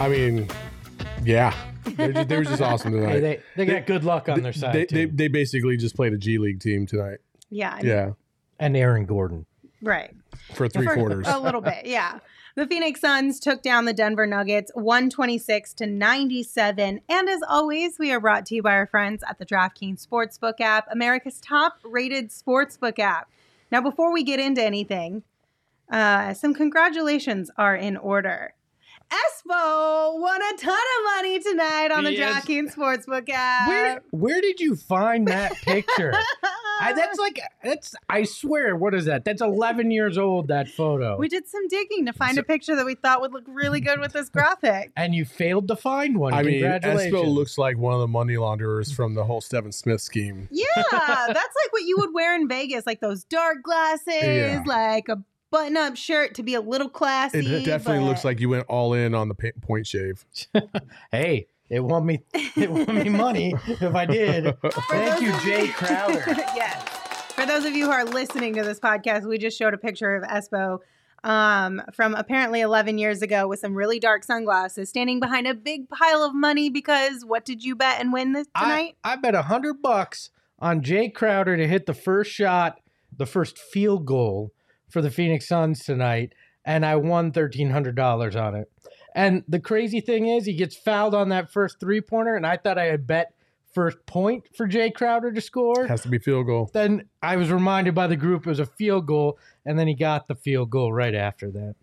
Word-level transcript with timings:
I 0.00 0.08
mean, 0.08 0.48
yeah, 1.24 1.54
they 1.84 2.12
just, 2.12 2.28
they 2.28 2.36
were 2.36 2.44
just 2.44 2.62
awesome 2.62 2.92
tonight. 2.92 3.14
Hey, 3.14 3.20
they 3.20 3.40
they 3.56 3.66
got 3.66 3.86
good 3.86 4.04
luck 4.04 4.28
on 4.28 4.42
their 4.42 4.52
side 4.52 4.74
they, 4.74 4.86
too. 4.86 4.94
they, 4.94 5.04
they 5.06 5.28
basically 5.28 5.76
just 5.76 5.96
played 5.96 6.12
a 6.12 6.18
G 6.18 6.38
League 6.38 6.60
team 6.60 6.86
tonight. 6.86 7.18
Yeah. 7.50 7.72
I 7.72 7.76
mean, 7.78 7.86
Yeah, 7.86 8.10
and 8.60 8.76
Aaron 8.76 9.06
Gordon. 9.06 9.46
Right. 9.82 10.14
for 10.54 10.68
three 10.68 10.86
For 10.86 10.94
quarters. 10.94 11.26
A 11.28 11.38
little 11.38 11.60
bit, 11.60 11.86
yeah. 11.86 12.18
The 12.56 12.66
Phoenix 12.66 13.00
Suns 13.00 13.38
took 13.38 13.62
down 13.62 13.84
the 13.84 13.92
Denver 13.92 14.26
Nuggets 14.26 14.72
126 14.74 15.74
to 15.74 15.86
97. 15.86 17.00
And 17.08 17.28
as 17.28 17.40
always, 17.48 18.00
we 18.00 18.10
are 18.10 18.18
brought 18.18 18.46
to 18.46 18.56
you 18.56 18.62
by 18.62 18.72
our 18.72 18.86
friends 18.86 19.22
at 19.28 19.38
the 19.38 19.46
DraftKings 19.46 20.04
Sportsbook 20.04 20.60
app, 20.60 20.88
America's 20.90 21.40
top 21.40 21.78
rated 21.84 22.30
sportsbook 22.30 22.98
app. 22.98 23.30
Now, 23.70 23.80
before 23.80 24.12
we 24.12 24.24
get 24.24 24.40
into 24.40 24.60
anything, 24.60 25.22
uh, 25.92 26.34
some 26.34 26.52
congratulations 26.52 27.50
are 27.56 27.76
in 27.76 27.96
order. 27.96 28.54
Espo 29.10 30.20
won 30.20 30.40
a 30.42 30.56
ton 30.58 30.74
of 30.74 31.16
money 31.16 31.40
tonight 31.40 31.90
on 31.90 32.04
the 32.04 32.12
Yes. 32.12 32.44
DraftKings 32.44 32.74
Sportsbook 32.74 33.28
app. 33.30 33.68
Where 33.68 34.02
where 34.10 34.40
did 34.40 34.60
you 34.60 34.76
find 34.76 35.26
that 35.28 35.54
picture? 35.56 36.12
I, 36.80 36.92
that's 36.92 37.18
like 37.18 37.40
that's 37.64 37.94
I 38.08 38.22
swear. 38.24 38.76
What 38.76 38.94
is 38.94 39.06
that? 39.06 39.24
That's 39.24 39.40
11 39.42 39.90
years 39.90 40.16
old. 40.18 40.48
That 40.48 40.68
photo. 40.68 41.16
we 41.18 41.28
did 41.28 41.48
some 41.48 41.66
digging 41.68 42.06
to 42.06 42.12
find 42.12 42.38
a 42.38 42.42
picture 42.42 42.76
that 42.76 42.86
we 42.86 42.94
thought 42.94 43.20
would 43.20 43.32
look 43.32 43.44
really 43.48 43.80
good 43.80 43.98
with 43.98 44.12
this 44.12 44.28
graphic. 44.28 44.92
and 44.96 45.14
you 45.14 45.24
failed 45.24 45.68
to 45.68 45.76
find 45.76 46.18
one. 46.18 46.34
I 46.34 46.42
mean, 46.42 46.60
Congratulations. 46.60 47.14
Espo 47.14 47.26
looks 47.26 47.58
like 47.58 47.76
one 47.78 47.94
of 47.94 48.00
the 48.00 48.06
money 48.08 48.36
launderers 48.36 48.92
from 48.92 49.14
the 49.14 49.24
whole 49.24 49.40
Stevin 49.40 49.72
Smith 49.74 50.00
scheme. 50.00 50.48
Yeah, 50.50 50.64
that's 50.76 51.36
like 51.36 51.72
what 51.72 51.82
you 51.84 51.96
would 51.98 52.12
wear 52.14 52.36
in 52.36 52.46
Vegas, 52.48 52.86
like 52.86 53.00
those 53.00 53.24
dark 53.24 53.62
glasses, 53.62 54.12
Yeah. 54.22 54.62
like 54.66 55.08
like 55.08 55.18
a 55.48 55.56
button-up 55.56 55.96
shirt 55.96 56.34
to 56.34 56.42
be 56.42 56.54
a 56.54 56.60
little 56.60 56.88
classy. 56.88 57.38
It 57.38 57.64
definitely 57.64 58.04
but- 58.04 58.08
looks 58.08 58.24
like 58.24 58.40
you 58.40 58.48
went 58.48 58.66
all 58.68 58.94
in 58.94 59.14
on 59.14 59.28
the 59.28 59.52
point 59.60 59.86
shave. 59.86 60.24
hey, 61.12 61.46
it 61.68 61.80
won 61.80 62.06
me. 62.06 62.22
It 62.32 62.70
won 62.70 62.94
me 62.94 63.08
money 63.08 63.54
if 63.66 63.94
I 63.94 64.06
did. 64.06 64.56
Thank 64.90 65.20
you, 65.20 65.30
Jae 65.32 65.72
Crowder. 65.74 66.24
yes. 66.54 66.82
For 67.32 67.46
those 67.46 67.64
of 67.64 67.74
you 67.74 67.86
who 67.86 67.92
are 67.92 68.04
listening 68.04 68.54
to 68.54 68.64
this 68.64 68.80
podcast, 68.80 69.28
we 69.28 69.38
just 69.38 69.56
showed 69.56 69.74
a 69.74 69.78
picture 69.78 70.16
of 70.16 70.24
Espo 70.24 70.78
um, 71.24 71.82
from 71.92 72.14
apparently 72.14 72.60
11 72.60 72.98
years 72.98 73.22
ago 73.22 73.46
with 73.46 73.60
some 73.60 73.74
really 73.74 74.00
dark 74.00 74.24
sunglasses, 74.24 74.88
standing 74.88 75.20
behind 75.20 75.46
a 75.46 75.54
big 75.54 75.88
pile 75.88 76.22
of 76.22 76.34
money 76.34 76.70
because 76.70 77.24
what 77.24 77.44
did 77.44 77.62
you 77.62 77.76
bet 77.76 78.00
and 78.00 78.12
win 78.12 78.32
this 78.32 78.46
I, 78.54 78.62
tonight? 78.62 78.96
I 79.04 79.16
bet 79.16 79.34
a 79.34 79.42
hundred 79.42 79.82
bucks 79.82 80.30
on 80.58 80.80
Jae 80.80 81.12
Crowder 81.12 81.56
to 81.56 81.68
hit 81.68 81.86
the 81.86 81.94
first 81.94 82.30
shot, 82.30 82.80
the 83.14 83.26
first 83.26 83.58
field 83.58 84.06
goal 84.06 84.52
for 84.88 85.02
the 85.02 85.10
Phoenix 85.10 85.46
Suns 85.48 85.84
tonight, 85.84 86.32
and 86.64 86.84
I 86.84 86.96
won 86.96 87.32
thirteen 87.32 87.70
hundred 87.70 87.94
dollars 87.96 88.36
on 88.36 88.54
it. 88.54 88.70
And 89.14 89.42
the 89.48 89.60
crazy 89.60 90.00
thing 90.00 90.28
is, 90.28 90.46
he 90.46 90.54
gets 90.54 90.76
fouled 90.76 91.14
on 91.14 91.30
that 91.30 91.50
first 91.50 91.80
three 91.80 92.00
pointer, 92.00 92.36
and 92.36 92.46
I 92.46 92.56
thought 92.56 92.78
I 92.78 92.84
had 92.84 93.06
bet 93.06 93.34
first 93.72 93.98
point 94.06 94.44
for 94.56 94.66
Jae 94.66 94.92
Crowder 94.92 95.32
to 95.32 95.40
score. 95.40 95.86
Has 95.86 96.02
to 96.02 96.08
be 96.08 96.18
field 96.18 96.46
goal. 96.46 96.70
Then 96.72 97.08
I 97.22 97.36
was 97.36 97.50
reminded 97.50 97.94
by 97.94 98.06
the 98.06 98.16
group 98.16 98.46
it 98.46 98.50
was 98.50 98.60
a 98.60 98.66
field 98.66 99.06
goal, 99.06 99.38
and 99.64 99.78
then 99.78 99.88
he 99.88 99.94
got 99.94 100.26
the 100.26 100.34
field 100.34 100.70
goal 100.70 100.92
right 100.92 101.14
after 101.14 101.50
that. 101.50 101.74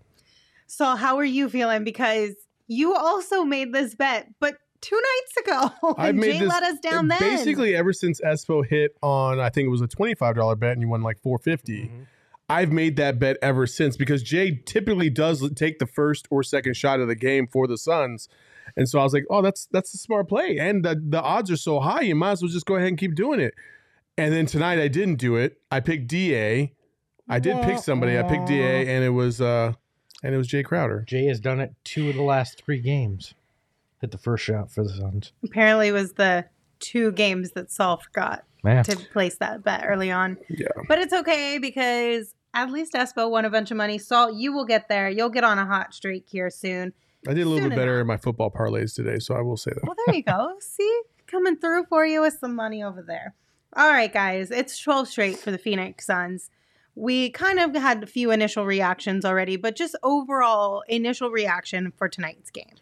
so, 0.68 0.96
how 0.96 1.18
are 1.18 1.26
you 1.26 1.50
feeling? 1.50 1.84
Because 1.84 2.36
you 2.68 2.96
also 2.96 3.44
made 3.44 3.74
this 3.74 3.96
bet, 3.96 4.28
but 4.40 4.58
two 4.82 4.96
nights 4.96 5.48
ago, 5.48 5.96
I've 5.98 6.10
and 6.10 6.20
made 6.20 6.36
Jae 6.36 6.40
this 6.40 6.50
let 6.50 6.64
us 6.64 6.80
down 6.80 7.08
then. 7.08 7.20
basically 7.20 7.76
ever 7.76 7.94
since 7.94 8.22
Espo 8.22 8.66
hit 8.66 8.92
on. 9.02 9.40
I 9.40 9.50
think 9.50 9.66
it 9.66 9.70
was 9.70 9.82
a 9.82 9.88
twenty 9.88 10.16
five 10.16 10.36
dollar 10.36 10.56
bet, 10.56 10.74
and 10.74 10.82
you 10.82 10.88
won 10.88 11.02
like 11.02 11.20
four 11.22 11.38
mm-hmm. 11.40 12.04
I've 12.48 12.72
made 12.72 12.96
that 12.98 13.18
bet 13.20 13.38
ever 13.42 13.66
since 13.66 13.98
because 13.98 14.24
Jae 14.24 14.64
typically 14.66 15.10
does 15.10 15.50
take 15.54 15.80
the 15.80 15.88
first 15.88 16.28
or 16.30 16.44
second 16.44 16.76
shot 16.76 17.00
of 17.00 17.08
the 17.08 17.16
game 17.16 17.48
for 17.48 17.68
the 17.68 17.78
Suns. 17.78 18.30
And 18.76 18.88
so 18.88 19.00
I 19.00 19.04
was 19.04 19.14
like, 19.14 19.26
oh, 19.30 19.42
that's 19.42 19.68
that's 19.72 19.94
a 19.94 19.98
smart 19.98 20.28
play. 20.28 20.58
And 20.60 20.84
the, 20.84 21.02
the 21.02 21.22
odds 21.22 21.50
are 21.50 21.58
so 21.58 21.80
high, 21.80 22.02
you 22.02 22.16
might 22.16 22.34
as 22.34 22.42
well 22.42 22.52
just 22.52 22.66
go 22.66 22.76
ahead 22.76 22.90
and 22.90 22.98
keep 22.98 23.16
doing 23.16 23.40
it. 23.40 23.54
And 24.18 24.34
then 24.34 24.46
tonight 24.46 24.80
I 24.80 24.88
didn't 24.88 25.16
do 25.16 25.36
it. 25.36 25.60
I 25.72 25.80
picked 25.80 26.08
DA. 26.08 26.74
I 27.28 27.40
did 27.40 27.62
pick 27.64 27.80
somebody. 27.80 28.18
I 28.18 28.24
picked 28.24 28.48
DA 28.48 28.88
and 28.88 29.04
it 29.04 29.10
was 29.10 29.42
uh 29.42 29.74
and 30.24 30.34
it 30.34 30.38
was 30.38 30.48
Jae 30.48 30.64
Crowder. 30.64 31.06
Jae 31.08 31.28
has 31.28 31.40
done 31.40 31.60
it 31.60 31.74
two 31.84 32.10
of 32.10 32.16
the 32.16 32.24
last 32.24 32.64
three 32.64 32.80
games. 32.80 33.34
Hit 34.02 34.12
the 34.12 34.18
first 34.18 34.44
shot 34.44 34.72
for 34.72 34.84
the 34.84 34.90
Suns. 34.90 35.32
Apparently, 35.44 35.88
it 35.88 35.94
was 35.94 36.14
the 36.14 36.46
two 36.80 37.12
games 37.12 37.52
that 37.52 37.72
Saul 37.72 37.98
forgot 37.98 38.44
Man. 38.66 38.84
to 38.84 38.96
place 38.98 39.38
that 39.38 39.64
bet 39.64 39.84
early 39.86 40.12
on. 40.12 40.38
Yeah. 40.50 40.68
But 40.88 41.00
it's 41.00 41.14
okay 41.14 41.58
because 41.60 42.34
at 42.54 42.72
least 42.72 42.94
Espo 42.94 43.30
won 43.30 43.46
a 43.46 43.50
bunch 43.50 43.72
of 43.72 43.78
money. 43.78 43.98
Saul, 43.98 44.32
you 44.32 44.52
will 44.54 44.66
get 44.66 44.90
there. 44.90 45.10
You'll 45.10 45.30
get 45.30 45.44
on 45.44 45.58
a 45.60 45.66
hot 45.66 45.94
streak 45.94 46.26
here 46.28 46.50
soon. 46.50 46.94
I 47.28 47.34
did 47.34 47.42
a 47.46 47.50
little 47.50 47.60
Soon 47.60 47.70
bit 47.70 47.76
better 47.76 47.94
enough. 47.94 48.02
in 48.02 48.08
my 48.08 48.18
football 48.18 48.52
parlays 48.52 48.94
today, 48.94 49.18
so 49.20 49.34
I 49.36 49.42
will 49.42 49.58
say 49.58 49.72
that. 49.74 49.84
Well, 49.84 49.96
there 50.06 50.16
you 50.16 50.24
go. 50.24 50.56
See, 50.60 51.02
coming 51.26 51.58
through 51.58 51.86
for 51.86 52.06
you 52.06 52.22
with 52.22 52.38
some 52.40 52.56
money 52.56 52.84
over 52.84 53.02
there. 53.02 53.34
All 53.76 53.90
right, 53.90 54.14
guys, 54.14 54.52
it's 54.52 54.78
12 54.80 55.08
straight 55.08 55.38
for 55.40 55.52
the 55.52 55.58
Phoenix 55.58 56.06
Suns. 56.06 56.50
We 56.94 57.30
kind 57.32 57.60
of 57.60 57.74
had 57.76 58.04
a 58.04 58.08
few 58.08 58.32
initial 58.32 58.66
reactions 58.66 59.26
already, 59.26 59.58
but 59.58 59.76
just 59.76 59.96
overall 60.02 60.84
initial 60.88 61.30
reaction 61.30 61.92
for 61.98 62.08
tonight's 62.08 62.50
game. 62.52 62.76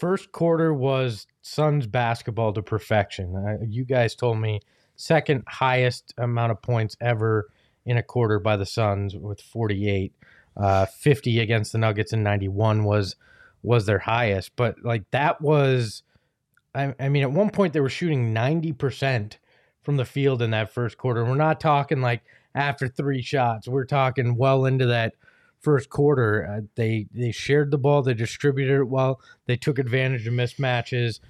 First 0.00 0.32
quarter 0.32 0.72
was 0.72 1.26
Suns 1.42 1.86
basketball 1.86 2.52
to 2.54 2.62
perfection. 2.62 3.36
Uh, 3.36 3.64
you 3.68 3.84
guys 3.84 4.14
told 4.14 4.38
me 4.38 4.60
second 4.96 5.44
highest 5.46 6.14
amount 6.18 6.52
of 6.52 6.62
points 6.62 6.96
ever 7.00 7.48
in 7.84 7.98
a 7.98 8.02
quarter 8.02 8.40
by 8.40 8.56
the 8.56 8.66
Suns 8.66 9.14
with 9.14 9.40
48. 9.40 10.12
Uh, 10.56 10.86
50 10.86 11.38
against 11.38 11.72
the 11.72 11.78
Nuggets 11.78 12.12
and 12.12 12.24
91 12.24 12.84
was 12.84 13.16
was 13.62 13.86
their 13.86 13.98
highest. 13.98 14.56
But 14.56 14.76
like 14.82 15.04
that 15.10 15.40
was, 15.40 16.02
I, 16.74 16.94
I 16.98 17.08
mean, 17.08 17.22
at 17.22 17.30
one 17.30 17.50
point 17.50 17.72
they 17.72 17.80
were 17.80 17.90
shooting 17.90 18.34
90% 18.34 19.34
from 19.82 19.96
the 19.96 20.04
field 20.04 20.40
in 20.40 20.50
that 20.50 20.72
first 20.72 20.96
quarter. 20.96 21.24
We're 21.24 21.34
not 21.34 21.60
talking 21.60 22.00
like 22.00 22.22
after 22.54 22.88
three 22.88 23.22
shots. 23.22 23.68
We're 23.68 23.84
talking 23.84 24.36
well 24.36 24.64
into 24.64 24.86
that 24.86 25.14
first 25.60 25.88
quarter. 25.90 26.46
Uh, 26.46 26.60
they 26.74 27.06
they 27.12 27.30
shared 27.32 27.70
the 27.70 27.78
ball. 27.78 28.02
They 28.02 28.14
distributed 28.14 28.80
it 28.80 28.88
well. 28.88 29.20
They 29.46 29.56
took 29.56 29.78
advantage 29.78 30.26
of 30.26 30.34
mismatches. 30.34 31.20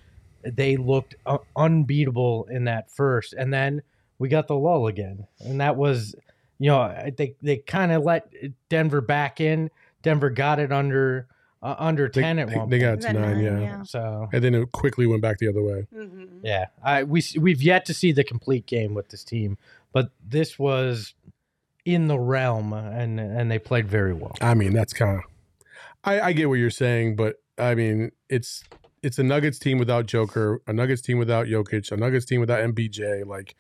They 0.43 0.77
looked 0.77 1.15
uh, 1.27 1.39
unbeatable 1.57 2.47
in 2.51 2.65
that 2.65 2.91
first, 2.91 3.33
and 3.35 3.53
then 3.53 3.83
we 4.19 4.29
got 4.29 4.49
the 4.49 4.55
lull 4.57 4.87
again, 4.87 5.27
and 5.41 5.61
that 5.61 5.77
was, 5.77 6.15
you 6.59 6.69
know, 6.71 6.81
I 6.81 7.13
think 7.17 7.37
they 7.43 7.59
kind 7.59 7.93
of 7.93 8.03
let 8.05 8.33
Denver 8.69 9.01
back 9.01 9.41
in. 9.41 9.71
Denver 10.03 10.31
got 10.31 10.59
it 10.59 10.73
under 10.73 11.27
uh, 11.63 11.75
under 11.79 12.09
They, 12.09 12.23
ten 12.23 12.39
at 12.39 12.49
they- 12.49 12.57
one. 12.57 12.71
they 12.71 12.81
point. 12.81 13.03
got 13.03 13.11
it 13.11 13.13
to 13.15 13.21
nine, 13.21 13.33
nine, 13.35 13.45
yeah. 13.45 13.61
yeah. 13.61 13.83
So 13.83 14.29
And 14.33 14.43
then 14.43 14.55
it 14.55 14.73
quickly 14.73 15.07
went 15.07 15.21
back 15.21 15.37
the 15.39 15.49
other 15.49 15.63
way. 15.63 15.87
Mm-hmm. 15.95 16.39
yeah, 16.43 16.67
I 16.83 17.03
we 17.03 17.23
we've 17.39 17.63
yet 17.63 17.85
to 17.87 17.95
see 17.95 18.13
the 18.13 18.25
complete 18.25 18.65
game 18.67 18.95
with 18.95 19.09
this 19.11 19.25
team, 19.25 19.59
but 19.93 20.11
this 20.27 20.59
was 20.59 21.13
in 21.85 22.09
the 22.09 22.19
realm, 22.19 22.73
and 22.73 23.19
and 23.19 23.51
they 23.51 23.59
played 23.59 23.89
very 23.89 24.13
well. 24.13 24.35
I 24.41 24.55
mean, 24.55 24.73
that's 24.73 24.93
kind 24.93 25.19
of. 25.19 25.25
I, 26.03 26.21
I 26.21 26.33
get 26.33 26.49
what 26.49 26.55
you're 26.55 26.71
saying, 26.71 27.17
but 27.17 27.37
I 27.59 27.75
mean, 27.75 28.11
it's 28.29 28.65
it's 29.03 29.19
a 29.19 29.23
Nuggets 29.23 29.59
team 29.59 29.79
without 29.79 30.07
Joker, 30.07 30.63
a 30.67 30.73
Nuggets 30.73 31.03
team 31.03 31.19
without 31.19 31.47
Jokic, 31.47 31.91
a 31.93 31.97
Nuggets 31.97 32.27
team 32.27 32.41
without 32.41 32.61
MPJ. 32.61 33.27
Like, 33.27 33.55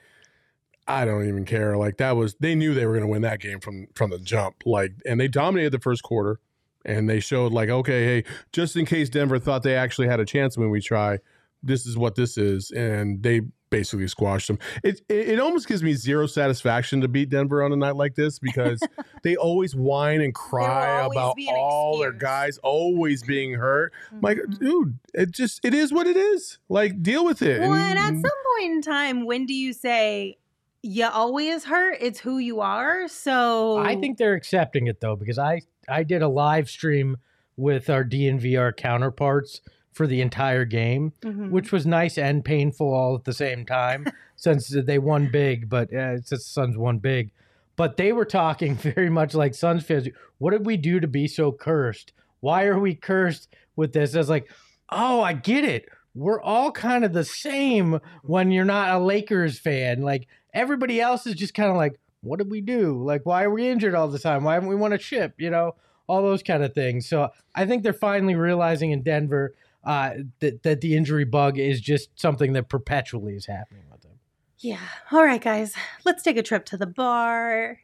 I 0.86 1.04
don't 1.04 1.26
even 1.28 1.44
care. 1.44 1.76
Like 1.76 1.98
that 1.98 2.16
was 2.16 2.34
they 2.40 2.54
knew 2.54 2.74
they 2.74 2.86
were 2.86 2.92
going 2.92 3.06
to 3.06 3.10
win 3.10 3.22
that 3.22 3.40
game 3.40 3.60
from 3.60 3.86
from 3.94 4.10
the 4.10 4.18
jump. 4.18 4.62
Like, 4.64 4.92
and 5.06 5.20
they 5.20 5.28
dominated 5.28 5.72
the 5.72 5.78
first 5.78 6.02
quarter, 6.02 6.40
and 6.84 7.08
they 7.08 7.20
showed 7.20 7.52
like, 7.52 7.68
okay, 7.68 8.04
hey, 8.04 8.24
just 8.52 8.76
in 8.76 8.86
case 8.86 9.08
Denver 9.08 9.38
thought 9.38 9.62
they 9.62 9.76
actually 9.76 10.08
had 10.08 10.20
a 10.20 10.24
chance 10.24 10.56
when 10.56 10.70
we 10.70 10.80
try, 10.80 11.18
this 11.62 11.86
is 11.86 11.96
what 11.96 12.14
this 12.14 12.36
is, 12.36 12.70
and 12.70 13.22
they 13.22 13.42
basically 13.70 14.08
squashed 14.08 14.48
them. 14.48 14.58
It, 14.82 15.00
it 15.08 15.28
it 15.30 15.40
almost 15.40 15.66
gives 15.68 15.82
me 15.82 15.94
zero 15.94 16.26
satisfaction 16.26 17.00
to 17.00 17.08
beat 17.08 17.30
Denver 17.30 17.62
on 17.62 17.72
a 17.72 17.76
night 17.76 17.96
like 17.96 18.14
this 18.14 18.38
because 18.38 18.80
they 19.22 19.36
always 19.36 19.74
whine 19.74 20.20
and 20.20 20.34
cry 20.34 21.06
about 21.06 21.36
be 21.36 21.48
an 21.48 21.54
all 21.56 21.98
their 21.98 22.12
guys 22.12 22.58
always 22.58 23.22
being 23.22 23.54
hurt. 23.54 23.92
Like, 24.20 24.38
Mhm. 24.38 24.58
dude, 24.58 24.98
it 25.14 25.30
just 25.30 25.64
it 25.64 25.72
is 25.74 25.92
what 25.92 26.06
it 26.06 26.16
is. 26.16 26.58
Like, 26.68 27.02
deal 27.02 27.24
with 27.24 27.42
it. 27.42 27.60
Well, 27.60 27.72
and 27.72 27.98
at 27.98 28.10
some 28.10 28.22
point 28.58 28.72
in 28.72 28.82
time, 28.82 29.24
when 29.24 29.46
do 29.46 29.54
you 29.54 29.72
say 29.72 30.36
you 30.82 31.06
always 31.06 31.64
hurt? 31.64 31.98
It's 32.00 32.18
who 32.20 32.38
you 32.38 32.60
are. 32.60 33.06
So 33.08 33.78
I 33.78 33.96
think 33.96 34.18
they're 34.18 34.34
accepting 34.34 34.86
it 34.88 35.00
though 35.00 35.16
because 35.16 35.38
I 35.38 35.62
I 35.88 36.02
did 36.02 36.22
a 36.22 36.28
live 36.28 36.68
stream 36.68 37.16
with 37.56 37.90
our 37.90 38.04
DNVR 38.04 38.74
counterparts 38.76 39.60
for 39.92 40.06
the 40.06 40.20
entire 40.20 40.64
game, 40.64 41.12
Mhm. 41.22 41.50
which 41.50 41.72
was 41.72 41.84
nice 41.86 42.16
and 42.16 42.44
painful 42.44 42.92
all 42.92 43.14
at 43.16 43.24
the 43.24 43.32
same 43.32 43.66
time 43.66 44.06
since 44.36 44.68
they 44.68 44.98
won 44.98 45.28
big, 45.30 45.68
but 45.68 45.92
uh, 45.92 46.16
since 46.16 46.28
the 46.28 46.36
Suns 46.38 46.76
won 46.76 46.98
big. 46.98 47.30
But 47.76 47.96
they 47.96 48.12
were 48.12 48.24
talking 48.24 48.74
very 48.76 49.10
much 49.10 49.34
like 49.34 49.54
Suns 49.54 49.84
fans. 49.84 50.08
What 50.38 50.52
did 50.52 50.64
we 50.66 50.76
do 50.76 51.00
to 51.00 51.08
be 51.08 51.26
so 51.26 51.50
cursed? 51.52 52.12
Why 52.40 52.64
are 52.66 52.78
we 52.78 52.94
cursed 52.94 53.48
with 53.76 53.92
this? 53.92 54.14
I 54.14 54.18
was 54.18 54.30
like, 54.30 54.50
oh, 54.90 55.20
I 55.22 55.32
get 55.34 55.64
it. 55.64 55.88
We're 56.14 56.40
all 56.40 56.72
kind 56.72 57.04
of 57.04 57.12
the 57.12 57.24
same 57.24 58.00
when 58.22 58.50
you're 58.50 58.64
not 58.64 58.94
a 58.94 58.98
Lakers 59.04 59.58
fan. 59.58 60.02
Like 60.02 60.26
everybody 60.54 61.00
else 61.00 61.26
is 61.26 61.34
just 61.34 61.54
kind 61.54 61.70
of 61.70 61.76
like, 61.76 61.98
what 62.22 62.38
did 62.38 62.50
we 62.50 62.60
do? 62.60 63.02
Like, 63.02 63.24
why 63.24 63.44
are 63.44 63.50
we 63.50 63.68
injured 63.68 63.94
all 63.94 64.08
the 64.08 64.18
time? 64.18 64.44
Why 64.44 64.54
haven't 64.54 64.68
we 64.68 64.74
won 64.76 64.92
a 64.92 64.98
chip? 64.98 65.34
You 65.38 65.50
know, 65.50 65.74
all 66.06 66.22
those 66.22 66.42
kind 66.42 66.62
of 66.64 66.74
things. 66.74 67.08
So 67.08 67.30
I 67.54 67.64
think 67.66 67.82
they're 67.82 67.92
finally 67.92 68.34
realizing 68.34 68.90
in 68.90 69.02
Denver 69.02 69.54
uh, 69.84 70.14
that 70.40 70.62
that 70.62 70.80
the 70.80 70.96
injury 70.96 71.24
bug 71.24 71.58
is 71.58 71.80
just 71.80 72.10
something 72.18 72.52
that 72.54 72.68
perpetually 72.68 73.34
is 73.34 73.46
happening 73.46 73.84
with 73.90 74.02
them. 74.02 74.12
Yeah. 74.58 74.78
All 75.10 75.24
right, 75.24 75.40
guys. 75.42 75.74
Let's 76.04 76.22
take 76.22 76.36
a 76.36 76.42
trip 76.42 76.64
to 76.66 76.76
the 76.76 76.86
bar. 76.86 77.78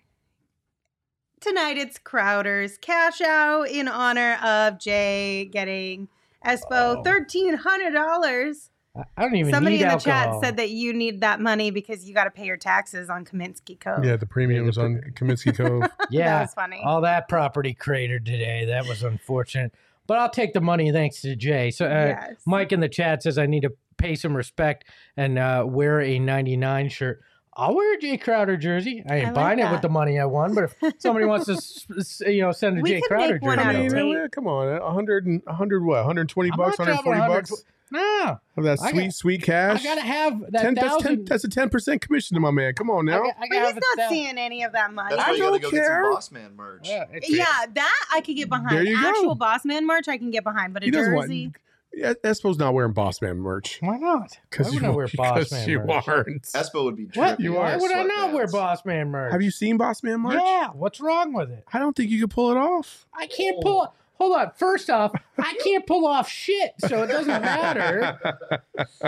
Tonight 1.40 1.76
it's 1.76 1.98
Crowder's 1.98 2.78
cash 2.78 3.20
out 3.20 3.68
in 3.68 3.88
honor 3.88 4.34
of 4.42 4.74
Jae 4.78 5.50
getting 5.50 6.08
Espo 6.44 6.96
Oh. 6.98 7.02
thirteen 7.02 7.54
hundred 7.54 7.92
dollars. 7.92 8.70
I- 8.96 9.02
I 9.18 9.22
don't 9.24 9.36
even 9.36 9.52
Somebody 9.52 9.76
need 9.76 9.82
in 9.82 9.88
the 9.88 9.92
alcohol. 9.94 10.40
chat 10.40 10.40
said 10.42 10.56
that 10.56 10.70
you 10.70 10.94
need 10.94 11.20
that 11.20 11.38
money 11.38 11.70
because 11.70 12.08
you 12.08 12.14
got 12.14 12.24
to 12.24 12.30
pay 12.30 12.46
your 12.46 12.56
taxes 12.56 13.10
on 13.10 13.26
Kaminsky 13.26 13.78
Cove. 13.78 14.02
Yeah, 14.02 14.16
the 14.16 14.24
premium 14.24 14.64
was 14.64 14.78
on 14.78 15.02
Kaminsky 15.14 15.54
Cove. 15.54 15.82
that 15.98 16.06
yeah, 16.10 16.40
was 16.40 16.54
funny. 16.54 16.80
all 16.82 17.02
that 17.02 17.28
property 17.28 17.74
cratered 17.74 18.24
today. 18.24 18.64
That 18.64 18.86
was 18.86 19.02
unfortunate. 19.02 19.74
But 20.06 20.18
I'll 20.18 20.30
take 20.30 20.52
the 20.52 20.60
money 20.60 20.92
thanks 20.92 21.20
to 21.22 21.36
Jae. 21.36 21.72
So 21.74 21.86
uh, 21.86 21.88
yes. 21.88 22.34
Mike 22.46 22.72
in 22.72 22.80
the 22.80 22.88
chat 22.88 23.22
says 23.22 23.38
I 23.38 23.46
need 23.46 23.62
to 23.62 23.72
pay 23.96 24.14
some 24.14 24.36
respect 24.36 24.84
and 25.16 25.38
uh, 25.38 25.64
wear 25.66 26.00
a 26.00 26.18
99 26.18 26.88
shirt. 26.90 27.20
I'll 27.58 27.74
wear 27.74 27.94
a 27.94 27.98
Jae 27.98 28.20
Crowder 28.20 28.58
jersey. 28.58 29.02
I 29.08 29.16
ain't 29.16 29.24
I 29.24 29.28
like 29.28 29.34
buying 29.34 29.58
it 29.60 29.70
with 29.72 29.80
the 29.80 29.88
money 29.88 30.20
I 30.20 30.26
won, 30.26 30.54
but 30.54 30.64
if 30.64 30.74
somebody 30.98 31.24
wants 31.24 31.46
to, 31.46 31.52
s- 31.54 31.86
s- 31.98 32.22
you 32.26 32.42
know, 32.42 32.52
send 32.52 32.78
a 32.78 32.82
We 32.82 32.92
Jae 32.92 33.00
Crowder 33.02 33.38
jersey, 33.38 33.58
I 33.60 33.72
mean, 33.72 33.90
tape. 33.90 34.30
come 34.32 34.46
on, 34.46 34.68
a 34.68 34.92
hundred 34.92 35.24
and 35.24 35.42
a 35.46 35.54
hundred 35.54 35.82
what? 35.82 35.96
120 36.04 36.50
I'm 36.52 36.56
bucks, 36.58 36.78
not 36.78 36.84
dropping 36.84 37.12
140 37.12 37.20
100 37.20 37.40
bucks 37.48 37.64
no, 37.92 38.38
of 38.56 38.64
that 38.64 38.78
I 38.82 38.90
sweet, 38.90 39.02
got- 39.04 39.12
sweet 39.14 39.42
cash. 39.42 39.80
I 39.80 39.84
gotta 39.84 40.00
have 40.00 40.40
that 40.50 40.62
10, 40.62 40.74
that's, 40.74 40.86
10, 40.88 41.00
thousand. 41.02 41.28
that's 41.28 41.44
a 41.44 41.48
10 41.48 41.68
percent 41.68 42.00
commission 42.02 42.34
to 42.34 42.40
my 42.40 42.50
man. 42.50 42.74
Come 42.74 42.90
on 42.90 43.04
now. 43.04 43.22
got- 43.22 43.36
I 43.38 43.46
but 43.48 43.64
he's 43.66 43.74
not 43.74 43.82
thou- 43.96 44.08
seeing 44.08 44.38
any 44.38 44.62
of 44.64 44.72
that 44.72 44.92
money. 44.92 45.14
That's 45.14 45.22
I 45.28 45.30
why 45.30 45.36
you 45.36 45.42
gotta 45.42 45.52
don't 45.52 45.62
go 45.62 45.70
get 45.70 45.76
care. 45.82 46.04
some 46.04 46.12
Boss 46.14 46.30
Man 46.32 46.56
merch. 46.56 46.88
Yeah, 46.88 47.04
yeah, 47.28 47.44
that 47.74 48.04
I 48.14 48.20
could 48.20 48.36
get 48.36 48.48
behind. 48.48 48.70
There 48.76 48.82
you 48.84 49.00
go. 49.00 49.08
Actual 49.08 49.34
boss 49.34 49.64
man 49.64 49.86
merch 49.86 50.08
I 50.08 50.18
can 50.18 50.30
get 50.30 50.44
behind, 50.44 50.74
but 50.74 50.82
a 50.82 50.86
He 50.86 50.90
doesn't 50.90 51.14
want. 51.14 51.26
jersey. 51.28 51.52
Yeah, 51.94 52.12
Espo's 52.24 52.58
not 52.58 52.74
wearing 52.74 52.92
Boss 52.92 53.22
Man 53.22 53.38
merch 53.38 53.78
Why 53.80 53.96
not? 53.96 54.38
Because 54.50 54.70
would 54.74 54.82
you, 54.82 54.88
I 54.88 54.90
wear 54.90 55.08
Boss 55.16 55.38
because 55.38 55.52
Man 55.52 55.68
you 55.68 55.78
merch? 55.78 56.08
aren't. 56.08 56.42
Espo 56.42 56.84
would 56.84 56.96
be 56.96 57.04
What? 57.14 57.40
You 57.40 57.52
in 57.54 57.58
Why 57.58 57.76
would 57.76 57.90
I 57.90 58.02
not 58.02 58.32
wear 58.34 58.46
sweatpants. 58.46 58.52
Boss 58.52 58.84
Man 58.84 59.08
merch? 59.10 59.32
Have 59.32 59.40
you 59.40 59.50
seen 59.50 59.78
Boss 59.78 60.02
Man 60.02 60.20
merch? 60.20 60.34
Yeah. 60.34 60.68
What's 60.74 61.00
wrong 61.00 61.32
with 61.32 61.50
it? 61.50 61.64
I 61.72 61.78
don't 61.78 61.96
think 61.96 62.10
you 62.10 62.20
could 62.20 62.30
pull 62.30 62.50
it 62.50 62.58
off. 62.58 63.06
I 63.18 63.26
can't 63.28 63.62
pull. 63.62 63.94
Hold 64.18 64.36
on. 64.36 64.50
First 64.56 64.88
off, 64.88 65.12
I 65.38 65.54
can't 65.62 65.86
pull 65.86 66.06
off 66.06 66.28
shit, 66.28 66.72
so 66.78 67.02
it 67.02 67.08
doesn't 67.08 67.42
matter. 67.42 68.18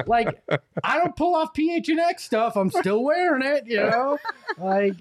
Like, 0.06 0.42
I 0.82 0.96
don't 0.98 1.14
pull 1.16 1.34
off 1.34 1.52
PHNX 1.54 2.20
stuff. 2.20 2.56
I'm 2.56 2.70
still 2.70 3.02
wearing 3.04 3.42
it. 3.42 3.64
You 3.66 3.78
know, 3.80 4.18
like 4.58 4.94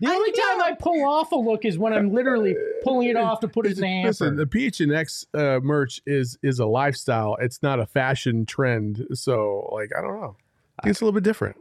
the 0.00 0.08
I 0.08 0.14
only 0.14 0.32
time. 0.32 0.60
I 0.62 0.76
pull 0.78 1.04
off 1.04 1.32
a 1.32 1.36
look 1.36 1.64
is 1.64 1.78
when 1.78 1.92
I'm 1.92 2.12
literally 2.12 2.54
pulling 2.82 3.08
it 3.08 3.16
off 3.16 3.40
to 3.40 3.48
put 3.48 3.66
it 3.66 3.72
in 3.72 3.80
the 3.80 3.86
hamper. 3.86 4.08
Listen, 4.08 4.36
the 4.36 4.46
PHNX 4.46 5.26
uh, 5.34 5.60
merch 5.60 6.00
is 6.06 6.38
is 6.42 6.58
a 6.58 6.66
lifestyle. 6.66 7.36
It's 7.40 7.62
not 7.62 7.80
a 7.80 7.86
fashion 7.86 8.46
trend. 8.46 9.06
So, 9.12 9.68
like, 9.72 9.90
I 9.96 10.00
don't 10.00 10.20
know. 10.20 10.36
I 10.78 10.82
think 10.82 10.92
it's 10.92 11.00
a 11.00 11.04
little 11.04 11.18
bit 11.18 11.24
different. 11.24 11.56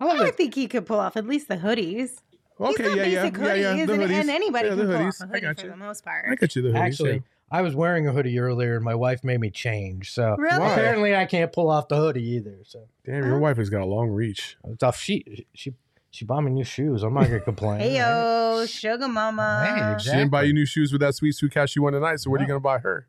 I 0.00 0.06
I 0.08 0.26
it. 0.28 0.36
think 0.36 0.54
he 0.54 0.66
could 0.66 0.86
pull 0.86 0.98
off 0.98 1.16
at 1.16 1.26
least 1.26 1.48
the 1.48 1.56
hoodies. 1.58 2.22
Okay, 2.60 2.82
He's 2.84 2.96
yeah, 2.96 3.02
yeah, 3.04 3.54
yeah, 3.54 3.74
yeah. 3.74 3.86
The 3.86 3.92
hoodies. 3.94 4.10
and 4.20 4.30
anybody 4.30 4.68
Yeah, 4.68 4.74
can 4.74 4.78
the 4.88 4.96
pull 4.98 5.06
off 5.06 5.20
a 5.20 5.24
I 5.24 5.26
hoodie 5.28 5.40
got 5.40 5.56
for 5.58 5.64
you. 5.64 5.70
the 5.70 5.76
most 5.76 6.04
part. 6.04 6.24
I 6.30 6.34
got 6.34 6.56
you 6.56 6.62
the 6.62 6.68
hoodies. 6.70 6.78
Actually, 6.80 7.12
yeah. 7.14 7.18
I 7.52 7.62
was 7.62 7.74
wearing 7.74 8.06
a 8.06 8.12
hoodie 8.12 8.38
earlier, 8.38 8.76
and 8.76 8.84
my 8.84 8.94
wife 8.94 9.24
made 9.24 9.40
me 9.40 9.50
change. 9.50 10.12
So 10.12 10.36
Really? 10.38 10.64
Apparently, 10.66 11.16
I 11.16 11.26
can't 11.26 11.52
pull 11.52 11.70
off 11.70 11.88
the 11.88 11.96
hoodie 11.96 12.22
either. 12.36 12.58
So 12.64 12.86
Damn, 13.04 13.24
your 13.24 13.32
Huh? 13.34 13.38
wife 13.38 13.56
has 13.56 13.70
got 13.70 13.80
a 13.80 13.86
long 13.86 14.08
reach. 14.10 14.56
it's 14.68 14.82
off. 14.82 14.98
She 14.98 15.46
she 15.54 15.74
she 16.12 16.24
bought 16.24 16.42
me 16.42 16.50
new 16.52 16.64
shoes. 16.64 17.02
I'm 17.02 17.14
not 17.14 17.24
gonna 17.24 17.40
complain. 17.40 17.80
Hey 17.80 17.96
yo, 17.98 18.64
sugar 18.66 19.08
mama. 19.08 19.96
Hey, 19.96 20.02
She 20.04 20.10
didn't 20.10 20.30
buy 20.30 20.42
you 20.42 20.52
new 20.52 20.66
shoes 20.66 20.92
with 20.92 21.00
that 21.00 21.14
sweet 21.14 21.32
sweet 21.34 21.52
cash 21.52 21.74
you 21.76 21.82
won 21.82 21.92
tonight. 21.94 22.20
So 22.20 22.30
what 22.30 22.40
are 22.40 22.42
you 22.44 22.48
gonna 22.48 22.60
buy 22.60 22.78
her? 22.78 23.06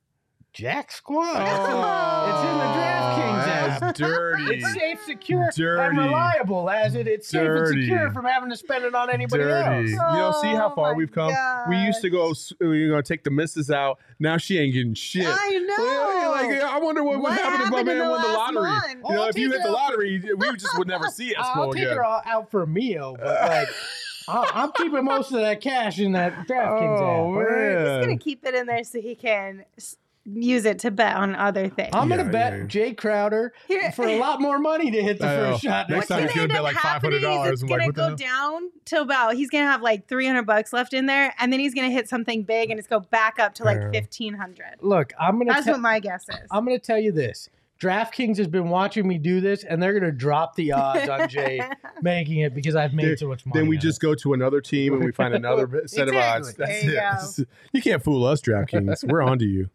Jack 0.53 0.91
Squad. 0.91 1.35
Oh. 1.37 2.29
It's 2.29 2.43
in 2.43 2.57
the 2.57 2.65
DraftKings 2.75 3.10
app. 3.47 3.79
That's 3.79 3.99
dirty. 3.99 4.43
It's 4.55 4.73
safe, 4.73 4.99
secure, 5.05 5.49
Dirty. 5.55 5.81
and 5.81 5.97
reliable 5.97 6.69
as 6.69 6.95
it. 6.95 7.07
It's 7.07 7.27
safe 7.27 7.47
and 7.49 7.67
secure 7.67 8.11
from 8.11 8.25
having 8.25 8.49
to 8.49 8.57
spend 8.57 8.83
it 8.85 8.93
on 8.95 9.09
anybody 9.09 9.43
Dirty. 9.43 9.67
else. 9.67 9.89
You 9.91 9.95
know, 9.97 10.31
see 10.41 10.47
how 10.49 10.69
Oh 10.71 10.75
far 10.75 10.95
we've 10.95 11.11
come. 11.11 11.33
We 11.69 11.77
used 11.77 12.01
to 12.01 12.09
go. 12.09 12.31
s- 12.31 12.53
We 12.59 12.83
are 12.85 12.89
gonna 12.89 13.03
take 13.03 13.23
the 13.23 13.31
misses 13.31 13.69
out. 13.71 13.99
Now 14.19 14.37
she 14.37 14.57
ain't 14.59 14.73
getting 14.73 14.93
shit. 14.93 15.25
I 15.27 15.49
know. 15.65 15.75
Well, 15.83 16.31
like, 16.31 16.61
I 16.61 16.79
wonder 16.79 17.03
what, 17.03 17.15
would 17.15 17.23
What 17.23 17.33
happen 17.33 17.61
if 17.61 17.69
my 17.71 17.77
happened 17.77 17.89
in 17.89 17.97
man 17.97 18.05
the 18.07 18.11
won 18.11 18.21
the 18.21 18.27
lottery. 18.27 18.61
month? 18.69 18.85
You 19.09 19.15
know, 19.15 19.21
I'll 19.23 19.29
if 19.29 19.37
you 19.37 19.51
hit 19.51 19.63
the 19.63 19.71
lottery, 19.71 20.21
we 20.37 20.51
just 20.57 20.77
would 20.77 20.87
never 20.87 21.07
see 21.07 21.33
us. 21.35 21.45
I'll 21.55 21.71
take 21.73 21.83
again. 21.83 21.97
her 21.97 22.03
all 22.03 22.21
out 22.25 22.51
for 22.51 22.63
a 22.63 22.67
meal, 22.67 23.15
but 23.19 23.41
like, 23.49 23.67
I'll, 24.27 24.45
I'm 24.53 24.71
keeping 24.73 25.03
most 25.03 25.31
of 25.31 25.39
that 25.41 25.61
cash 25.61 25.97
in 25.99 26.11
that 26.11 26.47
DraftKings 26.47 26.97
app. 27.01 27.01
Oh 27.01 27.33
all 27.33 27.33
right? 27.43 27.97
He's 27.97 28.05
gonna 28.05 28.17
keep 28.17 28.45
it 28.45 28.53
in 28.53 28.67
there 28.67 28.83
so 28.83 29.01
he 29.01 29.15
can 29.15 29.65
s- 29.77 29.97
use 30.25 30.65
it 30.65 30.77
to 30.79 30.91
bet 30.91 31.15
on 31.15 31.35
other 31.35 31.67
things. 31.67 31.89
I'm 31.93 32.09
Yeah, 32.09 32.17
gonna 32.17 32.31
bet 32.31 32.53
yeah. 32.53 32.63
Jae 32.65 32.95
Crowder 32.97 33.53
Here- 33.67 33.91
for 33.91 34.05
a 34.05 34.19
lot 34.19 34.39
more 34.39 34.59
money 34.59 34.91
to 34.91 35.01
hit 35.01 35.17
the 35.19 35.27
I 35.27 35.35
know. 35.35 35.51
first 35.51 35.63
shot. 35.63 35.89
Next 35.89 35.97
next 35.97 36.07
time 36.09 36.19
time. 36.19 36.27
he's 36.27 36.31
gonna 36.35 36.41
end 36.43 36.49
bet 36.51 36.57
up 36.59 36.63
like 36.63 36.75
happening 36.75 37.17
is 37.19 37.23
$500. 37.23 37.51
It's 37.53 37.61
I'm 37.63 37.67
gonna 37.67 37.85
what 37.87 37.95
the 37.95 38.09
go 38.09 38.15
down 38.15 38.61
to 38.85 39.01
about. 39.01 39.35
He's 39.35 39.49
gonna 39.49 39.65
have 39.65 39.81
like 39.81 40.07
three 40.07 40.27
hundred 40.27 40.43
bucks 40.45 40.73
left 40.73 40.93
in 40.93 41.07
there, 41.07 41.33
and 41.39 41.51
then 41.51 41.59
he's 41.59 41.73
gonna 41.73 41.89
hit 41.89 42.07
something 42.07 42.43
big, 42.43 42.69
and 42.69 42.77
it's 42.79 42.87
go 42.87 42.99
back 42.99 43.39
up 43.39 43.55
to 43.55 43.63
like 43.63 43.91
fifteen 43.91 44.35
hundred. 44.35 44.75
Look, 44.81 45.11
I'm 45.19 45.37
gonna. 45.39 45.53
That's 45.53 45.65
te- 45.65 45.71
what 45.71 45.81
my 45.81 45.99
guess 45.99 46.25
is. 46.29 46.35
I'm 46.51 46.65
gonna 46.65 46.77
tell 46.79 46.99
you 46.99 47.11
this. 47.11 47.49
DraftKings 47.81 48.37
has 48.37 48.47
been 48.47 48.69
watching 48.69 49.07
me 49.07 49.17
do 49.17 49.41
this, 49.41 49.63
and 49.63 49.81
they're 49.81 49.99
gonna 49.99 50.11
drop 50.11 50.55
the 50.55 50.71
odds 50.71 51.09
on 51.09 51.21
Jae 51.21 51.67
making 52.03 52.37
it 52.41 52.53
because 52.53 52.75
I've 52.75 52.93
made 52.93 53.07
Then- 53.07 53.17
so 53.17 53.27
much 53.27 53.43
money. 53.43 53.59
Then 53.59 53.67
we 53.69 53.77
just 53.79 53.97
it. 53.97 54.05
go 54.05 54.13
to 54.13 54.33
another 54.33 54.61
team 54.61 54.93
and 54.93 55.03
we 55.03 55.11
find 55.11 55.33
another 55.33 55.65
bit- 55.65 55.89
set 55.89 56.07
of 56.07 56.13
odds. 56.13 56.53
That's 56.53 56.83
There 56.85 57.11
it. 57.15 57.37
you 57.39 57.45
You 57.73 57.81
can't 57.81 58.03
fool 58.03 58.23
us, 58.25 58.39
DraftKings. 58.41 59.03
We're 59.09 59.23
on 59.23 59.39
to 59.39 59.45
you. 59.45 59.69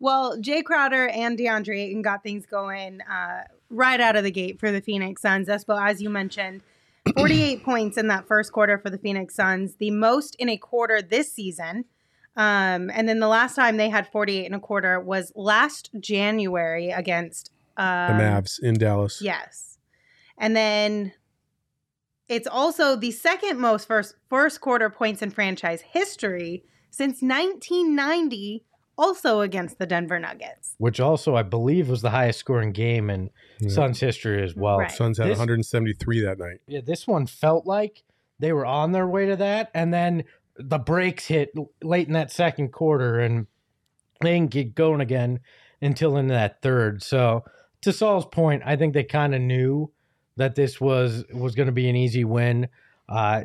Well, 0.00 0.38
Jae 0.38 0.64
Crowder 0.64 1.08
and 1.08 1.38
DeAndre 1.38 1.78
Ayton 1.78 2.00
got 2.00 2.22
things 2.22 2.46
going 2.46 3.02
uh, 3.02 3.44
right 3.68 4.00
out 4.00 4.16
of 4.16 4.24
the 4.24 4.30
gate 4.30 4.58
for 4.58 4.72
the 4.72 4.80
Phoenix 4.80 5.20
Suns. 5.20 5.46
Espo, 5.46 5.78
as 5.80 6.00
you 6.00 6.08
mentioned, 6.08 6.62
48 7.14 7.62
points 7.62 7.98
in 7.98 8.08
that 8.08 8.26
first 8.26 8.50
quarter 8.52 8.78
for 8.78 8.88
the 8.88 8.96
Phoenix 8.96 9.34
Suns, 9.34 9.76
the 9.76 9.90
most 9.90 10.34
in 10.36 10.48
a 10.48 10.56
quarter 10.56 11.02
this 11.02 11.30
season. 11.30 11.84
Um, 12.34 12.90
and 12.94 13.06
then 13.06 13.20
the 13.20 13.28
last 13.28 13.54
time 13.54 13.76
they 13.76 13.90
had 13.90 14.08
48 14.10 14.46
in 14.46 14.54
a 14.54 14.60
quarter 14.60 14.98
was 14.98 15.32
last 15.36 15.90
January 16.00 16.90
against 16.90 17.50
The 17.76 17.82
um, 17.82 18.18
Mavs 18.18 18.58
in 18.62 18.78
Dallas. 18.78 19.20
Yes. 19.20 19.78
And 20.38 20.56
then 20.56 21.12
it's 22.28 22.46
also 22.46 22.96
the 22.96 23.10
second 23.10 23.58
most 23.58 23.86
first 23.86 24.14
first 24.30 24.62
quarter 24.62 24.88
points 24.88 25.20
in 25.20 25.30
franchise 25.30 25.82
history 25.82 26.64
since 26.88 27.20
1990 27.20 28.64
also 29.00 29.40
against 29.40 29.78
the 29.78 29.86
Denver 29.86 30.18
Nuggets. 30.18 30.74
which 30.78 31.00
also 31.00 31.34
I 31.34 31.42
believe 31.42 31.88
was 31.88 32.02
the 32.02 32.10
highest 32.10 32.38
scoring 32.38 32.72
game 32.72 33.08
in 33.10 33.30
Yeah. 33.58 33.70
Suns 33.70 34.00
history 34.00 34.42
as 34.42 34.54
well. 34.54 34.78
Right. 34.78 34.90
Suns 34.90 35.18
had 35.18 35.28
This- 35.28 35.38
173 35.38 36.20
that 36.20 36.38
night. 36.38 36.60
Yeah, 36.66 36.80
this 36.84 37.06
one 37.06 37.26
felt 37.26 37.66
like 37.66 38.02
they 38.38 38.52
were 38.52 38.66
on 38.66 38.92
their 38.92 39.06
way 39.08 39.26
to 39.26 39.36
that, 39.36 39.70
and 39.74 39.92
then 39.92 40.24
the 40.56 40.78
brakes 40.78 41.26
hit 41.26 41.52
late 41.82 42.06
in 42.06 42.12
that 42.14 42.30
second 42.30 42.72
quarter, 42.72 43.18
and 43.18 43.46
they 44.20 44.32
didn't 44.34 44.50
get 44.50 44.74
going 44.74 45.00
again 45.00 45.40
until 45.80 46.16
into 46.16 46.34
that 46.34 46.60
third. 46.62 47.02
So, 47.02 47.44
to 47.82 47.92
Saul's 47.92 48.26
point, 48.26 48.62
I 48.66 48.76
think 48.76 48.92
they 48.92 49.04
kind 49.04 49.34
of 49.34 49.40
knew 49.40 49.90
that 50.36 50.54
this 50.54 50.80
was 50.80 51.24
was 51.32 51.54
going 51.54 51.66
to 51.66 51.72
be 51.72 51.88
an 51.88 51.96
easy 51.96 52.24
win. 52.24 52.68
Uh, 53.08 53.44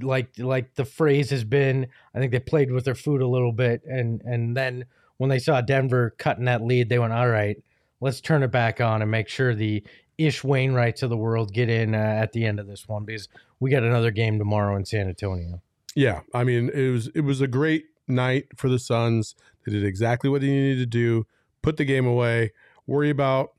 like 0.00 0.38
like 0.38 0.74
the 0.74 0.84
phrase 0.84 1.30
has 1.30 1.44
been, 1.44 1.86
I 2.14 2.18
think 2.18 2.32
they 2.32 2.40
played 2.40 2.70
with 2.70 2.84
their 2.84 2.94
food 2.94 3.22
a 3.22 3.26
little 3.26 3.52
bit, 3.52 3.82
and 3.84 4.20
and 4.22 4.56
then 4.56 4.86
when 5.16 5.30
they 5.30 5.38
saw 5.38 5.60
Denver 5.60 6.14
cutting 6.18 6.46
that 6.46 6.64
lead, 6.64 6.88
they 6.88 6.98
went, 6.98 7.12
all 7.12 7.28
right, 7.28 7.56
let's 8.00 8.20
turn 8.20 8.42
it 8.42 8.50
back 8.50 8.80
on 8.80 9.02
and 9.02 9.10
make 9.10 9.28
sure 9.28 9.54
the 9.54 9.82
Ish 10.18 10.42
Wainwrights 10.42 11.02
of 11.02 11.10
the 11.10 11.16
world 11.16 11.52
get 11.52 11.68
in 11.68 11.94
uh, 11.94 11.98
at 11.98 12.32
the 12.32 12.44
end 12.44 12.60
of 12.60 12.66
this 12.66 12.88
one 12.88 13.04
because 13.04 13.28
we 13.58 13.70
got 13.70 13.82
another 13.82 14.10
game 14.10 14.38
tomorrow 14.38 14.76
in 14.76 14.84
San 14.84 15.08
Antonio. 15.08 15.62
Yeah, 15.94 16.20
I 16.34 16.44
mean 16.44 16.70
it 16.70 16.90
was 16.90 17.08
it 17.08 17.22
was 17.22 17.40
a 17.40 17.48
great 17.48 17.86
night 18.06 18.46
for 18.56 18.68
the 18.68 18.78
Suns. 18.78 19.34
They 19.64 19.72
did 19.72 19.84
exactly 19.84 20.30
what 20.30 20.40
they 20.40 20.48
needed 20.48 20.78
to 20.78 20.86
do. 20.86 21.26
Put 21.62 21.76
the 21.76 21.84
game 21.84 22.06
away. 22.06 22.52
Worry 22.86 23.10
about 23.10 23.52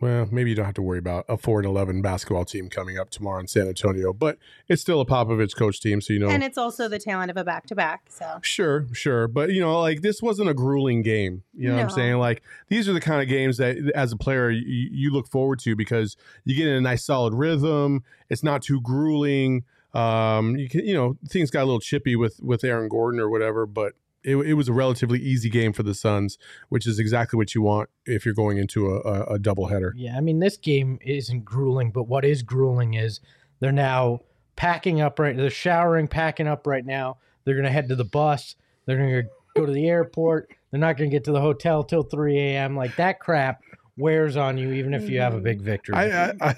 well, 0.00 0.26
maybe 0.30 0.50
you 0.50 0.56
don't 0.56 0.64
have 0.64 0.74
to 0.74 0.82
worry 0.82 0.98
about 0.98 1.26
a 1.28 1.36
four 1.36 1.58
and 1.58 1.66
eleven 1.66 2.00
basketball 2.00 2.46
team 2.46 2.70
coming 2.70 2.98
up 2.98 3.10
tomorrow 3.10 3.38
in 3.38 3.46
San 3.46 3.68
Antonio, 3.68 4.12
but 4.14 4.38
it's 4.66 4.80
still 4.80 5.00
a 5.00 5.06
Popovich 5.06 5.54
coach 5.54 5.80
team, 5.80 6.00
so 6.00 6.14
you 6.14 6.18
know. 6.18 6.28
And 6.28 6.42
it's 6.42 6.56
also 6.56 6.88
the 6.88 6.98
tail 6.98 7.20
end 7.20 7.30
of 7.30 7.36
a 7.36 7.44
back 7.44 7.66
to 7.66 7.74
back. 7.74 8.04
So 8.08 8.38
Sure, 8.42 8.86
sure. 8.92 9.28
But, 9.28 9.52
you 9.52 9.60
know, 9.60 9.78
like 9.80 10.00
this 10.00 10.22
wasn't 10.22 10.48
a 10.48 10.54
grueling 10.54 11.02
game. 11.02 11.42
You 11.54 11.68
know 11.68 11.76
what 11.76 11.82
I'm 11.82 11.90
saying? 11.90 12.16
Like 12.16 12.42
these 12.68 12.88
are 12.88 12.94
the 12.94 13.00
kind 13.00 13.20
of 13.20 13.28
games 13.28 13.58
that 13.58 13.76
as 13.94 14.12
a 14.12 14.16
player 14.16 14.50
you, 14.50 14.88
you 14.90 15.10
look 15.12 15.28
forward 15.28 15.58
to 15.60 15.76
because 15.76 16.16
you 16.44 16.54
get 16.54 16.66
in 16.66 16.74
a 16.74 16.80
nice 16.80 17.04
solid 17.04 17.34
rhythm. 17.34 18.02
It's 18.30 18.42
not 18.42 18.62
too 18.62 18.80
grueling. 18.80 19.64
Um, 19.92 20.56
you 20.56 20.68
can, 20.68 20.86
you 20.86 20.94
know, 20.94 21.18
things 21.28 21.50
got 21.50 21.62
a 21.62 21.66
little 21.66 21.80
chippy 21.80 22.16
with 22.16 22.40
with 22.40 22.64
Aaron 22.64 22.88
Gordon 22.88 23.20
or 23.20 23.28
whatever, 23.28 23.66
but 23.66 23.94
it, 24.22 24.36
it 24.36 24.54
was 24.54 24.68
a 24.68 24.72
relatively 24.72 25.18
easy 25.18 25.48
game 25.48 25.72
for 25.72 25.82
the 25.82 25.94
Suns, 25.94 26.38
which 26.68 26.86
is 26.86 26.98
exactly 26.98 27.36
what 27.36 27.54
you 27.54 27.62
want 27.62 27.88
if 28.06 28.24
you're 28.24 28.34
going 28.34 28.58
into 28.58 28.86
a, 28.88 29.00
a, 29.00 29.22
a 29.34 29.38
doubleheader. 29.38 29.92
Yeah, 29.94 30.16
I 30.16 30.20
mean 30.20 30.40
this 30.40 30.56
game 30.56 30.98
isn't 31.02 31.44
grueling, 31.44 31.90
but 31.90 32.04
what 32.04 32.24
is 32.24 32.42
grueling 32.42 32.94
is 32.94 33.20
they're 33.60 33.72
now 33.72 34.20
packing 34.56 35.00
up 35.00 35.18
right. 35.18 35.36
They're 35.36 35.50
showering, 35.50 36.08
packing 36.08 36.46
up 36.46 36.66
right 36.66 36.84
now. 36.84 37.18
They're 37.44 37.56
gonna 37.56 37.70
head 37.70 37.88
to 37.88 37.96
the 37.96 38.04
bus. 38.04 38.56
They're 38.86 38.98
gonna 38.98 39.22
go 39.56 39.66
to 39.66 39.72
the 39.72 39.88
airport. 39.88 40.50
They're 40.70 40.80
not 40.80 40.96
gonna 40.96 41.10
get 41.10 41.24
to 41.24 41.32
the 41.32 41.40
hotel 41.40 41.82
till 41.82 42.02
3 42.02 42.38
a.m. 42.38 42.76
Like 42.76 42.96
that 42.96 43.20
crap 43.20 43.62
wears 43.96 44.36
on 44.36 44.58
you, 44.58 44.72
even 44.72 44.94
if 44.94 45.08
you 45.08 45.20
have 45.20 45.34
a 45.34 45.40
big 45.40 45.60
victory. 45.60 45.94
I, 45.94 46.28
I, 46.28 46.32
I, 46.40 46.54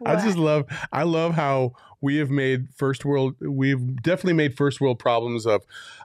I 0.04 0.16
just 0.16 0.36
love 0.36 0.66
I 0.92 1.04
love 1.04 1.34
how 1.34 1.74
we 2.04 2.16
have 2.18 2.30
made 2.30 2.68
first 2.76 3.04
world 3.04 3.34
we've 3.40 4.02
definitely 4.02 4.34
made 4.34 4.54
first 4.56 4.80
world 4.80 4.98
problems 4.98 5.46
of 5.46 5.62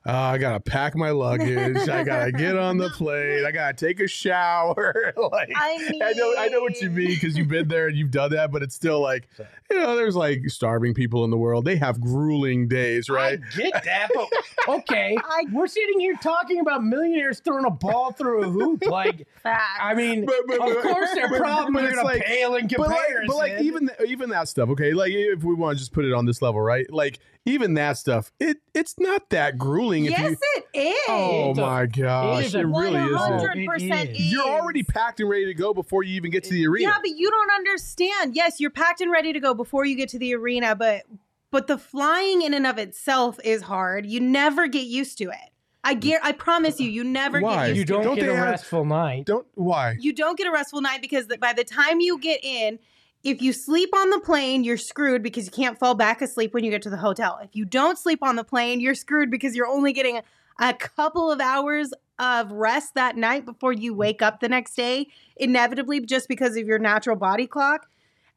uh, 0.08 0.12
I 0.14 0.38
gotta 0.38 0.62
pack 0.62 0.96
my 0.96 1.10
luggage, 1.10 1.90
I 1.90 2.04
gotta 2.06 2.32
get 2.32 2.58
on 2.58 2.78
the 2.78 2.90
plane, 2.98 3.44
I 3.46 3.52
gotta 3.52 3.74
take 3.74 4.00
a 4.00 4.08
shower. 4.08 5.14
like 5.18 5.52
I 5.56 5.92
I 6.02 6.14
know 6.14 6.34
I 6.38 6.48
know 6.48 6.62
what 6.62 6.80
you 6.82 6.90
mean 6.90 7.10
because 7.10 7.38
you've 7.38 7.50
been 7.50 7.68
there 7.68 7.88
and 7.88 7.98
you've 7.98 8.12
done 8.12 8.32
that, 8.32 8.50
but 8.52 8.64
it's 8.64 8.76
still 8.76 9.02
like 9.02 9.28
you 9.70 9.78
know, 9.78 9.96
there's 9.98 10.16
like 10.16 10.50
starving 10.50 10.94
people 10.94 11.24
in 11.26 11.30
the 11.32 11.38
world. 11.38 11.66
They 11.66 11.76
have 11.76 12.00
grueling 12.02 12.68
days, 12.70 13.08
right? 13.10 13.40
I 13.54 13.58
get 13.58 13.84
that, 13.84 14.08
but 14.16 14.30
okay, 14.80 15.16
I- 15.22 15.46
we're 15.52 15.68
sitting 15.68 16.00
here 16.00 16.16
talking 16.24 16.60
about 16.62 16.84
millionaires 16.84 17.40
throwing 17.42 17.66
a 17.66 17.70
ball 17.70 18.12
through 18.14 18.44
a 18.46 18.50
hoop. 18.50 18.84
Like, 18.86 19.28
Facts. 19.44 19.62
I 19.82 19.94
mean, 19.94 20.26
But- 20.26 20.36
but- 20.48 20.60
of 20.78 20.82
course 20.82 21.12
their 21.14 21.30
but- 21.30 21.40
problems 21.40 21.78
are 21.78 21.90
gonna 21.92 22.04
like- 22.04 22.24
pale 22.24 22.56
in 22.56 22.68
But 22.68 22.80
like, 22.88 22.98
comparison. 23.00 23.28
but 23.28 23.36
like 23.36 23.62
even 23.62 23.88
th- 23.90 24.10
even 24.10 24.30
that 24.30 24.48
stuff, 24.48 24.70
okay. 24.70 24.94
Like 24.94 25.12
if 25.12 25.44
we 25.44 25.54
want 25.54 25.78
to 25.78 25.80
just 25.80 25.89
put 25.94 26.06
it 26.06 26.14
on 26.14 26.26
this 26.26 26.42
level, 26.42 26.62
right? 26.62 26.86
Like 26.92 27.20
even 27.46 27.74
that 27.76 27.98
stuff, 27.98 28.32
it 28.40 28.58
it's 28.74 28.96
not 29.00 29.30
that 29.30 29.58
grueling. 29.58 30.06
If 30.06 30.12
yes, 30.12 30.32
you, 30.32 30.38
it 30.74 30.98
oh 31.08 31.52
is. 31.52 31.58
oh 31.58 31.62
my 31.62 31.86
gosh, 31.86 32.46
is 32.46 32.56
it, 32.56 32.66
a 32.66 32.68
really 32.68 33.00
isn't. 33.00 33.18
100% 33.18 34.06
It 34.06 34.10
is. 34.12 34.32
You're 34.32 34.48
already 34.48 34.84
packed 34.84 35.20
and 35.20 35.30
ready 35.30 35.46
to 35.46 35.54
go 35.54 35.74
before 35.74 36.04
you 36.04 36.16
even 36.16 36.32
get 36.32 36.44
to 36.46 36.52
the 36.52 36.68
arena. 36.68 36.90
Yeah, 36.90 36.98
but 37.02 37.12
you 37.12 37.30
don't 37.30 37.52
understand. 37.52 38.36
Yes, 38.36 38.60
you're 38.60 38.70
packed 38.70 39.02
and 39.02 39.12
ready 39.12 39.34
to 39.34 39.40
go 39.40 39.54
before 39.54 39.86
you 39.86 39.96
get 39.96 40.10
to 40.10 40.20
the 40.20 40.36
arena, 40.36 40.76
but 40.76 41.04
but 41.52 41.68
the 41.68 41.78
flying 41.78 42.42
in 42.42 42.54
and 42.54 42.68
of 42.68 42.78
itself 42.78 43.40
is 43.44 43.64
hard. 43.64 44.06
You 44.06 44.20
never 44.20 44.68
get 44.68 44.86
used 44.86 45.18
to 45.20 45.26
it. 45.30 45.50
I 45.84 45.96
mm. 45.96 46.02
get 46.02 46.24
I 46.24 46.34
promise 46.34 46.80
you, 46.80 46.90
you 46.90 47.04
never 47.04 47.42
Why? 47.42 47.68
get 47.68 47.70
you 47.70 47.76
used 47.76 47.88
to 47.88 47.94
don't, 47.94 48.02
it. 48.02 48.06
Don't 48.06 48.16
get 48.16 48.26
they 48.26 48.32
a 48.32 48.36
have- 48.36 48.50
restful 48.50 48.86
night. 48.86 49.26
Don't 49.26 49.48
why? 49.56 49.96
You 50.00 50.14
don't 50.14 50.38
get 50.38 50.48
a 50.48 50.52
restful 50.52 50.82
night 50.82 51.02
because 51.02 51.28
by 51.40 51.54
the 51.54 51.64
time 51.64 52.00
you 52.00 52.20
get 52.20 52.44
in, 52.44 52.80
if 53.24 53.42
you 53.42 53.52
sleep 53.52 53.90
on 53.94 54.10
the 54.10 54.20
plane, 54.20 54.64
you're 54.64 54.78
screwed 54.78 55.22
because 55.24 55.46
you 55.46 55.52
can't 55.52 55.78
fall 55.78 55.96
back 55.96 56.22
asleep 56.22 56.54
when 56.54 56.64
you 56.64 56.72
get 56.72 56.82
to 56.84 56.90
the 56.90 56.98
hotel. 56.98 57.40
If 57.44 57.56
you 57.56 57.66
don't 57.66 57.98
sleep 57.98 58.20
on 58.22 58.36
the 58.36 58.44
plane, 58.44 58.80
you're 58.80 58.96
screwed 58.96 59.30
because 59.30 59.56
you're 59.56 59.68
only 59.68 59.94
getting 59.94 60.22
a, 60.60 60.74
couple 60.74 61.32
of 61.32 61.40
hours 61.40 61.92
of 62.18 62.52
rest 62.52 62.96
that 62.96 63.18
night 63.18 63.46
before 63.46 63.74
you 63.74 63.94
mm. 63.94 63.98
wake 63.98 64.22
up 64.22 64.40
the 64.40 64.50
next 64.50 64.76
day, 64.76 65.08
inevitably 65.38 66.02
just 66.02 66.28
because 66.28 66.56
of 66.58 66.66
your 66.66 66.80
natural 66.80 67.16
body 67.16 67.48
clock. 67.48 67.88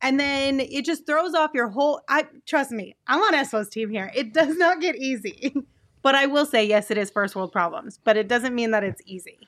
And 0.00 0.18
then 0.18 0.58
it 0.58 0.84
just 0.84 1.06
throws 1.06 1.34
off 1.34 1.52
your 1.54 1.68
whole 1.68 2.00
I 2.08 2.26
trust 2.46 2.72
me, 2.72 2.96
I'm 3.06 3.20
on 3.20 3.34
Espo's 3.34 3.68
team 3.68 3.90
here. 3.90 4.10
It 4.14 4.32
does 4.32 4.56
not 4.58 4.80
get 4.80 4.96
easy. 4.96 5.54
But 6.02 6.16
I 6.16 6.26
will 6.26 6.46
say, 6.46 6.64
yes, 6.64 6.90
it 6.90 6.98
is 6.98 7.10
first 7.10 7.36
world 7.36 7.52
problems, 7.52 8.00
but 8.02 8.16
it 8.16 8.26
doesn't 8.26 8.56
mean 8.56 8.72
that 8.72 8.82
it's 8.82 9.00
easy. 9.06 9.38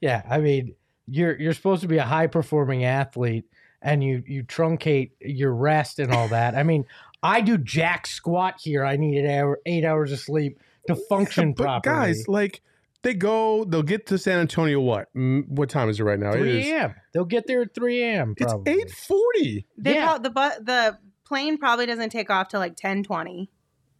Yeah, 0.00 0.22
I 0.28 0.38
mean, 0.38 0.74
you're 1.08 1.38
you're 1.40 1.52
supposed 1.52 1.82
to 1.82 1.88
be 1.88 1.98
a 1.98 2.04
high 2.04 2.26
performing 2.26 2.84
athlete, 2.84 3.44
and 3.82 4.02
you 4.02 4.22
you 4.26 4.44
truncate 4.44 5.10
your 5.20 5.52
rest 5.54 5.98
and 5.98 6.12
all 6.12 6.28
that. 6.28 6.54
I 6.54 6.62
mean, 6.62 6.84
I 7.22 7.40
do 7.40 7.58
jack 7.58 8.06
squat 8.06 8.54
here. 8.60 8.84
I 8.84 8.96
need 8.96 9.18
eight, 9.24 9.38
hour, 9.38 9.60
eight 9.66 9.84
hours 9.84 10.12
of 10.12 10.20
sleep 10.20 10.58
to 10.86 10.94
function 10.94 11.52
but 11.52 11.64
properly. 11.64 11.94
guys, 11.94 12.24
like 12.28 12.60
they 13.02 13.14
go, 13.14 13.64
they'll 13.64 13.82
get 13.82 14.06
to 14.06 14.18
San 14.18 14.38
Antonio. 14.38 14.80
What? 14.80 15.12
Mm, 15.14 15.48
What 15.48 15.68
time 15.68 15.88
is 15.88 15.98
it 16.00 16.04
right 16.04 16.18
now? 16.18 16.30
It 16.30 16.38
3 16.38 16.70
a.m. 16.72 16.94
They'll 17.12 17.24
get 17.24 17.46
there 17.46 17.62
at 17.62 17.74
3 17.74 18.02
a.m. 18.02 18.34
It's 18.38 18.54
eight 18.66 18.90
forty. 18.90 19.66
They 19.76 19.94
Yeah. 19.94 20.18
the 20.18 20.30
bu- 20.30 20.64
the 20.64 20.98
plane 21.24 21.58
probably 21.58 21.86
doesn't 21.86 22.10
take 22.10 22.30
off 22.30 22.48
till 22.48 22.60
like 22.60 22.76
ten 22.76 23.02
twenty. 23.02 23.50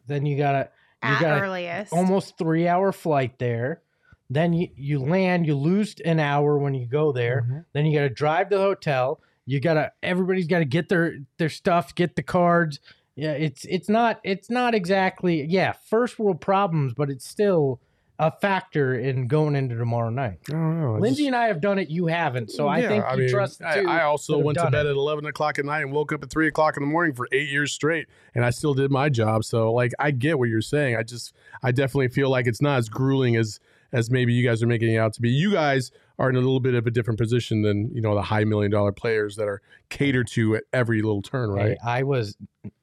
Then 0.06 0.26
you 0.26 0.36
gotta 0.36 0.68
you 1.02 1.08
at 1.08 1.20
gotta 1.20 1.40
earliest. 1.42 1.92
almost 1.92 2.38
three 2.38 2.68
hour 2.68 2.92
flight 2.92 3.38
there. 3.38 3.82
Then 4.30 4.52
you, 4.54 4.68
you 4.76 4.98
land, 4.98 5.46
you 5.46 5.54
lose 5.54 5.94
an 6.06 6.18
hour 6.18 6.56
when 6.58 6.72
you 6.74 6.86
go 6.86 7.12
there. 7.12 7.42
Mm-hmm. 7.42 7.58
Then 7.74 7.84
you 7.86 7.98
got 7.98 8.04
to 8.04 8.08
drive 8.08 8.48
to 8.48 8.56
the 8.56 8.62
hotel. 8.62 9.20
You 9.46 9.60
got 9.60 9.74
to 9.74 9.92
everybody's 10.02 10.46
got 10.46 10.60
to 10.60 10.64
get 10.64 10.88
their 10.88 11.16
their 11.38 11.48
stuff, 11.48 11.94
get 11.94 12.16
the 12.16 12.22
cards. 12.22 12.78
Yeah, 13.16 13.32
it's 13.32 13.64
it's 13.66 13.88
not 13.88 14.20
it's 14.24 14.48
not 14.50 14.74
exactly 14.74 15.42
yeah 15.44 15.72
first 15.90 16.18
world 16.18 16.40
problems, 16.40 16.94
but 16.94 17.10
it's 17.10 17.26
still 17.28 17.80
a 18.18 18.30
factor 18.30 18.94
in 18.94 19.26
going 19.26 19.56
into 19.56 19.74
tomorrow 19.74 20.08
night. 20.10 20.38
I 20.48 20.52
don't 20.52 20.80
know. 20.80 20.92
Lindsay 20.94 21.22
just- 21.24 21.26
and 21.28 21.36
I 21.36 21.48
have 21.48 21.60
done 21.60 21.78
it. 21.80 21.90
You 21.90 22.06
haven't, 22.06 22.52
so 22.52 22.68
I 22.68 22.78
Yeah, 22.78 22.88
think 22.88 23.04
you 23.12 23.16
mean, 23.24 23.28
trust 23.30 23.62
I. 23.62 23.80
I 23.82 24.02
also 24.04 24.38
went 24.38 24.58
to 24.58 24.70
bed 24.70 24.86
it. 24.86 24.90
at 24.90 24.96
eleven 24.96 25.26
o'clock 25.26 25.58
at 25.58 25.64
night 25.64 25.80
and 25.82 25.92
woke 25.92 26.12
up 26.12 26.22
at 26.22 26.30
three 26.30 26.46
o'clock 26.46 26.76
in 26.76 26.82
the 26.84 26.86
morning 26.88 27.14
for 27.14 27.26
eight 27.32 27.48
years 27.48 27.72
straight, 27.72 28.06
and 28.34 28.44
I 28.44 28.50
still 28.50 28.74
did 28.74 28.90
my 28.92 29.08
job. 29.08 29.44
So, 29.44 29.72
like, 29.72 29.92
I 29.98 30.12
get 30.12 30.38
what 30.38 30.48
you're 30.48 30.60
saying. 30.60 30.94
I 30.96 31.02
just, 31.02 31.34
I 31.64 31.72
definitely 31.72 32.08
feel 32.08 32.30
like 32.30 32.46
it's 32.46 32.62
not 32.62 32.78
as 32.78 32.88
grueling 32.88 33.34
as 33.36 33.58
as 33.92 34.10
maybe 34.10 34.32
you 34.32 34.46
guys 34.46 34.62
are 34.62 34.66
making 34.68 34.90
it 34.92 34.98
out 34.98 35.12
to 35.14 35.20
be. 35.20 35.28
You 35.30 35.50
guys 35.52 35.90
are 36.22 36.30
in 36.30 36.36
a 36.36 36.38
little 36.38 36.60
bit 36.60 36.74
of 36.74 36.86
a 36.86 36.90
different 36.90 37.18
position 37.18 37.62
than 37.62 37.90
you 37.92 38.00
know 38.00 38.14
the 38.14 38.22
high 38.22 38.44
million 38.44 38.70
dollar 38.70 38.92
players 38.92 39.34
that 39.36 39.48
are 39.48 39.60
catered 39.88 40.28
to 40.28 40.54
at 40.54 40.62
every 40.72 41.02
little 41.02 41.20
turn, 41.20 41.50
right? 41.50 41.70
Hey, 41.70 41.76
I 41.84 42.02
was 42.04 42.36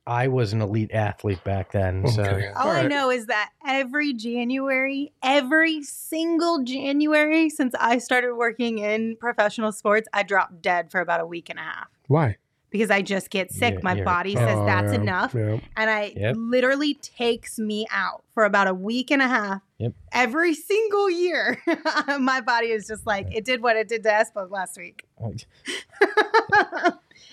I 0.06 0.28
was 0.28 0.52
an 0.52 0.62
elite 0.62 0.92
athlete 0.92 1.42
back 1.46 1.72
then, 1.72 2.06
so 2.10 2.22
Okay. 2.22 2.52
All 2.56 2.70
I 2.70 2.88
know 2.88 3.10
is 3.10 3.28
that 3.28 3.52
every 3.66 4.14
January, 4.14 5.14
every 5.24 5.82
single 5.84 6.64
January 6.64 7.50
since 7.50 7.74
I 7.80 8.00
started 8.00 8.36
working 8.36 8.80
in 8.80 9.16
professional 9.16 9.72
sports, 9.72 10.10
I 10.14 10.24
dropped 10.24 10.62
dead 10.62 10.92
for 10.92 11.00
about 11.00 11.22
a 11.22 11.26
week 11.26 11.50
and 11.50 11.58
a 11.58 11.64
half 11.64 11.88
Why? 12.08 12.38
Because 12.70 12.92
I 12.92 13.02
just 13.02 13.30
get 13.30 13.52
sick. 13.52 13.76
Yeah, 13.76 13.80
My 13.84 13.94
you're- 13.94 14.06
body 14.06 14.36
says 14.36 14.58
Oh, 14.58 14.66
that's 14.66 14.94
yeah, 14.94 15.00
enough. 15.02 15.34
Yeah. 15.36 15.60
And 15.76 15.90
I 15.90 16.14
Yep. 16.16 16.36
literally 16.38 16.94
takes 16.96 17.58
me 17.60 17.88
out 17.92 18.24
for 18.34 18.46
about 18.46 18.68
a 18.68 18.74
week 18.74 19.12
and 19.12 19.22
a 19.22 19.28
half. 19.28 19.62
Yep. 19.80 19.94
Every 20.12 20.54
single 20.54 21.10
year, 21.10 21.62
my 22.20 22.42
body 22.42 22.68
is 22.68 22.88
just 22.88 23.06
like 23.08 23.28
it 23.34 23.46
did 23.46 23.62
what 23.62 23.76
it 23.76 23.88
did 23.88 24.04
to 24.04 24.10
Espo 24.10 24.50
last 24.52 24.78
week. 24.78 25.06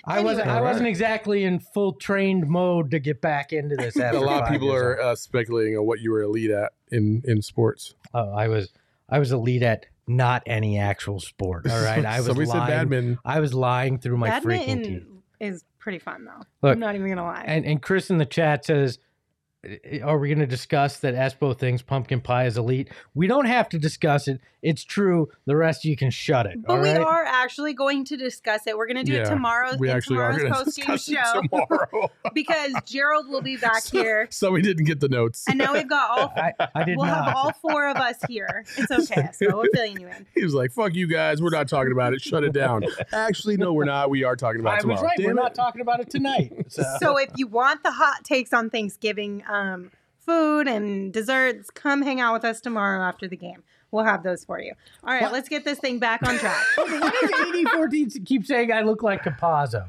I 0.08 0.20
wasn't. 0.20 0.48
I 0.48 0.60
wasn't 0.60 0.86
exactly 0.86 1.42
in 1.44 1.58
full 1.58 1.92
trained 1.92 2.48
mode 2.48 2.90
to 2.92 2.98
get 2.98 3.20
back 3.20 3.52
into 3.52 3.74
this. 3.76 3.96
A 3.96 4.12
lot 4.12 4.44
of 4.44 4.48
people 4.48 4.72
are 4.72 5.00
uh, 5.00 5.14
speculating 5.16 5.76
on 5.76 5.84
what 5.86 6.00
you 6.00 6.12
were 6.12 6.22
elite 6.22 6.50
at 6.50 6.72
in 6.92 7.22
in 7.24 7.42
sports. 7.42 7.94
Oh, 8.14 8.30
I 8.32 8.48
was. 8.48 8.72
I 9.08 9.18
was 9.18 9.32
elite 9.32 9.62
at 9.62 9.86
not 10.08 10.42
any 10.46 10.78
actual 10.78 11.18
sport. 11.20 11.66
All 11.70 11.82
right, 11.82 12.04
I 12.04 12.18
was 12.18 12.26
Somebody 12.26 12.46
said 12.46 12.58
lying. 12.58 12.70
badminton. 12.70 13.18
I 13.24 13.40
was 13.40 13.54
lying 13.54 13.98
through 13.98 14.16
my 14.18 14.30
freaking 14.40 14.84
teeth. 14.84 15.02
Is 15.40 15.64
pretty 15.78 15.98
fun 15.98 16.24
though. 16.24 16.42
Look, 16.62 16.74
I'm 16.74 16.80
not 16.80 16.94
even 16.94 17.08
gonna 17.08 17.24
lie. 17.24 17.44
And 17.46 17.64
and 17.64 17.82
Chris 17.82 18.10
in 18.10 18.18
the 18.18 18.26
chat 18.26 18.64
says, 18.64 18.98
"Are 20.02 20.18
we 20.18 20.28
going 20.28 20.38
to 20.40 20.46
discuss 20.46 20.98
that 21.00 21.14
Espo 21.14 21.56
thinks 21.56 21.82
pumpkin 21.82 22.20
pie 22.20 22.46
is 22.46 22.56
elite? 22.58 22.88
We 23.14 23.26
don't 23.26 23.46
have 23.46 23.68
to 23.70 23.78
discuss 23.78 24.28
it. 24.28 24.40
It's 24.62 24.82
true. 24.84 25.28
The 25.44 25.54
rest 25.56 25.84
of 25.84 25.90
you 25.90 25.96
can 25.96 26.10
shut 26.10 26.46
it. 26.46 26.60
But 26.66 26.72
all 26.72 26.80
we 26.82 26.88
right? 26.90 27.00
are 27.00 27.24
actually 27.24 27.72
going 27.72 28.04
to 28.06 28.16
discuss 28.16 28.66
it. 28.66 28.76
We're 28.76 28.86
going 28.88 28.96
to 28.96 29.04
do 29.04 29.12
Yeah, 29.12 29.22
it 29.22 29.28
tomorrow. 29.28 29.76
We 29.78 29.90
in 29.90 29.96
actually 29.96 30.16
are 30.16 30.32
tomorrow's 30.32 30.42
going 30.42 30.52
to 30.52 30.64
post 30.64 30.76
discuss 30.76 31.04
show 31.04 31.40
it 31.40 31.50
tomorrow. 31.50 32.10
because 32.34 32.72
Gerald 32.84 33.28
will 33.28 33.42
be 33.42 33.56
back 33.68 33.82
So- 33.82 33.98
here, 34.02 34.26
So 34.30 34.50
we 34.50 34.62
didn't 34.62 34.84
get 34.86 34.98
the 35.00 35.08
notes. 35.08 35.44
and 35.48 35.56
now 35.58 35.72
we've 35.74 35.88
got 35.88 36.10
all. 36.10 36.32
I, 36.36 36.52
I 36.74 36.82
did 36.84 36.96
We'll 36.96 37.06
not. 37.06 37.26
have 37.26 37.36
all 37.36 37.52
four 37.52 37.88
of 37.88 37.96
us 37.96 38.16
here. 38.28 38.64
It's 38.76 38.90
okay, 39.10 39.28
so 39.32 39.56
we're 39.56 39.66
filling 39.72 40.00
you 40.00 40.08
in. 40.08 40.26
He 40.34 40.42
was 40.42 40.54
like, 40.54 40.72
"Fuck 40.72 40.94
you 40.94 41.06
guys, 41.06 41.40
we're 41.40 41.50
not 41.50 41.68
talking 41.68 41.92
about 41.92 42.12
it. 42.12 42.20
Shut 42.20 42.42
it 42.42 42.52
down." 42.52 42.84
Actually, 43.12 43.56
no, 43.58 43.72
we're 43.72 43.84
not. 43.84 44.10
We 44.10 44.24
are 44.24 44.34
talking 44.34 44.60
about 44.60 44.74
I 44.74 44.76
it 44.78 44.80
tomorrow. 44.80 45.02
was 45.02 45.06
right. 45.06 45.18
We're 45.18 45.26
Damn 45.28 45.36
not 45.36 45.54
talking 45.54 45.80
about 45.80 46.00
it 46.00 46.10
tonight. 46.10 46.52
So, 46.68 46.82
So 46.98 47.16
if 47.18 47.30
you 47.36 47.46
want 47.46 47.82
the 47.84 47.92
hot 47.92 48.24
takes 48.24 48.52
on 48.52 48.70
Thanksgiving 48.70 49.44
um, 49.48 49.55
Um, 49.56 49.90
food 50.18 50.66
and 50.68 51.12
desserts, 51.12 51.70
come 51.70 52.02
hang 52.02 52.20
out 52.20 52.32
with 52.34 52.44
us 52.44 52.60
tomorrow 52.60 53.00
after 53.02 53.28
the 53.28 53.36
game. 53.36 53.62
We'll 53.92 54.04
have 54.04 54.22
those 54.24 54.44
for 54.44 54.60
you. 54.60 54.72
All 55.04 55.12
right, 55.12 55.22
What? 55.22 55.32
let's 55.32 55.48
get 55.48 55.64
this 55.64 55.78
thing 55.78 55.98
back 56.00 56.26
on 56.26 56.36
track. 56.38 56.62
why 56.76 57.10
does 57.22 57.30
8014 57.56 58.10
keep 58.24 58.44
saying 58.44 58.72
I 58.72 58.80
look 58.82 59.02
like 59.02 59.22
Campazzo? 59.22 59.86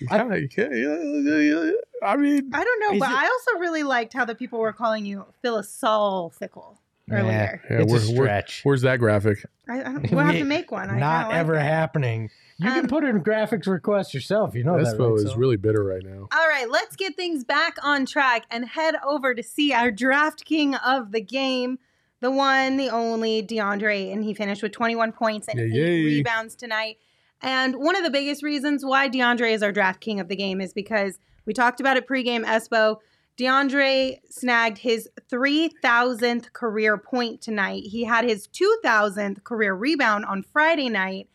Yeah. 0.00 1.72
I 2.04 2.16
mean, 2.16 2.50
I 2.54 2.64
don't 2.64 2.80
know, 2.80 2.98
but 2.98 3.10
it- 3.10 3.16
I 3.16 3.24
also 3.26 3.58
really 3.60 3.82
liked 3.82 4.12
how 4.12 4.24
the 4.24 4.34
people 4.34 4.58
were 4.60 4.72
calling 4.72 5.04
you 5.06 5.24
philosophical 5.42 6.78
earlier. 7.12 7.62
yeah, 7.70 7.76
it's 7.78 7.92
a 7.92 7.94
where- 7.94 8.00
where- 8.00 8.00
stretch. 8.00 8.60
where's 8.64 8.82
that 8.82 8.98
graphic? 8.98 9.44
I, 9.68 9.80
I, 9.82 9.92
we'll 10.10 10.20
have 10.24 10.34
to 10.34 10.44
make 10.56 10.70
one. 10.72 10.90
I 10.90 10.98
Not 10.98 11.16
kinda 11.22 11.28
like 11.28 11.36
ever 11.36 11.58
happening. 11.58 12.30
You 12.58 12.70
can 12.70 12.80
Um, 12.80 12.86
put 12.88 13.04
in 13.04 13.22
graphics 13.22 13.66
request 13.66 14.12
yourself. 14.14 14.54
You 14.54 14.64
know 14.64 14.76
that, 14.82 14.96
Espo 14.96 15.10
right? 15.16 15.24
is 15.24 15.30
So- 15.32 15.36
really 15.36 15.56
bitter 15.56 15.82
right 15.84 16.02
now. 16.04 16.28
All 16.32 16.48
right, 16.48 16.68
let's 16.70 16.96
get 16.96 17.16
things 17.16 17.44
back 17.44 17.76
on 17.82 18.06
track 18.06 18.44
and 18.50 18.64
head 18.66 18.94
over 19.06 19.34
to 19.34 19.42
see 19.42 19.72
our 19.72 19.90
draft 19.90 20.44
king 20.44 20.74
of 20.76 21.12
the 21.12 21.20
game, 21.20 21.78
the 22.20 22.30
one, 22.30 22.76
the 22.76 22.88
only 22.90 23.42
DeAndre, 23.42 24.12
and 24.12 24.22
he 24.24 24.34
finished 24.34 24.62
with 24.62 24.72
21 24.72 25.12
points 25.12 25.48
and 25.48 25.58
Yay, 25.58 25.64
eight 25.66 25.72
yay. 25.74 26.04
rebounds 26.04 26.54
tonight. 26.54 26.98
And 27.40 27.74
one 27.76 27.96
of 27.96 28.04
the 28.04 28.10
biggest 28.10 28.42
reasons 28.44 28.84
why 28.84 29.08
DeAndre 29.08 29.52
is 29.52 29.62
our 29.64 29.72
draft 29.72 30.00
king 30.00 30.20
of 30.20 30.28
the 30.28 30.36
game 30.36 30.60
is 30.60 30.72
because 30.72 31.18
we 31.46 31.52
talked 31.52 31.80
about 31.80 31.96
it 31.96 32.06
pregame, 32.06 32.44
Espo. 32.44 32.98
DeAndre 33.38 34.20
snagged 34.28 34.78
his 34.78 35.08
3,000th 35.30 36.52
career 36.52 36.98
point 36.98 37.40
tonight. 37.40 37.84
He 37.84 38.04
had 38.04 38.24
his 38.24 38.48
2,000th 38.48 39.42
career 39.44 39.74
rebound 39.74 40.24
on 40.24 40.42
Friday 40.42 40.88
night. 40.88 41.28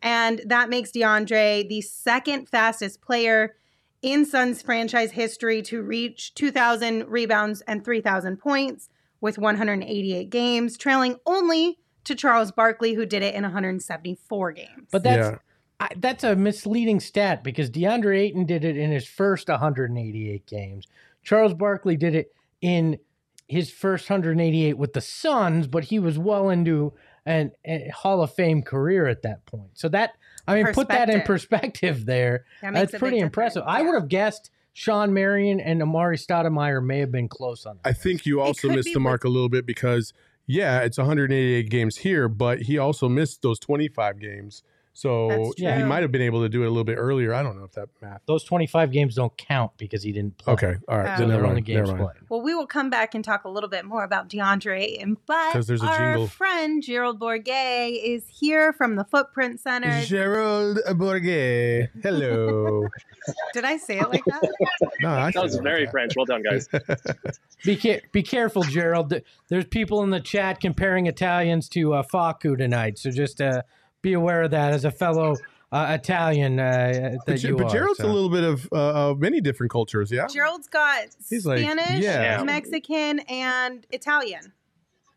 And 0.00 0.40
that 0.46 0.68
makes 0.68 0.90
DeAndre 0.90 1.68
the 1.68 1.80
second 1.82 2.48
fastest 2.48 3.00
player 3.00 3.54
in 4.00 4.24
Suns 4.24 4.62
franchise 4.62 5.12
history 5.12 5.62
to 5.62 5.82
reach 5.82 6.34
2,000 6.34 7.06
rebounds 7.08 7.60
and 7.62 7.84
3,000 7.84 8.38
points 8.38 8.88
with 9.20 9.38
188 9.38 10.28
games, 10.28 10.76
trailing 10.76 11.16
only 11.24 11.78
to 12.04 12.16
Charles 12.16 12.50
Barkley, 12.50 12.94
who 12.94 13.06
did 13.06 13.22
it 13.22 13.34
in 13.34 13.44
174 13.44 14.52
games. 14.52 14.88
But 14.90 15.04
that's 15.04 15.30
Yeah. 15.30 15.38
I, 15.78 15.88
that's 15.96 16.22
a 16.22 16.36
misleading 16.36 17.00
stat 17.00 17.42
because 17.42 17.68
DeAndre 17.68 18.20
Ayton 18.20 18.46
did 18.46 18.64
it 18.64 18.76
in 18.76 18.92
his 18.92 19.06
first 19.06 19.48
188 19.48 20.46
games. 20.46 20.86
Charles 21.22 21.54
Barkley 21.54 21.96
did 21.96 22.14
it 22.14 22.34
in 22.60 22.98
his 23.48 23.70
first 23.70 24.08
188 24.08 24.78
with 24.78 24.92
the 24.92 25.00
Suns, 25.00 25.66
but 25.66 25.84
he 25.84 25.98
was 25.98 26.18
well 26.18 26.50
into 26.50 26.92
an, 27.26 27.52
a 27.64 27.90
Hall 27.90 28.22
of 28.22 28.32
Fame 28.34 28.62
career 28.62 29.06
at 29.06 29.22
that 29.22 29.44
point. 29.46 29.70
So 29.74 29.88
that 29.90 30.12
I 30.46 30.54
mean, 30.62 30.72
put 30.72 30.88
that 30.88 31.10
in 31.10 31.22
perspective 31.22 32.06
there. 32.06 32.44
That 32.62 32.74
That's 32.74 32.98
pretty 32.98 33.18
impressive. 33.18 33.62
difference, 33.62 33.78
I 33.78 33.82
would 33.82 33.94
have 33.94 34.08
guessed 34.08 34.50
Shawn 34.72 35.12
Marion 35.12 35.60
and 35.60 35.80
Amar'e 35.82 36.18
Stoudemire 36.18 36.84
may 36.84 37.00
have 37.00 37.12
been 37.12 37.28
close 37.28 37.66
on 37.66 37.78
that. 37.82 37.88
I 37.88 37.92
think 37.92 38.26
you 38.26 38.40
also 38.40 38.68
missed 38.68 38.86
be 38.86 38.94
the 38.94 38.98
with- 38.98 39.04
mark 39.04 39.24
a 39.24 39.28
little 39.28 39.48
bit 39.48 39.66
because 39.66 40.12
yeah, 40.46 40.80
it's 40.80 40.98
188 40.98 41.70
games 41.70 41.98
here, 41.98 42.28
but 42.28 42.62
he 42.62 42.78
also 42.78 43.08
missed 43.08 43.42
those 43.42 43.58
25 43.60 44.18
games. 44.18 44.62
So 44.94 45.52
yeah, 45.56 45.78
he 45.78 45.84
might 45.84 46.02
have 46.02 46.12
been 46.12 46.20
able 46.22 46.42
to 46.42 46.50
do 46.50 46.62
it 46.64 46.66
a 46.66 46.68
little 46.68 46.84
bit 46.84 46.96
earlier. 46.96 47.32
I 47.32 47.42
don't 47.42 47.56
know 47.56 47.64
if 47.64 47.72
that 47.72 47.88
math. 48.02 48.20
Those 48.26 48.44
25 48.44 48.92
games 48.92 49.14
don't 49.14 49.34
count 49.38 49.72
because 49.78 50.02
he 50.02 50.12
didn't 50.12 50.36
play. 50.36 50.52
Okay, 50.52 50.74
all 50.86 50.98
right. 50.98 51.14
Oh. 51.14 51.16
So 51.16 51.20
then 51.20 51.28
they're 51.28 51.38
never 51.38 51.46
only 51.48 51.62
games 51.62 51.88
Never 51.88 51.98
mind. 51.98 52.10
played. 52.18 52.28
Well, 52.28 52.42
we 52.42 52.54
will 52.54 52.66
come 52.66 52.90
back 52.90 53.14
and 53.14 53.24
talk 53.24 53.44
a 53.44 53.48
little 53.48 53.70
bit 53.70 53.86
more 53.86 54.04
about 54.04 54.28
DeAndre 54.28 54.80
Ayton, 54.80 55.16
but 55.26 55.52
'Cause 55.52 55.66
there's 55.66 55.82
a 55.82 55.86
our 55.86 55.98
jingle. 56.12 56.26
friend 56.26 56.82
Gerald 56.82 57.18
Bourguet 57.18 57.98
is 58.04 58.24
here 58.28 58.74
from 58.74 58.96
the 58.96 59.04
Footprint 59.04 59.60
Center. 59.60 60.02
Gerald 60.04 60.78
Bourguet. 60.88 61.88
Hello. 62.02 62.86
Did 63.54 63.64
I 63.64 63.78
say 63.78 63.98
it 63.98 64.10
like 64.10 64.24
that? 64.26 64.42
no, 65.00 65.08
I 65.10 65.30
That 65.30 65.42
was 65.42 65.56
very 65.56 65.82
like 65.84 65.90
French. 65.92 66.12
Well 66.16 66.26
done, 66.26 66.42
guys. 66.42 66.68
Be 67.64 67.76
ca- 67.76 68.00
be 68.10 68.22
careful, 68.24 68.62
Gerald. 68.64 69.14
There's 69.48 69.64
people 69.66 70.02
in 70.02 70.10
the 70.10 70.20
chat 70.20 70.58
comparing 70.60 71.06
Italians 71.06 71.68
to 71.70 71.94
uh, 71.94 72.02
Facu 72.02 72.58
tonight, 72.58 72.98
so 72.98 73.10
just 73.12 73.40
uh, 73.40 73.62
be 74.02 74.12
aware 74.14 74.42
of 74.42 74.50
that 74.50 74.72
as 74.72 74.84
a 74.84 74.90
fellow 74.90 75.36
uh, 75.70 75.96
Italian 75.98 76.60
uh, 76.60 76.64
that 76.64 77.18
But, 77.26 77.42
you 77.42 77.56
but 77.56 77.66
are. 77.66 77.70
Gerald's 77.70 77.98
so. 78.00 78.06
a 78.06 78.12
little 78.12 78.28
bit 78.28 78.44
of 78.44 78.68
uh, 78.72 79.10
of 79.10 79.20
many 79.20 79.40
different 79.40 79.72
cultures, 79.72 80.10
yeah. 80.12 80.26
Gerald's 80.26 80.68
got 80.68 81.06
He's 81.30 81.46
like, 81.46 81.60
Spanish, 81.60 82.02
yeah. 82.04 82.42
Mexican, 82.42 83.20
and 83.20 83.86
Italian, 83.90 84.52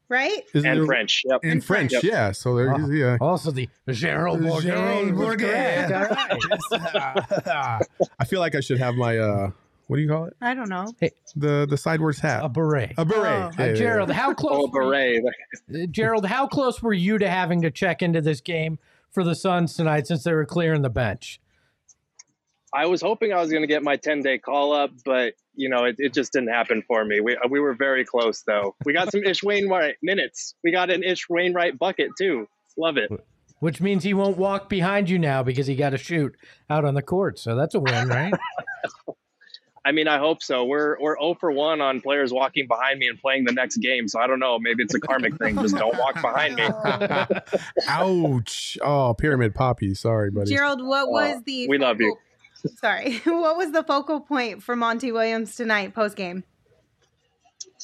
right? 0.07 0.43
Isn't 0.53 0.69
and 0.69 0.79
there- 0.79 0.85
French. 0.85 1.23
Yep. 1.25 1.39
In 1.43 1.59
French, 1.61 1.91
Yep. 1.91 2.03
yeah. 2.03 2.31
So 2.31 2.55
there, 2.55 2.71
Wow. 2.71 2.87
yeah. 2.89 3.17
Also, 3.19 3.51
the 3.51 3.67
Gerald 3.91 4.39
Bourguet. 4.39 4.61
Gerald 4.63 5.11
was 5.13 5.35
Bourguet. 5.35 5.87
correct. 6.71 8.05
I 8.19 8.25
feel 8.25 8.39
like 8.39 8.55
I 8.55 8.59
should 8.61 8.77
have 8.79 8.95
my 8.95 9.17
uh, 9.17 9.51
what 9.87 9.97
do 9.97 10.01
you 10.01 10.09
call 10.09 10.25
it? 10.25 10.35
I 10.41 10.53
don't 10.53 10.69
know. 10.69 10.91
The 11.35 11.67
the 11.69 11.77
sideways 11.77 12.19
hat. 12.19 12.43
A 12.43 12.49
beret. 12.49 12.93
A 12.97 13.05
beret. 13.05 13.25
Oh. 13.25 13.27
Yeah, 13.27 13.45
Uh, 13.45 13.51
yeah, 13.59 13.65
yeah. 13.67 13.73
Gerald, 13.73 14.11
how 14.11 14.33
close? 14.33 14.53
Oh, 14.53 14.69
were 14.71 14.83
you- 15.13 15.21
beret. 15.21 15.83
uh, 15.83 15.87
Gerald, 15.91 16.25
how 16.25 16.47
close 16.47 16.81
were 16.81 16.93
you 16.93 17.17
to 17.17 17.29
having 17.29 17.61
to 17.61 17.71
check 17.71 18.01
into 18.01 18.21
this 18.21 18.41
game 18.41 18.79
for 19.11 19.23
the 19.23 19.35
Suns 19.35 19.75
tonight 19.75 20.07
since 20.07 20.23
they 20.23 20.33
were 20.33 20.45
clearing 20.45 20.81
the 20.81 20.89
bench? 20.89 21.39
I 22.73 22.87
was 22.87 23.01
hoping 23.01 23.31
I 23.31 23.39
was 23.39 23.49
going 23.51 23.61
to 23.63 23.67
get 23.67 23.83
my 23.83 23.95
10 23.95 24.21
day 24.21 24.37
call 24.37 24.73
up, 24.73 24.91
but 25.05 25.35
you 25.55 25.69
know, 25.69 25.85
it, 25.85 25.95
it 25.97 26.13
just 26.13 26.33
didn't 26.33 26.49
happen 26.49 26.83
for 26.85 27.05
me. 27.05 27.21
We, 27.21 27.37
we 27.49 27.61
were 27.61 27.73
very 27.73 28.03
close 28.03 28.41
though. 28.41 28.75
We 28.83 28.91
got 28.91 29.11
some 29.11 29.23
Ish 29.23 29.43
Wainwright 29.43 29.95
minutes. 30.03 30.55
We 30.61 30.71
got 30.73 30.89
an 30.89 31.01
Ish 31.03 31.29
Wainwright 31.29 31.79
bucket 31.79 32.09
too. 32.17 32.47
Love 32.77 32.97
it. 32.97 33.09
Which 33.59 33.79
means 33.79 34.03
he 34.03 34.13
won't 34.13 34.35
walk 34.37 34.67
behind 34.67 35.09
you 35.09 35.17
now 35.17 35.41
because 35.41 35.67
he 35.67 35.75
got 35.77 35.91
to 35.91 35.97
shoot 35.97 36.35
out 36.69 36.83
on 36.83 36.93
the 36.95 37.01
court. 37.01 37.39
So 37.39 37.55
that's 37.55 37.75
a 37.75 37.79
win, 37.79 38.09
right? 38.09 38.33
I 39.85 39.91
mean, 39.91 40.07
I 40.07 40.17
hope 40.17 40.41
so. 40.41 40.65
We're 40.65 40.99
we're 40.99 41.15
0 41.15 41.35
for 41.39 41.51
1 41.51 41.79
on 41.79 42.01
players 42.01 42.33
walking 42.33 42.65
behind 42.67 42.97
me 42.97 43.07
and 43.07 43.19
playing 43.19 43.45
the 43.45 43.53
next 43.53 43.77
game. 43.77 44.07
So 44.07 44.19
I 44.19 44.25
don't 44.25 44.39
know. 44.39 44.57
Maybe 44.57 44.81
it's 44.81 44.95
a 44.95 44.99
karmic 44.99 45.37
thing. 45.37 45.55
Just 45.61 45.75
don't 45.75 45.95
walk 45.97 46.15
behind 46.21 46.55
me. 46.55 46.67
Ouch! 47.87 48.79
Oh, 48.81 49.13
pyramid 49.13 49.53
poppy. 49.53 49.93
Sorry, 49.93 50.31
buddy. 50.31 50.49
Gerald, 50.49 50.83
what 50.83 51.11
was 51.11 51.43
the 51.43 51.67
we 51.67 51.77
love 51.77 52.01
you. 52.01 52.17
Sorry, 52.79 53.17
what 53.25 53.57
was 53.57 53.71
the 53.71 53.83
focal 53.83 54.21
point 54.21 54.63
for 54.63 54.75
Monty 54.75 55.11
Williams 55.11 55.55
tonight 55.55 55.93
post 55.93 56.15
game? 56.15 56.43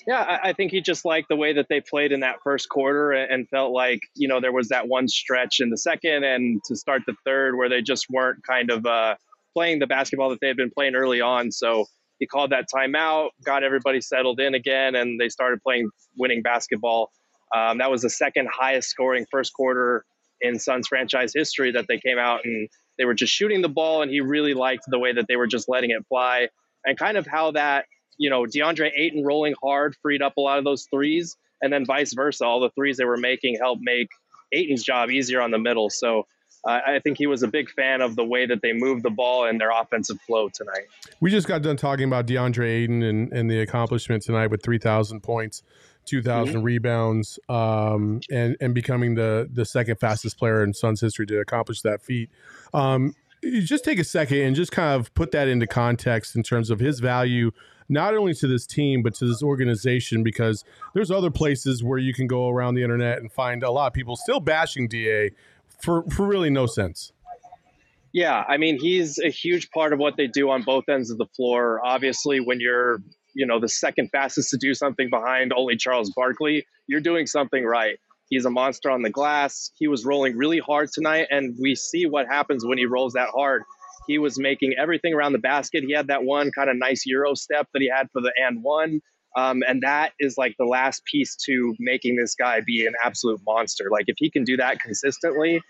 Yeah, 0.07 0.21
I, 0.21 0.49
I 0.49 0.53
think 0.53 0.71
he 0.71 0.81
just 0.81 1.05
liked 1.05 1.29
the 1.29 1.35
way 1.35 1.53
that 1.53 1.67
they 1.69 1.81
played 1.81 2.11
in 2.11 2.21
that 2.21 2.37
first 2.43 2.69
quarter 2.69 3.11
and, 3.11 3.31
and 3.31 3.49
felt 3.49 3.71
like, 3.71 3.99
you 4.15 4.27
know, 4.27 4.39
there 4.39 4.51
was 4.51 4.69
that 4.69 4.87
one 4.87 5.07
stretch 5.07 5.59
in 5.59 5.69
the 5.69 5.77
second 5.77 6.23
and 6.23 6.63
to 6.65 6.75
start 6.75 7.03
the 7.05 7.13
third 7.23 7.55
where 7.55 7.69
they 7.69 7.83
just 7.83 8.07
weren't 8.09 8.43
kind 8.43 8.71
of 8.71 8.85
uh, 8.87 9.15
playing 9.53 9.79
the 9.79 9.87
basketball 9.87 10.29
that 10.29 10.39
they 10.41 10.47
had 10.47 10.57
been 10.57 10.71
playing 10.71 10.95
early 10.95 11.21
on. 11.21 11.51
So 11.51 11.85
he 12.19 12.27
called 12.27 12.51
that 12.51 12.67
timeout, 12.73 13.29
got 13.43 13.63
everybody 13.63 14.01
settled 14.01 14.39
in 14.39 14.53
again, 14.53 14.95
and 14.95 15.19
they 15.19 15.29
started 15.29 15.61
playing 15.63 15.89
winning 16.17 16.41
basketball. 16.41 17.11
Um, 17.55 17.79
that 17.79 17.91
was 17.91 18.01
the 18.01 18.09
second 18.09 18.49
highest 18.51 18.89
scoring 18.89 19.25
first 19.29 19.53
quarter 19.53 20.05
in 20.39 20.59
Suns 20.59 20.87
franchise 20.87 21.33
history 21.35 21.71
that 21.71 21.85
they 21.87 21.99
came 21.99 22.17
out 22.17 22.41
and 22.45 22.69
they 22.97 23.05
were 23.05 23.13
just 23.13 23.33
shooting 23.33 23.61
the 23.61 23.69
ball, 23.69 24.01
and 24.01 24.11
he 24.11 24.21
really 24.21 24.53
liked 24.53 24.83
the 24.87 24.99
way 24.99 25.13
that 25.13 25.25
they 25.27 25.35
were 25.35 25.47
just 25.47 25.67
letting 25.67 25.91
it 25.91 26.05
fly 26.07 26.49
and 26.85 26.97
kind 26.97 27.17
of 27.17 27.27
how 27.27 27.51
that 27.51 27.85
you 28.21 28.29
know, 28.29 28.43
DeAndre 28.43 28.91
Ayton 28.95 29.23
rolling 29.23 29.55
hard 29.61 29.95
freed 30.03 30.21
up 30.21 30.37
a 30.37 30.41
lot 30.41 30.59
of 30.59 30.63
those 30.63 30.85
threes, 30.91 31.35
and 31.59 31.73
then 31.73 31.85
vice 31.85 32.13
versa. 32.13 32.45
All 32.45 32.59
the 32.59 32.69
threes 32.69 32.97
they 32.97 33.03
were 33.03 33.17
making 33.17 33.57
helped 33.59 33.81
make 33.83 34.09
Ayton's 34.53 34.83
job 34.83 35.09
easier 35.09 35.41
on 35.41 35.49
the 35.49 35.57
middle. 35.57 35.89
So 35.89 36.27
uh, 36.63 36.80
I 36.86 37.00
think 37.00 37.17
he 37.17 37.28
was 37.28 37.41
a 37.41 37.47
big 37.47 37.69
fan 37.71 38.02
of 38.02 38.15
the 38.15 38.24
way 38.24 38.45
that 38.45 38.62
they 38.62 38.74
moved 38.74 39.04
the 39.04 39.10
ball 39.10 39.45
and 39.45 39.60
their 39.60 39.71
offensive 39.71 40.21
flow 40.21 40.50
tonight. 40.50 40.88
We 41.19 41.32
just 41.32 41.47
got 41.47 41.62
done 41.63 41.78
talking 41.78 42.06
about 42.06 42.28
DeAndre 42.28 42.67
Ayton 42.67 43.02
and, 43.02 43.34
and 43.34 43.50
the 43.50 43.60
accomplishment 43.62 44.24
tonight 44.24 44.47
with 44.47 44.62
3,000 44.62 45.21
points, 45.21 45.63
2,000 46.06 46.62
rebounds, 46.63 47.39
um, 47.50 48.21
and, 48.30 48.56
and 48.62 48.76
becoming 48.76 49.15
the, 49.15 49.50
the 49.52 49.65
second 49.65 50.00
fastest 50.00 50.38
player 50.38 50.63
in 50.63 50.74
Suns 50.74 51.02
history 51.02 51.26
to 51.28 51.39
accomplish 51.39 51.82
that 51.82 52.02
feat. 52.02 52.30
Um, 52.74 53.15
just 53.43 53.84
take 53.84 53.97
a 53.97 54.04
second 54.04 54.38
and 54.39 54.56
just 54.56 54.71
kind 54.71 55.00
of 55.00 55.12
put 55.15 55.32
that 55.32 55.47
into 55.47 55.65
context 55.65 56.36
in 56.36 56.43
terms 56.43 56.69
of 56.69 56.80
his 56.80 57.00
value, 57.00 57.50
not 57.89 58.15
only 58.15 58.36
to 58.36 58.45
this 58.47 58.67
team, 58.67 59.02
but 59.02 59.15
to 59.15 59.26
this 59.26 59.41
organization, 59.41 60.21
because 60.21 60.63
there's 60.93 61.10
other 61.10 61.32
places 61.32 61.84
where 61.84 61.97
you 61.97 62.13
can 62.13 62.28
go 62.28 62.50
around 62.50 62.76
the 62.76 62.84
internet 62.84 63.17
and 63.17 63.32
find 63.32 63.63
a 63.63 63.71
lot 63.71 63.88
of 63.88 63.93
people 63.93 64.15
still 64.15 64.39
bashing 64.39 64.88
DA 64.88 65.32
for, 65.82 66.04
for 66.10 66.28
really 66.28 66.50
no 66.50 66.65
sense. 66.65 67.12
Yeah, 68.13 68.44
I 68.48 68.58
mean, 68.58 68.78
he's 68.80 69.20
a 69.20 69.30
huge 69.30 69.70
part 69.72 69.94
of 69.94 70.00
what 70.00 70.17
they 70.17 70.28
do 70.28 70.50
on 70.50 70.63
both 70.63 70.89
ends 70.89 71.12
of 71.12 71.17
the 71.17 71.28
floor. 71.36 71.80
Obviously, 71.84 72.39
when 72.39 72.60
you're, 72.60 73.00
you 73.34 73.46
know, 73.46 73.60
the 73.60 73.70
second 73.70 74.10
fastest 74.12 74.50
to 74.50 74.58
do 74.58 74.74
something 74.74 75.10
behind 75.10 75.54
only 75.56 75.78
Charles 75.78 76.12
Barkley, 76.13 76.65
you're 76.88 77.00
doing 77.00 77.26
something 77.26 77.63
right. 77.63 77.98
He's 78.30 78.46
a 78.46 78.50
monster 78.50 78.89
on 78.89 79.02
the 79.02 79.10
glass. 79.10 79.72
He 79.76 79.88
was 79.88 80.06
rolling 80.06 80.38
really 80.38 80.60
hard 80.60 80.89
tonight, 80.94 81.28
and 81.30 81.56
we 81.60 81.76
see 81.76 82.06
what 82.06 82.28
happens 82.28 82.65
when 82.65 82.78
he 82.78 82.86
rolls 82.86 83.13
that 83.13 83.30
hard. 83.30 83.63
He 84.08 84.17
was 84.17 84.39
making 84.39 84.76
everything 84.78 85.13
around 85.13 85.34
the 85.34 85.39
basket. 85.39 85.84
He 85.86 85.94
had 85.94 86.08
that 86.08 86.24
one 86.24 86.52
kind 86.52 86.70
of 86.70 86.76
nice 86.78 87.06
Euro 87.06 87.36
step 87.36 87.67
that 87.74 87.82
he 87.82 87.89
had 87.89 88.08
for 88.12 88.22
the 88.22 88.34
and 88.38 88.63
one. 88.63 89.00
Um, 89.38 89.63
and 89.67 89.82
that 89.84 90.13
is 90.20 90.38
like 90.38 90.56
the 90.60 90.65
last 90.65 91.04
piece 91.06 91.36
to 91.46 91.76
making 91.80 92.17
this 92.17 92.36
guy 92.36 92.62
be 92.65 92.86
an 92.86 92.94
absolute 93.04 93.39
monster. 93.46 93.89
Like, 93.91 94.06
if 94.08 94.15
he 94.17 94.30
can 94.30 94.44
do 94.44 94.58
that 94.58 94.80
consistently, 94.80 95.62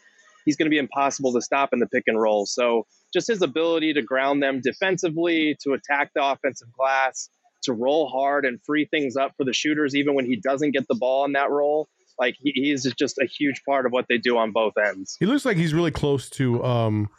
he's 0.46 0.56
going 0.56 0.66
to 0.66 0.72
be 0.72 0.80
impossible 0.80 1.34
to 1.34 1.42
stop 1.42 1.70
in 1.74 1.80
the 1.80 1.88
pick 1.88 2.04
and 2.08 2.20
roll. 2.20 2.46
So 2.46 2.88
just 3.14 3.28
his 3.28 3.42
ability 3.42 3.94
to 3.94 4.02
ground 4.02 4.42
them 4.42 4.62
defensively, 4.62 5.58
to 5.62 5.74
attack 5.74 6.12
the 6.16 6.24
offensive 6.26 6.70
glass, 6.78 7.30
to 7.64 7.74
roll 7.74 8.10
hard 8.10 8.46
and 8.46 8.60
free 8.66 8.86
things 8.86 9.16
up 9.16 9.34
for 9.38 9.44
the 9.44 9.54
shooters, 9.54 9.96
even 9.96 10.16
when 10.16 10.26
he 10.26 10.36
doesn't 10.36 10.72
get 10.72 10.88
the 10.88 10.96
ball 10.96 11.26
in 11.26 11.34
that 11.34 11.52
role. 11.52 11.88
Like 12.20 12.36
he, 12.40 12.52
he's 12.56 12.84
just 12.96 13.18
a 13.20 13.26
huge 13.26 13.64
part 13.64 13.86
of 13.86 13.92
what 13.92 14.06
they 14.10 14.18
do 14.18 14.38
on 14.38 14.52
both 14.52 14.74
ends. 14.78 15.18
He 15.20 15.26
looks 15.26 15.46
like 15.46 15.58
he's 15.58 15.74
really 15.74 15.92
close 15.92 16.30
to 16.32 16.64
um, 16.64 17.10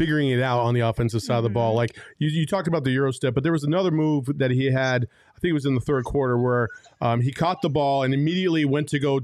figuring 0.00 0.30
it 0.30 0.40
out 0.40 0.60
on 0.60 0.72
the 0.72 0.80
offensive 0.80 1.20
side 1.20 1.36
of 1.36 1.42
the 1.42 1.50
ball. 1.50 1.74
Like 1.74 1.94
you, 2.16 2.30
you 2.30 2.46
talked 2.46 2.66
about 2.66 2.84
the 2.84 2.90
Euro 2.92 3.12
step, 3.12 3.34
but 3.34 3.42
there 3.42 3.52
was 3.52 3.64
another 3.64 3.90
move 3.90 4.38
that 4.38 4.50
he 4.50 4.70
had. 4.70 5.06
I 5.36 5.38
think 5.40 5.50
it 5.50 5.52
was 5.52 5.66
in 5.66 5.74
the 5.74 5.80
third 5.82 6.04
quarter 6.04 6.38
where 6.38 6.68
um, 7.02 7.20
he 7.20 7.30
caught 7.32 7.60
the 7.60 7.68
ball 7.68 8.02
and 8.02 8.14
immediately 8.14 8.64
went 8.64 8.88
to 8.88 8.98
go 8.98 9.20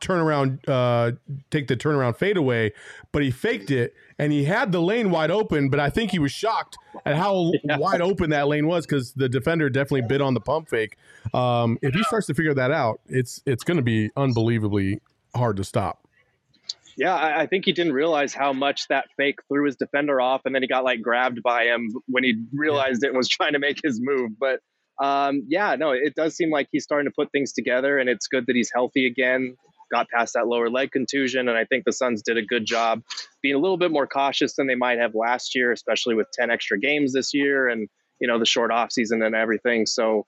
turn 0.00 0.18
around, 0.18 0.68
uh, 0.68 1.12
take 1.52 1.68
the 1.68 1.76
turnaround 1.76 2.16
fadeaway, 2.16 2.72
but 3.12 3.22
he 3.22 3.30
faked 3.30 3.70
it 3.70 3.94
and 4.18 4.32
he 4.32 4.42
had 4.42 4.72
the 4.72 4.80
lane 4.80 5.12
wide 5.12 5.30
open. 5.30 5.68
But 5.68 5.78
I 5.78 5.90
think 5.90 6.10
he 6.10 6.18
was 6.18 6.32
shocked 6.32 6.76
at 7.04 7.14
how 7.14 7.52
Yeah. 7.62 7.78
wide 7.78 8.00
open 8.00 8.30
that 8.30 8.48
lane 8.48 8.66
was 8.66 8.84
because 8.84 9.12
the 9.12 9.28
defender 9.28 9.70
definitely 9.70 10.02
bit 10.08 10.20
on 10.20 10.34
the 10.34 10.40
pump 10.40 10.68
fake. 10.68 10.96
Um, 11.34 11.78
if 11.82 11.94
he 11.94 12.02
starts 12.02 12.26
to 12.26 12.34
figure 12.34 12.54
that 12.54 12.72
out, 12.72 13.00
it's 13.06 13.40
it's 13.46 13.62
going 13.62 13.76
to 13.76 13.82
be 13.84 14.10
unbelievably 14.16 15.00
hard 15.36 15.56
to 15.58 15.62
stop. 15.62 16.05
Yeah, 16.96 17.14
I, 17.14 17.42
I 17.42 17.46
think 17.46 17.66
he 17.66 17.72
didn't 17.72 17.92
realize 17.92 18.32
how 18.32 18.52
much 18.52 18.88
that 18.88 19.06
fake 19.16 19.40
threw 19.48 19.66
his 19.66 19.76
defender 19.76 20.20
off, 20.20 20.42
and 20.44 20.54
then 20.54 20.62
he 20.62 20.68
got 20.68 20.84
like 20.84 21.02
grabbed 21.02 21.42
by 21.42 21.64
him 21.64 21.90
when 22.06 22.24
he 22.24 22.42
realized 22.52 23.04
it 23.04 23.08
and 23.08 23.16
was 23.16 23.28
trying 23.28 23.52
to 23.52 23.58
make 23.58 23.80
his 23.82 24.00
move. 24.02 24.30
But 24.38 24.60
um, 25.02 25.42
yeah, 25.48 25.76
no, 25.76 25.90
it 25.90 26.14
does 26.14 26.34
seem 26.36 26.50
like 26.50 26.68
he's 26.72 26.84
starting 26.84 27.10
to 27.10 27.14
put 27.14 27.30
things 27.32 27.52
together, 27.52 27.98
and 27.98 28.08
it's 28.08 28.28
good 28.28 28.44
that 28.46 28.56
he's 28.56 28.70
healthy 28.74 29.06
again. 29.06 29.56
Got 29.92 30.08
past 30.08 30.34
that 30.34 30.48
lower 30.48 30.70
leg 30.70 30.90
contusion, 30.90 31.48
and 31.48 31.56
I 31.56 31.64
think 31.64 31.84
the 31.84 31.92
Suns 31.92 32.22
did 32.22 32.38
a 32.38 32.42
good 32.42 32.64
job 32.66 33.02
being 33.42 33.54
a 33.54 33.58
little 33.58 33.76
bit 33.76 33.92
more 33.92 34.06
cautious 34.06 34.54
than 34.56 34.66
they 34.66 34.74
might 34.74 34.98
have 34.98 35.14
last 35.14 35.54
year, 35.54 35.70
especially 35.70 36.14
with 36.14 36.26
10 36.32 36.50
extra 36.50 36.78
games 36.78 37.12
this 37.12 37.32
year 37.32 37.68
and, 37.68 37.88
you 38.20 38.26
know, 38.26 38.40
the 38.40 38.46
short 38.46 38.72
off 38.72 38.90
season 38.90 39.22
and 39.22 39.36
everything. 39.36 39.86
So 39.86 40.26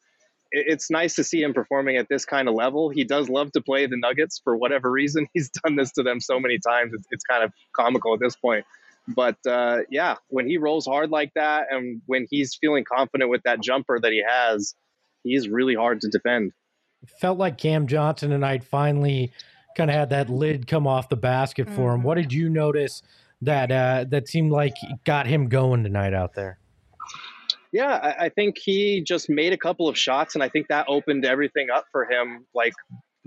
it's 0.50 0.90
nice 0.90 1.14
to 1.16 1.24
see 1.24 1.42
him 1.42 1.52
performing 1.52 1.96
at 1.96 2.08
this 2.08 2.24
kind 2.24 2.48
of 2.48 2.54
level. 2.54 2.88
He 2.88 3.04
does 3.04 3.28
love 3.28 3.52
to 3.52 3.60
play 3.60 3.86
the 3.86 3.96
Nuggets 3.96 4.40
for 4.42 4.56
whatever 4.56 4.90
reason. 4.90 5.28
He's 5.34 5.50
done 5.50 5.76
this 5.76 5.92
to 5.92 6.02
them 6.02 6.20
so 6.20 6.40
many 6.40 6.58
times. 6.58 6.92
It's, 6.94 7.06
it's 7.10 7.24
kind 7.24 7.44
of 7.44 7.52
comical 7.74 8.14
at 8.14 8.20
this 8.20 8.36
point. 8.36 8.64
But 9.08 9.38
uh, 9.46 9.80
yeah, 9.90 10.16
when 10.28 10.46
he 10.46 10.58
rolls 10.58 10.86
hard 10.86 11.10
like 11.10 11.32
that 11.34 11.68
and 11.70 12.02
when 12.06 12.26
he's 12.30 12.54
feeling 12.54 12.84
confident 12.84 13.30
with 13.30 13.42
that 13.44 13.62
jumper 13.62 13.98
that 13.98 14.12
he 14.12 14.22
has, 14.26 14.74
he's 15.22 15.48
really 15.48 15.74
hard 15.74 16.02
to 16.02 16.08
defend. 16.08 16.52
Felt 17.18 17.38
like 17.38 17.56
Cam 17.56 17.86
Johnson 17.86 18.30
tonight 18.30 18.64
finally 18.64 19.32
kind 19.78 19.88
of 19.88 19.96
had 19.96 20.10
that 20.10 20.28
lid 20.28 20.66
come 20.66 20.86
off 20.86 21.08
the 21.08 21.16
basket 21.16 21.70
for 21.70 21.94
him. 21.94 22.02
What 22.02 22.16
did 22.16 22.34
you 22.34 22.50
notice 22.50 23.02
that 23.40 23.70
uh, 23.70 24.04
that 24.08 24.28
seemed 24.28 24.50
like 24.50 24.74
got 25.04 25.26
him 25.26 25.48
going 25.48 25.84
tonight 25.84 26.12
out 26.12 26.34
there? 26.34 26.58
Yeah, 27.72 27.88
I, 27.92 28.26
I 28.26 28.28
think 28.30 28.56
he 28.58 29.02
just 29.02 29.28
made 29.28 29.52
a 29.52 29.58
couple 29.58 29.88
of 29.88 29.98
shots, 29.98 30.34
and 30.34 30.42
I 30.42 30.48
think 30.48 30.68
that 30.68 30.86
opened 30.88 31.24
everything 31.24 31.68
up 31.70 31.84
for 31.92 32.10
him. 32.10 32.46
Like 32.54 32.72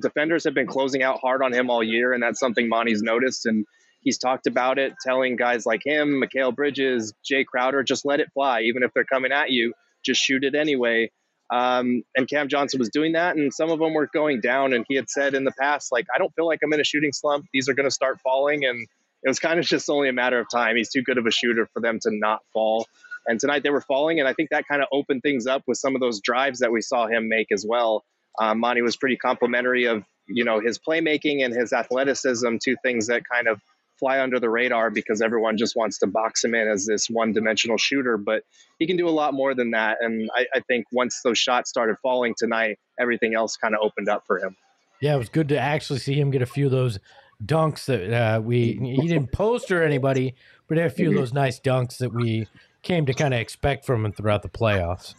defenders 0.02 0.44
have 0.46 0.54
been 0.54 0.68
closing 0.68 1.04
out 1.04 1.20
hard 1.20 1.44
on 1.44 1.54
him 1.54 1.70
all 1.70 1.84
year, 1.84 2.14
and 2.14 2.24
that's 2.24 2.40
something 2.40 2.68
Monty's 2.68 3.02
noticed. 3.02 3.46
And 3.46 3.66
he's 4.02 4.18
talked 4.18 4.48
about 4.48 4.80
it, 4.80 4.94
telling 5.06 5.36
guys 5.36 5.66
like 5.66 5.82
him, 5.86 6.22
Mikal 6.22 6.56
Bridges, 6.56 7.14
Jae 7.30 7.46
Crowder, 7.46 7.84
just 7.84 8.06
let 8.06 8.20
it 8.20 8.30
fly, 8.34 8.62
even 8.62 8.84
if 8.84 8.92
they're 8.94 9.06
coming 9.06 9.32
at 9.32 9.52
you, 9.52 9.74
just 10.04 10.22
shoot 10.22 10.44
it 10.44 10.56
anyway. 10.56 11.12
Um, 11.54 12.04
and 12.16 12.30
Cam 12.30 12.48
Johnson 12.48 12.80
was 12.80 12.90
doing 12.90 13.12
that, 13.12 13.36
and 13.36 13.54
some 13.54 13.70
of 13.70 13.80
them 13.80 13.94
were 13.94 14.10
going 14.12 14.40
down. 14.42 14.74
And 14.74 14.86
he 14.88 14.96
had 14.96 15.10
said 15.10 15.36
in 15.36 15.44
the 15.44 15.52
past, 15.60 15.92
like, 15.92 16.08
I 16.14 16.18
don't 16.18 16.34
feel 16.34 16.48
like 16.48 16.60
I'm 16.64 16.72
in 16.74 16.80
a 16.80 16.84
shooting 16.86 17.12
slump. 17.14 17.46
These 17.54 17.68
are 17.70 17.74
going 17.74 17.88
to 17.88 17.94
start 17.94 18.22
falling, 18.22 18.66
and 18.66 18.88
it 19.24 19.28
was 19.28 19.40
kind 19.40 19.60
of 19.60 19.66
just 19.66 19.90
only 19.90 20.10
a 20.10 20.14
matter 20.14 20.40
of 20.40 20.48
time. 20.50 20.78
He's 20.78 20.90
too 20.90 21.04
good 21.04 21.18
of 21.18 21.28
a 21.28 21.32
shooter 21.32 21.68
for 21.74 21.82
them 21.82 22.00
to 22.04 22.10
not 22.12 22.40
fall. 22.54 22.88
And 23.28 23.40
tonight 23.40 23.64
they 23.64 23.70
were 23.70 23.82
falling, 23.82 24.20
and 24.20 24.28
I 24.28 24.34
think 24.34 24.50
that 24.50 24.68
kind 24.68 24.82
of 24.82 24.88
opened 24.92 25.22
things 25.22 25.48
up 25.48 25.64
with 25.68 25.78
some 25.78 25.96
of 25.96 26.02
those 26.02 26.22
drives 26.22 26.60
that 26.60 26.72
we 26.72 26.82
saw 26.82 27.08
him 27.08 27.30
make 27.30 27.52
as 27.52 27.66
well. 27.68 28.04
Um, 28.40 28.60
Monty 28.60 28.82
was 28.82 28.96
pretty 28.96 29.18
complimentary 29.18 29.86
of 29.86 30.04
you 30.28 30.44
know 30.44 30.60
his 30.60 30.80
playmaking 30.80 31.44
and 31.44 31.54
his 31.54 31.74
athleticism, 31.74 32.58
two 32.64 32.76
things 32.84 33.08
that 33.08 33.24
kind 33.32 33.48
of 33.48 33.60
fly 34.00 34.20
under 34.20 34.40
the 34.40 34.50
radar 34.50 34.90
because 34.90 35.22
everyone 35.22 35.58
just 35.58 35.76
wants 35.76 36.00
to 36.00 36.08
box 36.08 36.44
him 36.44 36.56
in 36.56 36.68
as 36.68 36.88
this 36.88 37.08
one-dimensional 37.08 37.78
shooter. 37.78 38.18
But 38.18 38.44
he 38.80 38.88
can 38.88 38.98
do 38.98 39.08
a 39.08 39.12
lot 39.12 39.34
more 39.34 39.54
than 39.54 39.72
that, 39.72 39.98
and 40.02 40.30
I, 40.36 40.46
I 40.56 40.60
think 40.62 40.86
once 40.92 41.22
those 41.24 41.38
shots 41.38 41.70
started 41.70 41.98
falling 42.02 42.34
tonight, 42.38 42.80
everything 43.00 43.36
else 43.36 43.58
kind 43.58 43.76
of 43.76 43.82
opened 43.84 44.10
up 44.10 44.24
for 44.26 44.40
him. 44.40 44.56
Yeah, 45.02 45.16
it 45.16 45.18
was 45.18 45.30
good 45.30 45.50
to 45.50 45.60
actually 45.60 46.00
see 46.00 46.14
him 46.14 46.32
get 46.32 46.42
a 46.42 46.48
few 46.48 46.66
of 46.66 46.72
those 46.72 47.00
dunks 47.44 47.86
that 47.86 48.14
uh, 48.14 48.40
we 48.40 48.80
he 48.82 49.08
didn't 49.08 49.32
post 49.32 49.72
or 49.72 49.84
anybody, 49.84 50.36
but 50.68 50.78
a 50.78 50.90
few 50.90 51.10
of 51.10 51.16
those 51.16 51.34
nice 51.34 51.60
dunks 51.60 51.98
that 51.98 52.14
we 52.14 52.48
came 52.82 53.06
to 53.06 53.14
kind 53.14 53.34
of 53.34 53.40
expect 53.40 53.86
from 53.86 54.06
him 54.06 54.12
throughout 54.12 54.42
the 54.42 54.50
playoffs. 54.50 55.16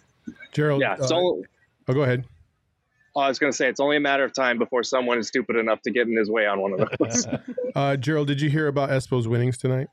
Gerald, 0.53 0.81
Yeah, 0.81 0.95
uh, 0.95 1.07
so 1.07 1.43
oh, 1.89 1.93
go 1.93 2.03
ahead. 2.03 2.25
I 3.17 3.29
was 3.29 3.39
going 3.39 3.53
to 3.53 3.57
say 3.57 3.69
it's 3.69 3.81
only 3.81 3.97
a 3.97 4.01
matter 4.01 4.25
of 4.25 4.33
time 4.33 4.59
before 4.59 4.83
someone 4.83 5.19
is 5.19 5.29
stupid 5.29 5.57
enough 5.57 5.83
to 5.83 5.91
get 5.91 6.09
in 6.09 6.17
his 6.17 6.31
way 6.31 6.47
on 6.47 6.61
one 6.61 6.73
of 6.73 6.89
those. 6.99 7.27
Uh, 7.75 7.97
Gerald, 7.97 8.27
did 8.27 8.39
you 8.39 8.51
hear 8.51 8.67
about 8.67 8.91
Espo's 8.91 9.27
winnings 9.27 9.57
tonight? 9.57 9.89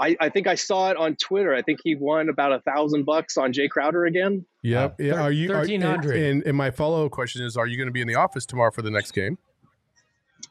I, 0.00 0.16
I 0.20 0.28
think 0.28 0.48
I 0.48 0.56
saw 0.56 0.90
it 0.90 0.96
on 0.96 1.14
Twitter. 1.14 1.54
I 1.54 1.62
think 1.62 1.78
he 1.84 1.94
won 1.94 2.28
about 2.28 2.52
a 2.52 2.60
thousand 2.60 3.04
bucks 3.04 3.36
on 3.36 3.52
Jae 3.52 3.68
Crowder 3.68 4.06
again. 4.06 4.44
Yep. 4.62 4.92
Uh, 4.92 5.02
yeah. 5.02 5.22
Are 5.22 5.30
you? 5.30 5.48
1300. 5.48 6.16
and, 6.16 6.42
and 6.44 6.56
my 6.56 6.72
follow 6.72 7.06
up 7.06 7.12
question 7.12 7.44
is: 7.44 7.56
Are 7.56 7.66
you 7.66 7.76
going 7.76 7.86
to 7.86 7.92
be 7.92 8.00
in 8.00 8.08
the 8.08 8.16
office 8.16 8.44
tomorrow 8.44 8.72
for 8.72 8.82
the 8.82 8.90
next 8.90 9.12
game? 9.12 9.38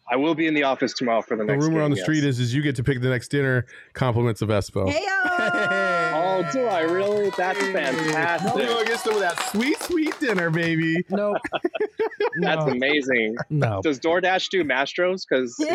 I 0.09 0.15
will 0.15 0.35
be 0.35 0.47
in 0.47 0.53
the 0.53 0.63
office 0.63 0.93
tomorrow 0.93 1.21
for 1.21 1.35
the 1.35 1.43
The 1.43 1.51
next. 1.53 1.65
rumor 1.65 1.77
game, 1.79 1.83
on 1.85 1.91
the 1.91 1.97
yes. 1.97 2.05
street 2.05 2.23
is 2.23 2.39
is 2.39 2.53
you 2.53 2.61
get 2.61 2.75
to 2.77 2.83
pick 2.83 3.01
the 3.01 3.09
next 3.09 3.27
dinner. 3.29 3.65
Compliments 3.93 4.41
of 4.41 4.49
Espo. 4.49 4.91
Oh, 6.19 6.47
do 6.53 6.65
I 6.65 6.81
really? 6.81 7.29
That's 7.37 7.59
You're 7.61 7.73
fantastic. 7.73 8.53
gonna 8.53 8.85
get 8.85 8.99
some 8.99 9.13
of 9.15 9.19
that 9.21 9.39
sweet, 9.51 9.77
sweet 9.81 10.17
dinner, 10.19 10.49
baby. 10.49 11.03
Nope. 11.09 11.37
That's 12.41 12.65
no, 12.65 12.71
amazing. 12.71 13.35
no. 13.49 13.81
Does 13.81 13.99
DoorDash 13.99 14.49
do 14.49 14.63
Mastro's? 14.63 15.25
Because 15.25 15.55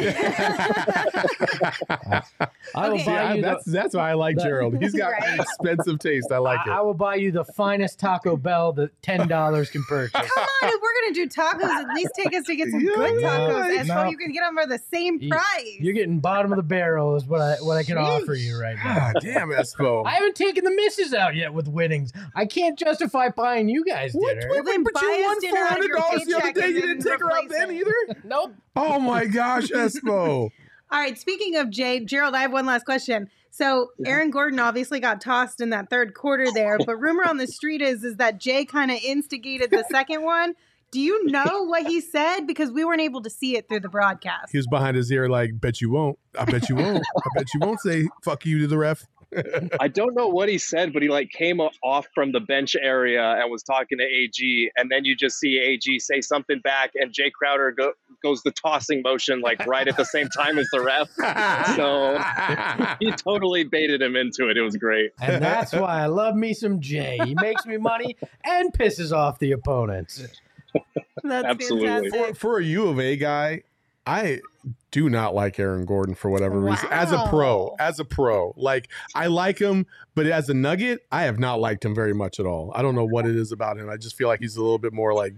I 2.74 2.88
will 2.88 2.94
Okay. 2.94 3.04
buy 3.04 3.12
Yeah, 3.12 3.34
you 3.34 3.42
that's 3.42 3.64
the, 3.64 3.70
that's 3.72 3.94
why 3.94 4.10
I 4.10 4.14
like 4.14 4.36
that- 4.36 4.44
Gerald. 4.44 4.76
He's 4.80 4.94
got 4.94 5.10
Right. 5.12 5.40
expensive 5.40 5.98
taste. 5.98 6.30
I 6.30 6.38
like 6.38 6.60
I, 6.66 6.78
I 6.78 6.80
will 6.80 6.94
buy 6.94 7.16
you 7.16 7.32
the 7.32 7.44
finest 7.44 7.98
Taco 7.98 8.36
Bell 8.36 8.72
that 8.74 8.90
ten 9.02 9.26
dollars 9.28 9.70
can 9.70 9.82
purchase. 9.84 10.12
Come 10.12 10.22
on, 10.24 10.68
if 10.68 10.80
we're 10.80 10.94
gonna 11.02 11.14
do 11.14 11.28
tacos, 11.28 11.64
at 11.64 11.94
least 11.94 12.10
take 12.16 12.34
us 12.34 12.44
to 12.46 12.54
get 12.56 12.68
some 12.68 12.80
Yeah, 12.80 12.94
good 12.94 13.20
yeah, 13.20 13.28
tacos. 13.38 13.78
Espo, 13.80 13.86
no. 13.88 14.10
You 14.22 14.28
can 14.28 14.34
get 14.34 14.42
them 14.44 14.54
for 14.56 14.66
the 14.66 14.78
same 14.94 15.18
You- 15.20 15.30
price. 15.30 15.76
You're 15.80 15.94
getting 15.94 16.20
bottom 16.20 16.52
of 16.52 16.56
the 16.56 16.62
barrel 16.62 17.16
is 17.16 17.24
what 17.24 17.40
I 17.40 17.54
what 17.56 17.76
I 17.76 17.82
can 17.82 17.98
offer 17.98 18.34
you 18.34 18.56
right 18.60 18.76
now. 18.76 19.12
God 19.12 19.14
damn, 19.20 19.48
Espo. 19.48 20.02
I 20.06 20.12
haven't 20.12 20.36
taken 20.36 20.64
the 20.64 20.70
misses 20.70 21.12
out 21.12 21.34
yet 21.34 21.52
with 21.52 21.66
winnings. 21.68 22.12
I 22.36 22.46
can't 22.46 22.78
justify 22.78 23.30
buying 23.30 23.68
you 23.68 23.84
guys 23.84 24.12
What? 24.12 24.34
dinner. 24.34 24.48
Well, 24.50 24.62
then 24.62 24.84
but 24.84 24.94
buy 24.94 25.00
you 25.02 25.08
us 25.24 25.26
won 25.26 25.40
dinner 25.40 25.60
out 25.60 25.78
of 25.78 25.84
your 25.84 25.98
$400 25.98 26.24
the 26.26 26.34
other 26.36 26.52
day. 26.52 26.68
You 26.68 26.80
didn't 26.82 27.02
take 27.02 27.18
her 27.20 27.32
out 27.32 27.48
then 27.48 27.70
either. 27.72 27.92
Nope. 28.24 28.54
Oh 28.76 28.98
my 29.00 29.26
gosh, 29.26 29.68
Espo. 29.70 30.50
All 30.90 30.98
right, 31.00 31.18
speaking 31.18 31.56
of 31.56 31.68
Jae, 31.68 32.04
Gerald, 32.04 32.34
I 32.34 32.42
have 32.42 32.52
one 32.52 32.66
last 32.66 32.84
question. 32.84 33.28
So 33.50 33.90
Aaron 34.06 34.30
Gordon 34.30 34.58
obviously 34.60 35.00
got 35.00 35.20
tossed 35.20 35.60
in 35.60 35.70
that 35.70 35.90
third 35.90 36.14
quarter 36.14 36.46
there, 36.54 36.78
but 36.78 36.96
rumor 36.96 37.24
on 37.28 37.36
the 37.38 37.46
street 37.46 37.82
is 37.82 38.04
is 38.04 38.16
that 38.16 38.40
Jae 38.40 38.66
kind 38.68 38.90
of 38.90 38.98
instigated 39.02 39.70
the 39.70 39.84
second 39.90 40.22
one. 40.22 40.54
Do 40.92 41.00
you 41.00 41.26
know 41.26 41.64
what 41.64 41.86
he 41.86 42.00
said? 42.02 42.46
Because 42.46 42.70
we 42.70 42.84
weren't 42.84 43.00
able 43.00 43.22
to 43.22 43.30
see 43.30 43.56
it 43.56 43.66
through 43.68 43.80
the 43.80 43.88
broadcast. 43.88 44.52
He 44.52 44.58
was 44.58 44.66
behind 44.66 44.94
his 44.94 45.10
ear, 45.10 45.28
like, 45.28 45.58
bet 45.58 45.80
you 45.80 45.90
won't. 45.90 46.18
I 46.38 46.44
bet 46.44 46.68
you 46.68 46.76
won't. 46.76 47.02
I 47.16 47.28
bet 47.34 47.46
you 47.54 47.60
won't 47.60 47.80
say 47.80 48.08
fuck 48.22 48.44
you 48.44 48.60
to 48.60 48.66
the 48.66 48.76
ref. 48.78 49.06
I 49.80 49.88
don't 49.88 50.14
know 50.14 50.28
what 50.28 50.48
he 50.48 50.58
said, 50.58 50.92
but 50.92 51.02
he 51.02 51.08
like 51.08 51.30
came 51.30 51.60
off 51.60 52.06
from 52.14 52.32
the 52.32 52.40
bench 52.40 52.76
area 52.80 53.22
and 53.22 53.50
was 53.50 53.62
talking 53.62 53.98
to 53.98 54.04
AG, 54.04 54.70
and 54.76 54.90
then 54.90 55.04
you 55.04 55.16
just 55.16 55.38
see 55.38 55.58
AG 55.58 55.98
say 56.00 56.20
something 56.20 56.60
back, 56.60 56.90
and 56.94 57.12
Jae 57.12 57.32
Crowder 57.32 57.72
go, 57.72 57.92
goes 58.22 58.42
the 58.42 58.50
tossing 58.50 59.02
motion 59.02 59.40
like 59.40 59.64
right 59.66 59.88
at 59.88 59.96
the 59.96 60.04
same 60.04 60.28
time 60.28 60.58
as 60.58 60.68
the 60.72 60.80
ref. 60.80 61.08
So 61.76 62.22
he 63.00 63.10
totally 63.12 63.64
baited 63.64 64.02
him 64.02 64.16
into 64.16 64.48
it. 64.48 64.56
It 64.56 64.62
was 64.62 64.76
great. 64.76 65.12
And 65.20 65.42
that's 65.42 65.72
why 65.72 66.02
I 66.02 66.06
love 66.06 66.34
me 66.34 66.52
some 66.52 66.80
Jae. 66.80 67.24
He 67.24 67.34
makes 67.34 67.64
me 67.64 67.78
money 67.78 68.16
and 68.44 68.72
pisses 68.72 69.12
off 69.12 69.38
the 69.38 69.52
opponents. 69.52 70.22
That's 71.22 71.46
Absolutely. 71.46 71.86
for, 71.86 72.16
fantastic. 72.16 72.36
for 72.36 72.58
a 72.58 72.64
U 72.64 72.88
of 72.88 72.98
A 72.98 73.16
guy, 73.16 73.62
I 74.06 74.40
do 74.90 75.08
not 75.08 75.34
like 75.34 75.58
Aaron 75.58 75.84
Gordon 75.84 76.14
for 76.14 76.30
whatever 76.30 76.58
reason. 76.58 76.88
As 76.90 77.12
a 77.12 77.26
pro, 77.28 77.74
as 77.78 78.00
a 78.00 78.04
pro, 78.04 78.52
like 78.56 78.88
I 79.14 79.26
like 79.26 79.58
him, 79.58 79.86
but 80.14 80.26
as 80.26 80.48
a 80.48 80.54
Nugget, 80.54 81.06
I 81.12 81.22
have 81.22 81.38
not 81.38 81.60
liked 81.60 81.84
him 81.84 81.94
very 81.94 82.12
much 82.12 82.40
at 82.40 82.46
all. 82.46 82.72
I 82.74 82.82
don't 82.82 82.94
know 82.94 83.04
what 83.04 83.26
it 83.26 83.36
is 83.36 83.52
about 83.52 83.78
him. 83.78 83.88
I 83.88 83.96
just 83.96 84.16
feel 84.16 84.28
like 84.28 84.40
he's 84.40 84.56
a 84.56 84.62
little 84.62 84.78
bit 84.78 84.92
more 84.92 85.14
like 85.14 85.34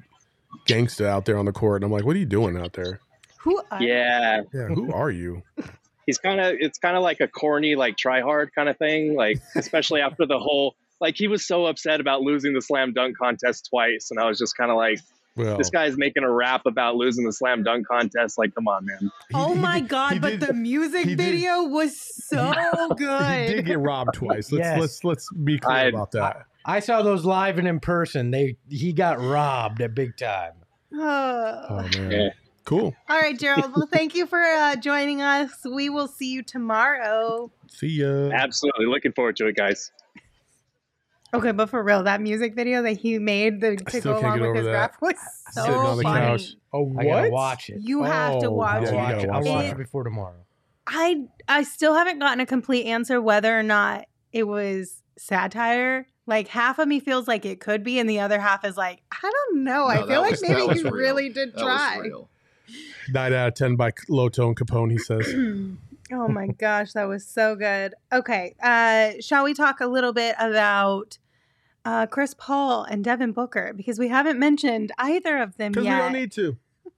gangsta 0.66 1.04
out 1.04 1.26
there 1.26 1.36
on 1.36 1.44
the 1.44 1.52
court, 1.52 1.82
and 1.82 1.84
I'm 1.84 1.92
like, 1.92 2.04
what 2.04 2.16
are 2.16 2.18
you 2.18 2.24
doing 2.24 2.56
out 2.56 2.72
there? 2.72 3.00
Who? 3.40 3.62
Are 3.70 3.82
Yeah, 3.82 4.42
Yeah, 4.52 4.68
who 4.68 4.92
are 4.92 5.10
you? 5.10 5.42
he's 6.06 6.18
kind 6.18 6.40
of 6.40 6.56
it's 6.58 6.78
kind 6.78 6.96
of 6.96 7.02
like 7.02 7.20
a 7.20 7.28
corny 7.28 7.76
like 7.76 7.96
try 7.96 8.20
hard 8.20 8.54
kind 8.54 8.68
of 8.68 8.78
thing. 8.78 9.14
Like 9.14 9.40
especially 9.56 10.00
after 10.00 10.26
the 10.26 10.38
whole 10.38 10.74
like 11.00 11.16
he 11.16 11.28
was 11.28 11.46
so 11.46 11.66
upset 11.66 12.00
about 12.00 12.22
losing 12.22 12.54
the 12.54 12.62
slam 12.62 12.92
dunk 12.92 13.18
contest 13.18 13.68
twice, 13.70 14.10
and 14.10 14.20
I 14.20 14.26
was 14.26 14.38
just 14.38 14.56
kind 14.56 14.70
of 14.70 14.76
like, 14.76 15.00
Well, 15.36 15.56
this 15.58 15.70
guy's 15.70 15.96
making 15.96 16.22
a 16.22 16.30
rap 16.30 16.62
about 16.64 16.94
losing 16.96 17.24
the 17.24 17.32
slam 17.32 17.62
dunk 17.64 17.86
contest. 17.88 18.38
Like, 18.38 18.54
come 18.54 18.68
on, 18.68 18.86
man. 18.86 18.98
he- 19.00 19.10
Oh 19.34 19.54
my 19.54 19.80
did- 19.80 19.88
god! 19.88 20.12
he 20.14 20.18
But 20.20 20.30
did- 20.30 20.40
the 20.40 20.52
music 20.52 21.04
he 21.06 21.14
did- 21.16 21.18
video 21.18 21.64
was 21.64 21.98
so 22.00 22.54
good. 22.96 23.48
He 23.48 23.54
did 23.54 23.66
get 23.66 23.80
robbed 23.80 24.14
twice. 24.14 24.52
Let's 24.52 24.64
Yes. 24.64 24.80
let's 24.80 25.04
let's 25.04 25.32
be 25.32 25.58
clear 25.58 25.76
I- 25.76 25.82
about 25.84 26.12
that. 26.12 26.46
I 26.64 26.80
saw 26.80 27.02
those 27.02 27.24
live 27.24 27.58
and 27.58 27.68
in 27.68 27.80
person. 27.80 28.30
They 28.30 28.56
he 28.70 28.92
got 28.92 29.20
robbed 29.20 29.80
at 29.80 29.94
big 29.94 30.16
time. 30.16 30.52
Oh. 30.96 31.66
Oh 31.70 31.76
man, 31.98 32.10
Yeah. 32.10 32.28
cool. 32.64 32.94
All 33.08 33.18
right, 33.20 33.36
Gerald. 33.36 33.72
Well, 33.74 33.88
thank 33.92 34.14
you 34.14 34.26
for 34.26 34.40
uh, 34.40 34.76
joining 34.76 35.20
us. 35.22 35.50
We 35.68 35.88
will 35.90 36.06
see 36.06 36.30
you 36.32 36.42
tomorrow. 36.44 37.50
See 37.68 37.88
ya. 37.88 38.30
Absolutely 38.32 38.86
looking 38.86 39.10
forward 39.12 39.34
to 39.38 39.48
it, 39.48 39.56
guys. 39.56 39.90
Okay, 41.34 41.52
but 41.52 41.68
for 41.68 41.82
real, 41.82 42.02
that 42.04 42.20
music 42.20 42.54
video 42.54 42.82
that 42.82 42.92
he 42.98 43.18
made 43.18 43.60
the, 43.60 43.76
to 43.76 44.00
go 44.00 44.18
along 44.18 44.40
with 44.40 44.56
his 44.56 44.66
that. 44.66 44.72
rap 44.72 44.94
was 45.00 45.14
so 45.52 45.62
Sitting 45.62 45.76
on 45.78 45.96
the 45.98 46.02
funny. 46.04 46.20
couch. 46.26 46.52
Oh, 46.72 46.94
I 46.98 47.04
gotta 47.04 47.30
watch 47.30 47.70
it. 47.70 47.80
You 47.80 48.02
have 48.04 48.40
to 48.40 48.46
Oh, 48.46 48.50
watch 48.52 48.82
yeah, 48.84 48.90
you 48.90 48.94
it. 48.94 48.96
watch 48.96 49.14
gotta. 49.16 49.28
I'll 49.32 49.40
watch 49.40 49.46
watch 49.48 49.64
it. 49.66 49.70
it 49.72 49.76
before 49.78 50.04
tomorrow. 50.04 50.34
I 50.86 51.24
I 51.48 51.62
still 51.64 51.94
haven't 51.94 52.18
gotten 52.18 52.40
a 52.40 52.46
complete 52.46 52.84
answer 52.86 53.20
whether 53.20 53.58
or 53.58 53.62
not 53.62 54.06
it 54.32 54.44
was 54.44 55.02
satire. 55.16 56.06
Like 56.26 56.48
half 56.48 56.78
of 56.78 56.88
me 56.88 57.00
feels 57.00 57.28
like 57.28 57.44
it 57.44 57.60
could 57.60 57.82
be, 57.84 57.98
and 57.98 58.08
the 58.08 58.20
other 58.20 58.40
half 58.40 58.64
is 58.64 58.76
like, 58.76 59.02
I 59.12 59.30
don't 59.30 59.64
know. 59.64 59.86
I 59.86 59.96
No, 59.96 60.00
feel 60.00 60.08
that 60.08 60.18
like 60.20 60.30
was- 60.32 60.40
that 60.40 60.48
maybe 60.50 60.66
was 60.66 60.78
he 60.78 60.84
real. 60.84 60.92
really 60.94 61.28
did 61.28 61.52
That 61.54 61.60
try. 61.60 61.96
was 61.98 62.06
real. 62.06 62.28
Nine 63.12 63.32
out 63.34 63.48
of 63.48 63.54
ten 63.54 63.76
by 63.76 63.92
Low 64.08 64.28
Tone 64.28 64.54
Capone. 64.54 64.90
He 64.90 64.98
says. 64.98 65.26
oh 66.12 66.28
my 66.28 66.46
gosh, 66.46 66.92
that 66.94 67.04
was 67.04 67.26
so 67.26 67.54
good. 67.56 67.94
Okay, 68.12 68.54
uh, 68.62 69.20
shall 69.20 69.44
we 69.44 69.52
talk 69.54 69.80
a 69.80 69.86
little 69.86 70.12
bit 70.14 70.34
about 70.38 71.18
uh, 71.84 72.06
Chris 72.06 72.34
Paul 72.36 72.84
and 72.84 73.04
Devin 73.04 73.32
Booker 73.32 73.72
because 73.76 73.98
we 73.98 74.08
haven't 74.08 74.38
mentioned 74.38 74.92
either 74.98 75.38
of 75.38 75.56
them 75.56 75.72
Because 75.72 75.84
we 75.84 75.90
don't 75.90 76.12
need 76.12 76.32
to. 76.32 76.56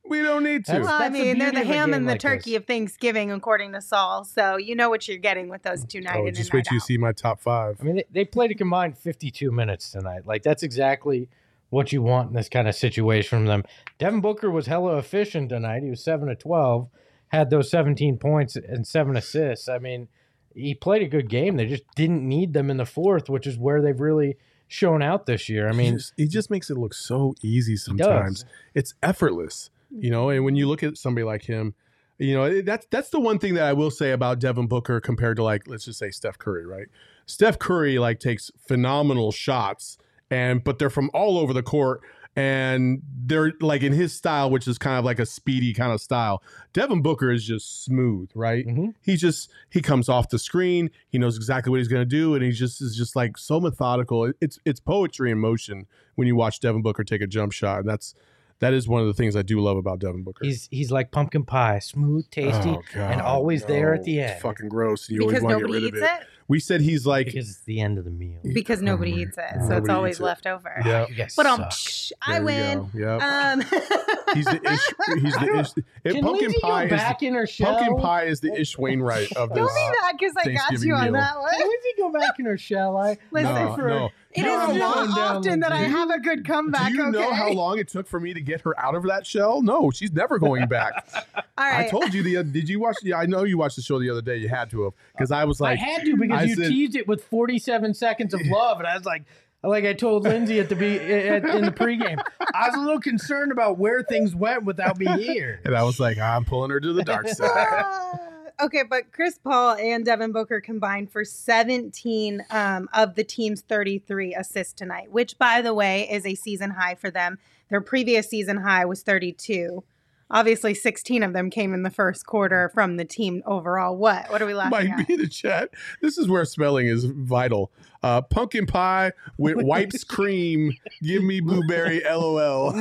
We 0.09 0.23
don't 0.23 0.45
need 0.45 0.65
to. 0.67 0.73
That's- 0.73 0.87
Well, 0.87 1.03
I 1.03 1.09
the 1.09 1.19
mean, 1.19 1.39
they're 1.39 1.51
the 1.51 1.65
ham 1.65 1.93
and 1.93 2.07
the 2.07 2.13
like 2.13 2.21
turkey 2.21 2.51
this. 2.53 2.59
of 2.61 2.67
Thanksgiving, 2.67 3.33
according 3.33 3.73
to 3.73 3.81
Saul. 3.81 4.25
So 4.25 4.57
you 4.57 4.77
know 4.77 4.89
what 4.89 5.09
you're 5.09 5.19
getting 5.19 5.49
with 5.49 5.63
those 5.65 5.85
two 5.85 6.01
nights. 6.01 6.17
oh, 6.21 6.27
in 6.27 6.35
just 6.35 6.53
wait 6.53 6.59
night 6.59 6.65
till 6.67 6.75
you 6.75 6.81
see 6.81 6.97
my 6.97 7.11
top 7.13 7.41
five. 7.41 7.79
I 7.81 7.85
mean, 7.85 7.97
they, 7.97 8.05
they 8.13 8.25
played 8.25 8.53
a 8.53 8.55
combined 8.55 8.97
52 8.97 9.51
minutes 9.51 9.91
tonight. 9.91 10.25
Like, 10.25 10.45
that's 10.45 10.63
exactly 10.63 11.29
what 11.71 11.93
you 11.93 12.01
want 12.03 12.29
in 12.29 12.37
this 12.37 12.49
kind 12.49 12.69
of 12.69 12.77
situation 12.77 13.29
from 13.39 13.47
them. 13.47 13.65
Devin 13.99 14.21
Booker 14.21 14.49
was 14.49 14.67
hella 14.67 14.97
efficient 14.99 15.49
tonight. 15.49 15.83
He 15.83 15.91
was 15.91 16.05
7 16.05 16.29
to 16.29 16.37
12, 16.37 16.89
had 17.29 17.51
those 17.51 17.69
17 17.69 18.19
points 18.19 18.55
and 18.55 18.87
seven 18.87 19.17
assists. 19.17 19.69
I 19.69 19.79
mean, 19.79 20.07
he 20.55 20.75
played 20.77 21.03
a 21.03 21.09
good 21.09 21.29
game. 21.29 21.57
They 21.57 21.67
just 21.67 21.83
didn't 21.97 22.27
need 22.27 22.53
them 22.53 22.71
in 22.71 22.77
the 22.77 22.87
fourth, 22.87 23.29
which 23.29 23.49
is 23.49 23.59
where 23.59 23.83
they've 23.83 23.99
really 24.01 24.37
shown 24.69 25.03
out 25.03 25.27
this 25.27 25.49
year. 25.49 25.69
I 25.69 25.73
he 25.73 25.79
mean, 25.79 25.95
just, 25.95 26.13
he 26.17 26.27
just 26.27 26.51
makes 26.51 26.71
it 26.71 26.77
look 26.77 26.95
so 26.95 27.35
easy 27.43 27.77
sometimes. 27.77 28.45
It's 28.75 28.95
effortless, 29.03 29.71
you 29.91 30.11
know. 30.11 30.31
And 30.31 30.45
when 30.45 30.57
you 30.57 30.67
look 30.67 30.83
at 30.83 30.97
somebody 30.97 31.25
like 31.25 31.45
him, 31.45 31.75
you 32.19 32.35
know 32.35 32.63
that's 32.63 32.87
that's 32.91 33.11
the 33.11 33.21
one 33.21 33.39
thing 33.39 33.55
that 33.55 33.65
I 33.65 33.73
will 33.73 33.91
say 33.91 34.13
about 34.13 34.39
Devin 34.39 34.67
Booker 34.67 35.01
compared 35.01 35.37
to 35.37 35.43
like 35.43 35.69
let's 35.69 35.85
just 35.85 35.99
say 35.99 36.11
Steph 36.11 36.39
Curry, 36.39 36.67
right? 36.67 36.87
Steph 37.27 37.59
Curry 37.59 37.99
like 37.99 38.21
takes 38.21 38.51
phenomenal 38.67 39.33
shots, 39.33 39.99
and 40.31 40.65
but 40.65 40.79
they're 40.79 40.91
from 40.91 41.11
all 41.13 41.39
over 41.39 41.53
the 41.53 41.63
court, 41.63 42.01
and 42.37 43.03
they're 43.25 43.53
like 43.61 43.83
in 43.83 43.93
his 43.93 44.13
style, 44.13 44.51
which 44.51 44.69
is 44.69 44.79
kind 44.79 44.99
of 44.99 45.05
like 45.05 45.19
a 45.19 45.27
speedy 45.27 45.73
kind 45.73 45.93
of 45.93 46.01
style. 46.01 46.43
Devin 46.73 47.03
Booker 47.03 47.33
is 47.33 47.45
just 47.45 47.85
smooth, 47.85 48.31
right? 48.35 48.67
mhm. 48.67 48.95
he 49.03 49.17
just 49.17 49.51
he 49.71 49.81
comes 49.81 50.09
off 50.09 50.29
the 50.29 50.39
screen 50.39 50.91
he 51.09 51.19
knows 51.19 51.37
exactly 51.37 51.71
what 51.71 51.79
he's 51.79 51.89
going 51.89 52.03
to 52.03 52.05
do 52.05 52.35
and 52.35 52.45
he 52.45 52.51
just 52.51 52.81
is 52.83 52.97
just 52.97 53.17
like 53.17 53.39
so 53.39 53.61
methodical 53.61 54.33
it's 54.41 54.59
it's 54.65 54.81
poetry 54.81 55.31
in 55.31 55.39
motion 55.39 55.87
when 56.15 56.27
you 56.27 56.35
watch 56.37 56.61
devin 56.61 56.83
booker 56.83 57.05
take 57.05 57.21
a 57.21 57.27
jump 57.27 57.53
shot 57.53 57.81
and 57.81 57.89
that's 57.89 58.15
that 58.61 58.73
is 58.73 58.89
one 58.89 59.01
of 59.01 59.07
the 59.07 59.15
things 59.15 59.37
i 59.37 59.43
do 59.43 59.61
love 59.61 59.77
about 59.77 59.99
devin 59.99 60.23
booker 60.23 60.45
he's 60.45 60.69
he's 60.71 60.91
like 60.91 61.11
pumpkin 61.11 61.45
pie, 61.45 61.79
smooth, 61.79 62.29
tasty, 62.31 62.71
Oh, 62.71 62.83
God, 62.95 63.13
and 63.13 63.21
always 63.21 63.65
there 63.65 63.95
at 63.95 64.01
no. 64.01 64.05
the 64.05 64.19
It's 64.21 64.33
end. 64.33 64.43
fucking 64.43 64.69
gross 64.69 65.09
and 65.09 65.17
you 65.21 65.27
because 65.27 65.43
always 65.43 65.55
want 65.55 65.59
to 65.59 65.67
nobody 65.69 65.81
get 65.91 65.95
rid 65.95 66.03
eats 66.03 66.13
of 66.13 66.19
it. 66.19 66.23
it. 66.23 66.29
we 66.49 66.61
said 66.61 66.81
he's 66.81 67.07
like 67.07 67.27
because 67.27 67.51
it's 67.51 67.61
the 67.63 67.81
end 67.81 67.99
of 67.99 68.05
the 68.05 68.11
meal. 68.11 68.41
Because 68.43 68.81
nobody 68.83 69.13
Oh 69.15 69.19
eats 69.19 69.37
it, 69.39 69.45
God. 69.59 69.69
so 69.69 69.77
it's 69.77 69.89
always 69.89 70.21
it. 70.21 70.23
left 70.23 70.47
over. 70.47 70.83
Yeah. 70.87 71.07
You 71.09 71.27
But 71.37 71.47
um, 71.47 71.61
psh, 71.63 72.13
I 72.23 72.41
win. 72.41 72.89
go. 72.95 73.19
Yep. 73.19 73.23
Um, 73.23 73.61
he's 74.35 74.45
the 74.47 74.61
ish 74.73 75.21
he's 75.23 75.35
the 75.37 75.59
ish 75.61 75.85
it, 76.05 76.13
Can 76.15 76.23
pumpkin 76.25 76.53
pie 76.61 76.87
go 76.89 76.95
is 76.95 77.01
back 77.01 77.23
in 77.23 77.35
her 77.35 77.41
the, 77.43 77.47
shell? 77.47 77.75
pumpkin 77.77 77.97
pie 77.99 78.25
is 78.25 78.41
the 78.41 78.53
ish 78.59 78.79
wainwright 78.79 79.33
of 79.33 79.51
this 79.51 79.59
Don't 79.59 79.75
be 79.75 79.99
mad 80.03 80.15
because 80.19 80.35
I 80.39 80.53
got 80.53 80.81
you 80.83 80.95
on 80.95 81.05
meal. 81.05 81.13
that 81.15 81.39
one. 81.39 81.51
Can 81.53 81.61
Lindsay 81.69 81.89
go 81.99 82.11
back 82.11 82.39
in 82.39 82.47
her 82.47 82.59
shell? 82.59 82.97
I 82.97 83.19
Listen, 83.31 83.55
no, 83.55 83.75
for- 83.77 83.89
no. 83.89 84.09
It 84.37 84.43
No, 84.43 84.71
is 84.71 84.77
not 84.77 85.37
often 85.37 85.61
that 85.61 85.73
I 85.73 85.79
have 85.79 86.11
a 86.11 86.19
good 86.21 86.45
comeback. 86.47 86.89
do 86.93 86.95
you 86.99 87.11
know 87.11 87.33
how 87.33 87.51
long 87.53 87.79
it 87.79 87.89
took 87.89 88.07
for 88.07 88.21
me 88.21 88.35
to 88.35 88.41
get 88.41 88.61
her 88.63 88.79
out 88.79 88.95
of 88.95 89.03
that 89.05 89.27
shell? 89.27 89.63
No, 89.63 89.91
she's 89.91 90.13
never 90.13 90.39
going 90.39 90.67
back. 90.69 91.07
All 91.37 91.43
right. 91.59 91.87
I 91.87 91.89
told 91.89 92.13
you 92.13 92.23
the. 92.23 92.43
Did 92.45 92.69
you 92.69 92.81
watch? 92.81 92.97
Yeah, 93.03 93.17
I 93.19 93.27
know 93.27 93.45
you 93.45 93.57
watched 93.59 93.77
the 93.77 93.83
show 93.83 93.99
the 93.99 94.11
other 94.11 94.23
day. 94.23 94.37
You 94.37 94.49
had 94.49 94.71
to 94.71 94.83
have 94.85 94.93
because 95.13 95.31
I 95.31 95.45
was 95.45 95.61
like, 95.61 95.79
I 95.79 95.83
had 95.83 96.05
to 96.05 96.17
because 96.17 96.39
I 96.41 96.43
you 96.45 96.55
said- 96.57 96.69
teased 96.69 96.97
it 96.97 97.09
with 97.09 97.25
47 97.25 97.95
seconds 97.95 98.35
of 98.35 98.41
love, 98.47 98.79
and 98.79 98.87
I 98.87 98.95
was 98.97 99.05
like, 99.07 99.25
like 99.63 99.85
I 99.85 99.95
told 99.95 100.25
Lindsay 100.25 100.61
at 100.61 100.69
the 100.69 100.77
be 100.77 100.97
at, 100.99 101.45
in 101.45 101.65
the 101.65 101.71
pregame, 101.73 102.23
I 102.55 102.69
was 102.69 102.77
a 102.77 102.81
little 102.81 103.01
concerned 103.01 103.53
about 103.53 103.79
where 103.79 104.03
things 104.03 104.35
went 104.35 104.65
without 104.65 104.99
me 104.99 105.07
here. 105.23 105.61
and 105.65 105.75
I 105.75 105.83
was 105.83 105.99
like, 105.99 106.19
I'm 106.19 106.45
pulling 106.45 106.71
her 106.71 106.79
to 106.81 106.93
the 106.93 107.03
dark 107.03 107.27
side. 107.29 108.19
Okay, 108.59 108.85
but 108.89 109.13
Chris 109.13 109.39
Paul 109.39 109.75
and 109.75 110.03
Devin 110.03 110.33
Booker 110.33 110.63
combined 110.63 111.13
for 111.13 111.25
17 111.25 112.43
um, 112.49 112.89
of 112.95 113.15
the 113.15 113.23
team's 113.23 113.61
33 113.61 114.35
assists 114.35 114.73
tonight, 114.73 115.13
which, 115.13 115.37
by 115.37 115.61
the 115.61 115.75
way, 115.75 116.09
is 116.11 116.25
a 116.25 116.35
season 116.35 116.71
high 116.71 116.95
for 116.95 117.11
them. 117.11 117.39
Their 117.69 117.83
previous 117.83 118.31
season 118.31 118.59
high 118.59 118.87
was 118.87 119.03
32. 119.03 119.85
Obviously, 120.31 120.75
16 120.75 121.23
of 121.23 121.33
them 121.33 121.51
came 121.51 121.73
in 121.73 121.83
the 121.85 121.91
first 121.91 122.27
quarter 122.27 122.71
from 122.75 122.97
the 122.97 123.05
team 123.05 123.43
overall. 123.47 123.97
What? 123.97 124.29
What 124.31 124.43
are 124.43 124.47
we 124.47 124.55
laughing 124.55 124.89
Might 124.91 125.01
at? 125.01 125.07
be 125.07 125.17
the 125.17 125.29
chat. 125.29 125.71
This 126.03 126.19
is 126.19 126.29
where 126.29 126.45
spelling 126.45 126.89
is 126.89 127.05
vital. 127.05 127.71
Uh, 128.03 128.23
pumpkin 128.23 128.67
pie 128.67 129.13
with 129.39 129.57
wipes 129.63 130.03
cream. 130.05 130.77
Give 131.03 131.23
me 131.23 131.41
blueberry. 131.41 132.03
LOL. 132.05 132.73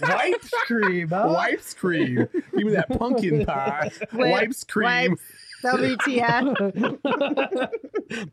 Wipes 0.00 0.50
cream, 0.66 1.08
huh? 1.10 1.28
Wipes 1.34 1.74
cream. 1.74 2.28
Give 2.56 2.66
me 2.66 2.72
that 2.72 2.88
pumpkin 2.98 3.44
pie. 3.46 3.90
Wipes 4.12 4.64
cream. 4.64 5.12
Wipes, 5.12 5.22
WTF? 5.62 6.98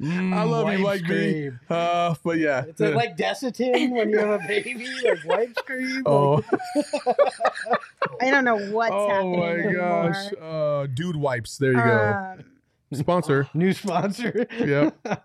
Mm, 0.02 0.34
I 0.34 0.44
love 0.44 0.72
you, 0.74 0.84
wipes 0.84 1.02
like 1.02 1.02
me. 1.04 1.08
cream. 1.08 1.60
Uh, 1.70 2.16
but 2.24 2.38
yeah. 2.38 2.66
It's 2.68 2.80
like 2.82 3.16
Desitin 3.18 3.92
when 3.92 4.10
you 4.10 4.18
have 4.20 4.42
a 4.44 4.48
baby, 4.48 4.86
like 5.04 5.26
wipes 5.26 5.62
cream. 5.66 6.04
Oh, 6.06 6.44
I 8.22 8.30
don't 8.32 8.44
know 8.46 8.58
what's 8.72 8.92
oh 8.94 9.08
happening 9.10 9.36
Oh 9.36 9.38
my 9.38 9.50
anymore. 9.52 10.12
gosh. 10.12 10.34
Uh, 10.42 10.88
dude 10.94 11.16
wipes. 11.16 11.58
There 11.58 11.72
you 11.72 11.78
go. 11.78 12.36
Um, 12.40 12.46
Sponsor. 12.92 13.48
New 13.54 13.72
sponsor. 13.74 14.48
Yep. 14.58 14.98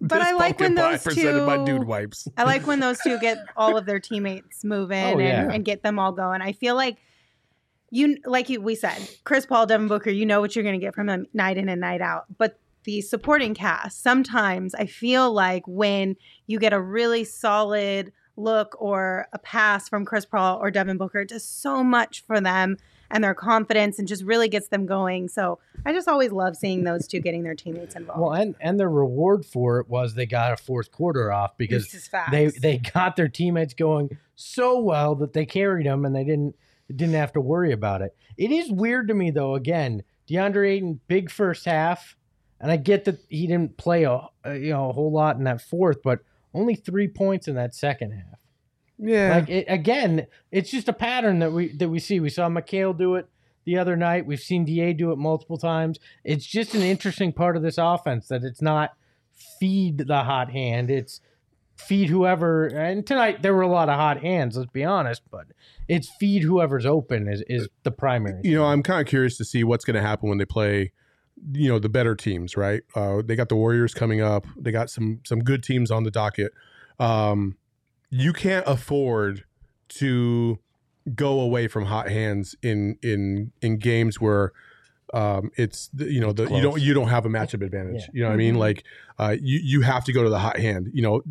But 0.00 0.20
I 0.20 0.32
like 0.32 0.60
when 0.60 0.74
those 0.74 1.02
presented 1.02 1.46
by 1.46 1.56
two- 1.58 1.64
Dude 1.64 1.84
Wipes. 1.84 2.28
I 2.36 2.42
like 2.44 2.66
when 2.66 2.80
those 2.80 2.98
two 3.02 3.18
get 3.18 3.38
all 3.56 3.78
of 3.78 3.86
their 3.86 3.98
teammates 3.98 4.62
moving 4.64 5.02
Oh, 5.14 5.18
yeah. 5.18 5.42
and, 5.44 5.52
and 5.52 5.64
get 5.64 5.82
them 5.82 5.98
all 5.98 6.12
going. 6.12 6.42
I 6.42 6.52
feel 6.52 6.74
like 6.74 6.98
you, 7.94 8.18
like 8.26 8.48
you, 8.48 8.60
we 8.60 8.74
said, 8.74 8.98
Chris 9.22 9.46
Paul, 9.46 9.66
Devin 9.66 9.86
Booker, 9.86 10.10
you 10.10 10.26
know 10.26 10.40
what 10.40 10.56
you're 10.56 10.64
going 10.64 10.78
to 10.78 10.84
get 10.84 10.94
from 10.96 11.06
them 11.06 11.26
night 11.32 11.56
in 11.56 11.68
and 11.68 11.80
night 11.80 12.00
out. 12.00 12.24
But 12.36 12.58
the 12.82 13.00
supporting 13.00 13.54
cast, 13.54 14.02
sometimes 14.02 14.74
I 14.74 14.86
feel 14.86 15.32
like 15.32 15.62
when 15.68 16.16
you 16.48 16.58
get 16.58 16.72
a 16.72 16.80
really 16.80 17.22
solid 17.22 18.12
look 18.36 18.74
or 18.80 19.28
a 19.32 19.38
pass 19.38 19.88
from 19.88 20.04
Chris 20.04 20.24
Paul 20.26 20.58
or 20.60 20.72
Devin 20.72 20.96
Booker, 20.98 21.20
it 21.20 21.28
does 21.28 21.44
so 21.44 21.84
much 21.84 22.24
for 22.26 22.40
them 22.40 22.78
and 23.12 23.22
their 23.22 23.34
confidence 23.34 24.00
and 24.00 24.08
just 24.08 24.24
really 24.24 24.48
gets 24.48 24.68
them 24.68 24.86
going. 24.86 25.28
So 25.28 25.60
I 25.86 25.92
just 25.92 26.08
always 26.08 26.32
love 26.32 26.56
seeing 26.56 26.82
those 26.82 27.06
two 27.06 27.20
getting 27.20 27.44
their 27.44 27.54
teammates 27.54 27.94
involved. 27.94 28.20
Well, 28.20 28.32
and 28.32 28.56
and 28.60 28.80
the 28.80 28.88
reward 28.88 29.46
for 29.46 29.78
it 29.78 29.88
was 29.88 30.14
they 30.14 30.26
got 30.26 30.52
a 30.52 30.56
fourth 30.56 30.90
quarter 30.90 31.30
off 31.32 31.56
because 31.56 31.84
This 31.84 31.94
is 31.94 32.08
facts. 32.08 32.32
they 32.32 32.48
they 32.48 32.78
got 32.78 33.14
their 33.14 33.28
teammates 33.28 33.72
going 33.72 34.18
so 34.34 34.80
well 34.80 35.14
that 35.14 35.32
they 35.32 35.46
carried 35.46 35.86
them 35.86 36.04
and 36.04 36.12
they 36.16 36.24
didn't 36.24 36.56
didn't 36.88 37.14
have 37.14 37.32
to 37.32 37.40
worry 37.40 37.72
about 37.72 38.02
it. 38.02 38.16
It 38.36 38.50
is 38.50 38.70
weird 38.70 39.08
to 39.08 39.14
me 39.14 39.30
though. 39.30 39.54
Again, 39.54 40.02
DeAndre 40.28 40.72
Ayton 40.72 41.00
big 41.08 41.30
first 41.30 41.64
half, 41.64 42.16
and 42.60 42.70
I 42.70 42.76
get 42.76 43.04
that 43.04 43.18
he 43.28 43.46
didn't 43.46 43.76
play 43.76 44.04
a, 44.04 44.28
a 44.44 44.56
you 44.56 44.70
know 44.70 44.90
a 44.90 44.92
whole 44.92 45.12
lot 45.12 45.36
in 45.36 45.44
that 45.44 45.62
fourth, 45.62 46.02
but 46.02 46.20
only 46.52 46.74
three 46.74 47.08
points 47.08 47.48
in 47.48 47.54
that 47.56 47.74
second 47.74 48.12
half. 48.12 48.38
Yeah. 48.98 49.36
Like 49.36 49.48
it, 49.48 49.66
again, 49.68 50.26
it's 50.52 50.70
just 50.70 50.88
a 50.88 50.92
pattern 50.92 51.40
that 51.40 51.52
we 51.52 51.76
that 51.76 51.88
we 51.88 51.98
see. 51.98 52.20
We 52.20 52.30
saw 52.30 52.48
Mikal 52.48 52.96
do 52.96 53.16
it 53.16 53.28
the 53.64 53.78
other 53.78 53.96
night. 53.96 54.26
We've 54.26 54.40
seen 54.40 54.64
Da 54.64 54.92
do 54.92 55.12
it 55.12 55.18
multiple 55.18 55.58
times. 55.58 55.98
It's 56.22 56.46
just 56.46 56.74
an 56.74 56.82
interesting 56.82 57.32
part 57.32 57.56
of 57.56 57.62
this 57.62 57.78
offense 57.78 58.28
that 58.28 58.44
it's 58.44 58.62
not 58.62 58.92
feed 59.58 59.98
the 59.98 60.22
hot 60.22 60.50
hand. 60.50 60.90
It's 60.90 61.20
feed 61.76 62.08
whoever. 62.08 62.66
And 62.66 63.06
tonight 63.06 63.42
there 63.42 63.54
were 63.54 63.62
a 63.62 63.68
lot 63.68 63.88
of 63.88 63.96
hot 63.96 64.20
hands. 64.20 64.56
Let's 64.56 64.70
be 64.70 64.84
honest, 64.84 65.22
but 65.30 65.46
it's 65.88 66.08
feed 66.08 66.42
whoever's 66.42 66.86
open 66.86 67.28
is 67.28 67.42
is 67.48 67.68
the 67.82 67.90
primary. 67.90 68.40
you 68.44 68.56
know, 68.56 68.64
I'm 68.64 68.82
kind 68.82 69.00
of 69.00 69.06
curious 69.06 69.36
to 69.38 69.44
see 69.44 69.64
what's 69.64 69.84
going 69.84 69.96
to 69.96 70.02
happen 70.02 70.28
when 70.28 70.38
they 70.38 70.44
play, 70.44 70.92
you 71.52 71.68
know, 71.68 71.78
the 71.78 71.88
better 71.88 72.14
teams, 72.14 72.56
right? 72.56 72.82
Uh, 72.94 73.22
they 73.24 73.36
got 73.36 73.48
the 73.48 73.56
Warriors 73.56 73.94
coming 73.94 74.20
up. 74.20 74.46
They 74.56 74.72
got 74.72 74.90
some 74.90 75.20
some 75.24 75.40
good 75.40 75.62
teams 75.62 75.90
on 75.90 76.04
the 76.04 76.10
docket. 76.10 76.52
Um, 76.98 77.56
you 78.10 78.32
can't 78.32 78.66
afford 78.66 79.44
to 79.88 80.58
go 81.14 81.40
away 81.40 81.68
from 81.68 81.86
hot 81.86 82.08
hands 82.08 82.54
in 82.62 82.96
in 83.02 83.52
in 83.60 83.78
games 83.78 84.20
where 84.20 84.52
um, 85.14 85.52
it's 85.56 85.90
you 85.96 86.20
know 86.20 86.32
the, 86.32 86.44
you 86.50 86.60
don't 86.60 86.80
you 86.80 86.92
don't 86.92 87.08
have 87.08 87.24
a 87.24 87.28
matchup 87.28 87.64
advantage. 87.64 88.02
Yeah. 88.02 88.06
You 88.12 88.22
know 88.22 88.28
what 88.30 88.34
I 88.34 88.36
mean? 88.36 88.56
Mhm. 88.56 88.58
Like 88.58 88.84
uh, 89.18 89.36
you 89.40 89.60
you 89.62 89.80
have 89.82 90.04
to 90.06 90.12
go 90.12 90.24
to 90.24 90.28
the 90.28 90.40
hot 90.40 90.58
hand. 90.58 90.90
You 90.92 91.02
know, 91.02 91.22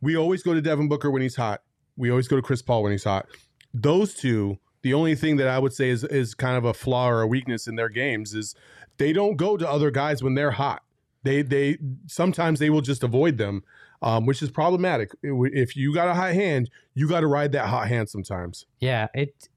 we 0.00 0.16
always 0.16 0.44
go 0.44 0.54
to 0.54 0.62
Devin 0.62 0.88
Booker 0.88 1.10
when 1.10 1.22
he's 1.22 1.34
hot. 1.34 1.62
We 1.96 2.08
always 2.10 2.28
go 2.28 2.36
to 2.36 2.42
Chris 2.42 2.62
Paul 2.62 2.84
when 2.84 2.92
he's 2.92 3.02
hot. 3.04 3.26
Those 3.74 4.14
two, 4.14 4.58
the 4.82 4.94
only 4.94 5.16
thing 5.16 5.36
that 5.38 5.48
I 5.48 5.58
would 5.58 5.72
say 5.72 5.90
is 5.90 6.04
is 6.04 6.34
kind 6.34 6.56
of 6.56 6.64
a 6.64 6.72
flaw 6.72 7.10
or 7.10 7.20
a 7.20 7.26
weakness 7.26 7.66
in 7.66 7.74
their 7.74 7.88
games 7.88 8.32
is 8.32 8.54
they 8.98 9.12
don't 9.12 9.36
go 9.36 9.56
to 9.56 9.68
other 9.68 9.90
guys 9.90 10.22
when 10.22 10.34
they're 10.34 10.52
hot. 10.52 10.82
They 11.24 11.42
they 11.42 11.78
sometimes 12.06 12.60
they 12.60 12.70
will 12.70 12.80
just 12.80 13.02
avoid 13.02 13.38
them, 13.38 13.64
um, 14.02 14.24
which 14.24 14.40
is 14.40 14.52
problematic. 14.52 15.10
If 15.22 15.74
you 15.76 15.92
got 15.92 16.06
a 16.06 16.14
hot 16.14 16.32
hand, 16.32 16.70
you 16.94 17.08
got 17.08 17.20
to 17.20 17.26
ride 17.26 17.50
that 17.52 17.66
hot 17.66 17.88
hand 17.88 18.08
sometimes. 18.08 18.66
Yeah, 18.78 19.08
it 19.14 19.48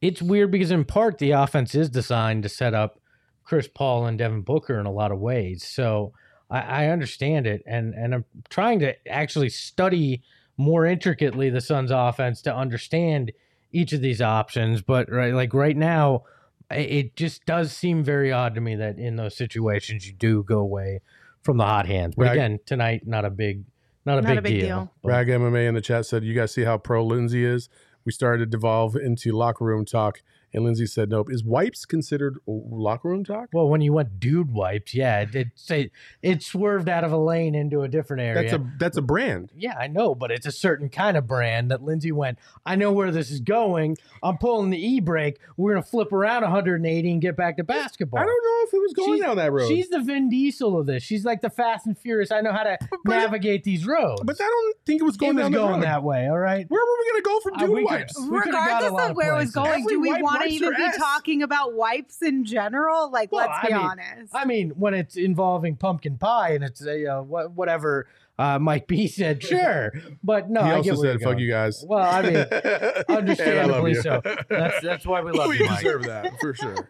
it's 0.00 0.22
weird 0.22 0.52
because 0.52 0.70
in 0.70 0.84
part 0.84 1.18
the 1.18 1.32
offense 1.32 1.74
is 1.74 1.88
designed 1.88 2.44
to 2.44 2.48
set 2.48 2.74
up 2.74 3.00
Chris 3.44 3.68
Paul 3.68 4.06
and 4.06 4.18
Devin 4.18 4.42
Booker 4.42 4.78
in 4.80 4.86
a 4.86 4.92
lot 4.92 5.12
of 5.12 5.18
ways. 5.18 5.64
So 5.66 6.12
I, 6.50 6.60
I 6.60 6.86
understand 6.88 7.46
it, 7.46 7.62
and 7.66 7.94
and 7.94 8.14
I'm 8.14 8.24
trying 8.48 8.80
to 8.80 8.94
actually 9.08 9.50
study 9.50 10.22
more 10.56 10.86
intricately 10.86 11.50
the 11.50 11.60
Suns' 11.60 11.90
offense 11.90 12.40
to 12.42 12.54
understand 12.54 13.32
each 13.72 13.92
of 13.92 14.00
these 14.00 14.22
options. 14.22 14.82
But 14.82 15.10
right, 15.10 15.34
like 15.34 15.52
right 15.52 15.76
now, 15.76 16.24
it 16.70 17.16
just 17.16 17.44
does 17.44 17.72
seem 17.76 18.02
very 18.04 18.32
odd 18.32 18.54
to 18.54 18.60
me 18.60 18.76
that 18.76 18.98
in 18.98 19.16
those 19.16 19.36
situations 19.36 20.06
you 20.06 20.12
do 20.12 20.42
go 20.42 20.58
away 20.58 21.00
from 21.42 21.56
the 21.58 21.64
hot 21.64 21.86
hands. 21.86 22.14
But 22.16 22.24
Right. 22.24 22.32
again, 22.32 22.60
tonight 22.64 23.06
not 23.06 23.24
a 23.24 23.30
big 23.30 23.64
not 24.06 24.18
a, 24.18 24.22
Not 24.22 24.28
big, 24.28 24.38
a 24.38 24.42
big 24.42 24.60
deal. 24.60 24.66
deal. 24.66 24.92
Rag 25.02 25.28
MMA 25.28 25.66
in 25.66 25.74
the 25.74 25.80
chat 25.80 26.04
said, 26.04 26.24
"You 26.24 26.34
guys 26.34 26.52
see 26.52 26.64
how 26.64 26.76
pro 26.76 27.02
Lindsay 27.04 27.42
is? 27.44 27.70
We 28.04 28.12
started 28.12 28.40
to 28.40 28.46
devolve 28.46 28.96
into 28.96 29.32
locker 29.32 29.64
room 29.64 29.86
talk, 29.86 30.20
And 30.54 30.64
Lindsay 30.64 30.86
said 30.86 31.10
nope. 31.10 31.28
Is 31.30 31.42
wipes 31.44 31.84
considered 31.84 32.38
locker 32.46 33.08
room 33.08 33.24
talk? 33.24 33.48
Well, 33.52 33.68
when 33.68 33.80
you 33.80 33.92
went 33.92 34.20
dude 34.20 34.52
wipes, 34.52 34.94
yeah, 34.94 35.20
it 35.20 35.34
it, 35.34 35.48
it, 35.68 35.90
it 36.22 36.42
swerved 36.42 36.88
out 36.88 37.02
of 37.04 37.12
a 37.12 37.18
lane 37.18 37.54
into 37.54 37.82
a 37.82 37.88
different 37.88 38.22
area. 38.22 38.42
That's 38.42 38.52
a 38.54 38.66
that's 38.78 38.96
a 38.96 39.02
brand. 39.02 39.50
yeah, 39.56 39.74
I 39.78 39.88
know, 39.88 40.14
but 40.14 40.30
it's 40.30 40.46
a 40.46 40.52
certain 40.52 40.88
kind 40.88 41.16
of 41.16 41.26
brand 41.26 41.70
that 41.72 41.82
Lindsay 41.82 42.12
went. 42.12 42.38
I 42.64 42.76
know 42.76 42.92
where 42.92 43.10
this 43.10 43.30
is 43.30 43.40
going. 43.40 43.96
I'm 44.22 44.38
pulling 44.38 44.70
the 44.70 44.78
e 44.78 45.00
brake. 45.00 45.38
We're 45.56 45.72
gonna 45.74 45.82
flip 45.84 46.12
around 46.12 46.42
180 46.42 47.10
and 47.10 47.20
get 47.20 47.36
back 47.36 47.56
to 47.56 47.64
basketball. 47.64 48.20
I 48.20 48.24
don't 48.24 48.44
know 48.44 48.68
if 48.68 48.74
it 48.74 48.78
was 48.78 48.92
going 48.94 49.18
She's- 49.18 49.26
down 49.26 49.36
that 49.38 49.52
road. 49.52 49.68
She's 49.68 49.88
the 49.88 50.00
Vin 50.00 50.28
Diesel 50.28 50.78
of 50.78 50.86
this. 50.86 51.02
She's 51.02 51.24
like 51.24 51.40
the 51.40 51.50
Fast 51.50 51.86
and 51.86 51.98
Furious. 51.98 52.30
I 52.30 52.40
know 52.40 52.52
how 52.52 52.62
to 52.62 52.78
but- 53.04 53.10
navigate 53.16 53.64
these 53.64 53.86
roads. 53.86 54.22
but 54.24 54.36
I 54.40 54.44
don't 54.44 54.76
think 54.86 55.00
it 55.00 55.04
was 55.04 55.16
it 55.16 55.18
going 55.18 55.34
was 55.36 55.42
down 55.46 55.52
going 55.52 55.80
that 55.80 55.86
road. 55.88 55.94
that 55.94 56.02
way. 56.04 56.28
All 56.28 56.38
right. 56.38 56.64
Where 56.68 56.80
were 56.80 56.96
we 57.04 57.10
gonna 57.10 57.22
go 57.22 57.40
for 57.40 57.54
Uh, 57.54 57.58
dude 57.58 57.70
we 57.70 57.76
could- 57.82 57.90
wipes? 57.90 58.20
we 58.20 58.38
could've 58.38 58.52
got 58.52 58.82
a 58.82 58.86
Regardless 58.86 58.92
lot 58.92 59.10
of 59.10 59.16
where 59.16 59.34
it 59.34 59.38
was 59.38 59.50
going, 59.50 59.70
Every 59.80 59.82
do 59.94 60.00
we 60.00 60.10
wipe 60.12 60.22
want 60.22 60.43
to 60.44 60.50
wipes 60.50 60.54
even 60.54 60.68
their 60.70 60.78
be 60.78 60.84
ass. 60.84 60.96
talking 60.96 61.42
about 61.42 61.74
wipes 61.74 62.22
in 62.22 62.44
general? 62.44 63.10
Like, 63.10 63.32
Well, 63.32 63.46
let's 63.46 63.58
I 63.62 63.66
be 63.68 63.72
mean, 63.74 63.82
honest. 63.82 64.34
I 64.34 64.44
mean, 64.44 64.70
when 64.70 64.94
it's 64.94 65.16
involving 65.16 65.76
pumpkin 65.76 66.18
pie 66.18 66.50
and 66.54 66.62
it's 66.64 66.84
a 66.86 67.06
uh, 67.18 67.22
whatever 67.22 68.06
uh, 68.38 68.58
Mike 68.58 68.86
B 68.88 69.06
said, 69.08 69.42
sure. 69.42 69.92
But 70.22 70.50
no, 70.50 70.62
he 70.64 70.70
I 70.70 70.74
also 70.76 70.90
get 70.90 71.00
said, 71.00 71.20
"Fuck 71.22 71.38
you 71.38 71.48
guys." 71.50 71.84
Well, 71.86 72.00
I 72.02 72.22
mean, 72.22 72.36
And 72.50 72.50
I 72.66 73.04
love 73.08 73.18
understandably 73.18 73.92
you. 73.92 74.02
so. 74.02 74.20
That's 74.48 74.80
that's 74.82 75.06
why 75.06 75.20
we 75.22 75.32
love 75.32 75.48
we 75.50 75.58
you, 75.60 75.66
Mike. 75.66 75.78
deserve 75.80 76.02
that 76.04 76.32
for 76.40 76.52
sure. 76.54 76.88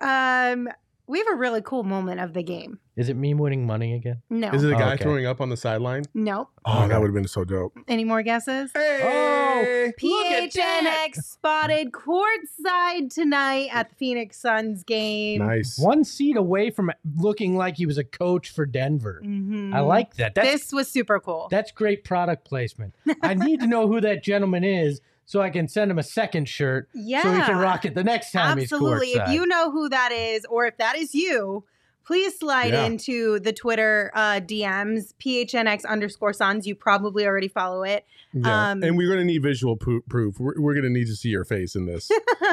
um, 0.00 0.68
we 1.10 1.18
have 1.18 1.26
a 1.32 1.36
really 1.36 1.60
cool 1.62 1.82
moment 1.82 2.20
of 2.20 2.32
the 2.34 2.42
game. 2.42 2.78
Is 2.96 3.08
it 3.08 3.16
me 3.16 3.32
winning 3.34 3.66
money 3.66 3.94
again? 3.94 4.22
No, 4.28 4.50
Is 4.50 4.62
it 4.62 4.72
a 4.72 4.76
Oh, 4.76 4.78
guy 4.78 4.94
okay. 4.94 5.02
throwing 5.04 5.26
up 5.26 5.40
on 5.40 5.48
the 5.48 5.56
sideline? 5.56 6.04
no. 6.14 6.48
Oh, 6.64 6.86
that 6.86 7.00
would 7.00 7.06
have 7.08 7.14
been 7.14 7.26
so 7.26 7.44
dope. 7.44 7.76
Any 7.88 8.04
more 8.04 8.22
guesses? 8.22 8.70
Hey! 8.74 9.92
Look 10.02 10.26
at 10.26 10.52
that. 10.52 11.12
PHNX 11.14 11.22
spotted 11.24 11.92
courtside 11.92 13.12
tonight 13.12 13.68
at 13.72 13.88
the 13.90 13.94
Phoenix 13.96 14.38
Suns 14.40 14.84
game. 14.84 15.38
nice. 15.44 15.78
One 15.78 16.04
seat 16.04 16.36
away 16.36 16.70
from 16.70 16.90
looking 17.16 17.56
like 17.56 17.76
he 17.76 17.86
was 17.86 17.98
a 17.98 18.04
coach 18.04 18.50
for 18.50 18.66
Denver. 18.66 19.22
Mhm. 19.24 19.74
I 19.74 19.80
like 19.80 20.14
that. 20.16 20.34
That's 20.34 20.50
this 20.50 20.72
was 20.72 20.88
super 20.88 21.18
cool. 21.20 21.48
that's 21.50 21.72
great 21.72 22.04
product 22.04 22.44
placement. 22.44 22.94
I 23.22 23.34
need 23.34 23.60
to 23.60 23.66
know 23.66 23.88
who 23.88 24.00
that 24.02 24.22
gentleman 24.22 24.64
is 24.64 25.00
so 25.30 25.40
I 25.40 25.48
can 25.50 25.68
send 25.68 25.92
him 25.92 25.98
a 26.00 26.02
second 26.02 26.48
shirt 26.48 26.88
yeah, 26.92 27.22
so 27.22 27.32
he 27.32 27.40
can 27.42 27.56
rock 27.56 27.84
it 27.84 27.94
the 27.94 28.02
next 28.02 28.32
time 28.32 28.58
absolutely. 28.58 29.06
he's 29.06 29.16
courtside. 29.16 29.28
If 29.28 29.32
you 29.34 29.46
know 29.46 29.70
who 29.70 29.88
that 29.88 30.10
is, 30.10 30.44
or 30.46 30.66
if 30.66 30.76
that 30.78 30.96
is 30.96 31.14
you, 31.14 31.62
please 32.04 32.36
slide 32.36 32.72
Yeah. 32.72 32.86
into 32.86 33.38
the 33.38 33.52
Twitter 33.52 34.10
uh, 34.12 34.40
DMs 34.40 35.14
PHNX 35.24 35.86
underscore 35.86 36.32
Suns. 36.32 36.66
You 36.66 36.74
probably 36.74 37.26
already 37.26 37.46
follow 37.46 37.84
it. 37.84 38.04
Yeah. 38.32 38.70
Um, 38.70 38.82
and 38.82 38.96
we're 38.96 39.06
going 39.06 39.20
to 39.20 39.24
need 39.24 39.40
visual 39.40 39.76
pro- 39.76 40.00
proof. 40.08 40.40
We're, 40.40 40.60
we're 40.60 40.74
going 40.74 40.82
to 40.82 40.90
need 40.90 41.06
to 41.06 41.14
see 41.14 41.28
your 41.28 41.44
face 41.44 41.76
in 41.76 41.86
this 41.86 42.10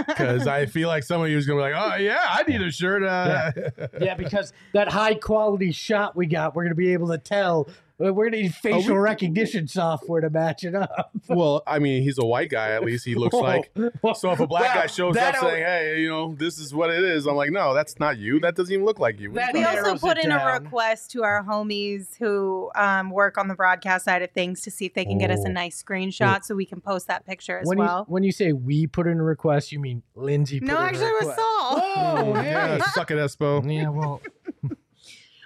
because 0.07 0.45
I 0.45 0.65
feel 0.67 0.87
like 0.87 1.01
some 1.01 1.19
of 1.19 1.29
you 1.29 1.37
is 1.37 1.47
going 1.47 1.57
to 1.57 1.65
be 1.67 1.73
like, 1.73 1.93
oh, 1.93 1.95
yeah, 1.95 2.27
I 2.29 2.43
need 2.43 2.61
a 2.61 2.69
shirt. 2.69 3.03
Uh, 3.03 3.51
yeah, 3.99 4.13
because 4.13 4.53
that 4.73 4.89
high 4.89 5.15
quality 5.15 5.71
shot 5.71 6.15
we 6.15 6.27
got, 6.27 6.55
we're 6.55 6.65
gonna 6.65 6.75
be 6.75 6.93
able 6.93 7.07
to 7.07 7.17
tell. 7.17 7.69
We're 7.99 8.29
gonna 8.29 8.43
need 8.43 8.53
facial 8.53 8.93
we- 8.93 8.99
recognition 9.01 9.67
software 9.67 10.21
to 10.21 10.29
match 10.29 10.63
it 10.63 10.75
up. 10.75 11.12
well, 11.29 11.63
I 11.65 11.79
mean, 11.79 12.03
he's 12.03 12.17
a 12.19 12.25
white 12.25 12.49
guy. 12.49 12.69
At 12.71 12.83
least 12.83 13.05
he 13.05 13.15
looks 13.15 13.33
like. 13.36 13.71
So 14.15 14.31
if 14.31 14.39
a 14.39 14.45
black 14.47 14.75
guy 14.75 14.86
shows 14.88 15.17
up 15.17 15.36
saying, 15.38 15.63
"Hey, 15.65 16.01
you 16.01 16.10
know, 16.10 16.36
this 16.38 16.60
is 16.60 16.73
what 16.75 16.91
it 16.91 17.03
is," 17.03 17.25
I'm 17.25 17.36
like, 17.36 17.51
"No, 17.51 17.73
that's 17.73 17.99
not 17.99 18.17
you. 18.17 18.39
That 18.39 18.55
doesn't 18.55 18.71
even 18.71 18.86
look 18.86 18.99
like 18.99 19.19
you." 19.19 19.31
That 19.33 19.53
we 19.53 19.63
also 19.63 19.97
put 19.97 20.17
it 20.19 20.25
in 20.25 20.31
a 20.31 20.60
request 20.60 21.12
to 21.12 21.23
our 21.23 21.43
homies 21.43 22.15
who 22.19 22.69
um, 22.75 23.10
work 23.10 23.38
on 23.38 23.47
the 23.47 23.55
broadcast 23.55 24.05
side 24.05 24.21
of 24.21 24.29
things 24.31 24.62
to 24.62 24.71
see 24.71 24.86
if 24.86 24.93
they 24.93 25.05
can 25.05 25.17
get 25.17 25.31
us 25.31 25.43
a 25.43 25.49
Oh. 25.49 25.51
nice 25.51 25.81
screenshot 25.81 26.43
so 26.43 26.53
we 26.55 26.65
can 26.65 26.81
post 26.81 27.07
that 27.07 27.25
picture 27.25 27.57
as 27.60 27.67
when 27.67 27.79
well. 27.79 28.05
you 28.07 28.13
when 28.13 28.23
you 28.23 28.31
say 28.31 28.53
we 28.53 28.86
put 28.86 29.07
in 29.07 29.17
a 29.19 29.23
request, 29.23 29.71
you 29.71 29.79
mean 29.79 30.03
Lindsay? 30.15 30.60
Put 30.60 30.67
no, 30.67 30.75
in 30.75 30.81
a 30.81 30.86
actually, 30.86 31.05
it 31.07 31.13
was 31.13 31.19
request. 31.21 31.39
Saul. 31.39 31.81
Oh, 31.81 32.41
yeah, 32.43 32.77
suck 32.91 33.10
it, 33.12 33.15
Espo. 33.17 33.73
Yeah, 33.73 33.89
well, 33.89 34.21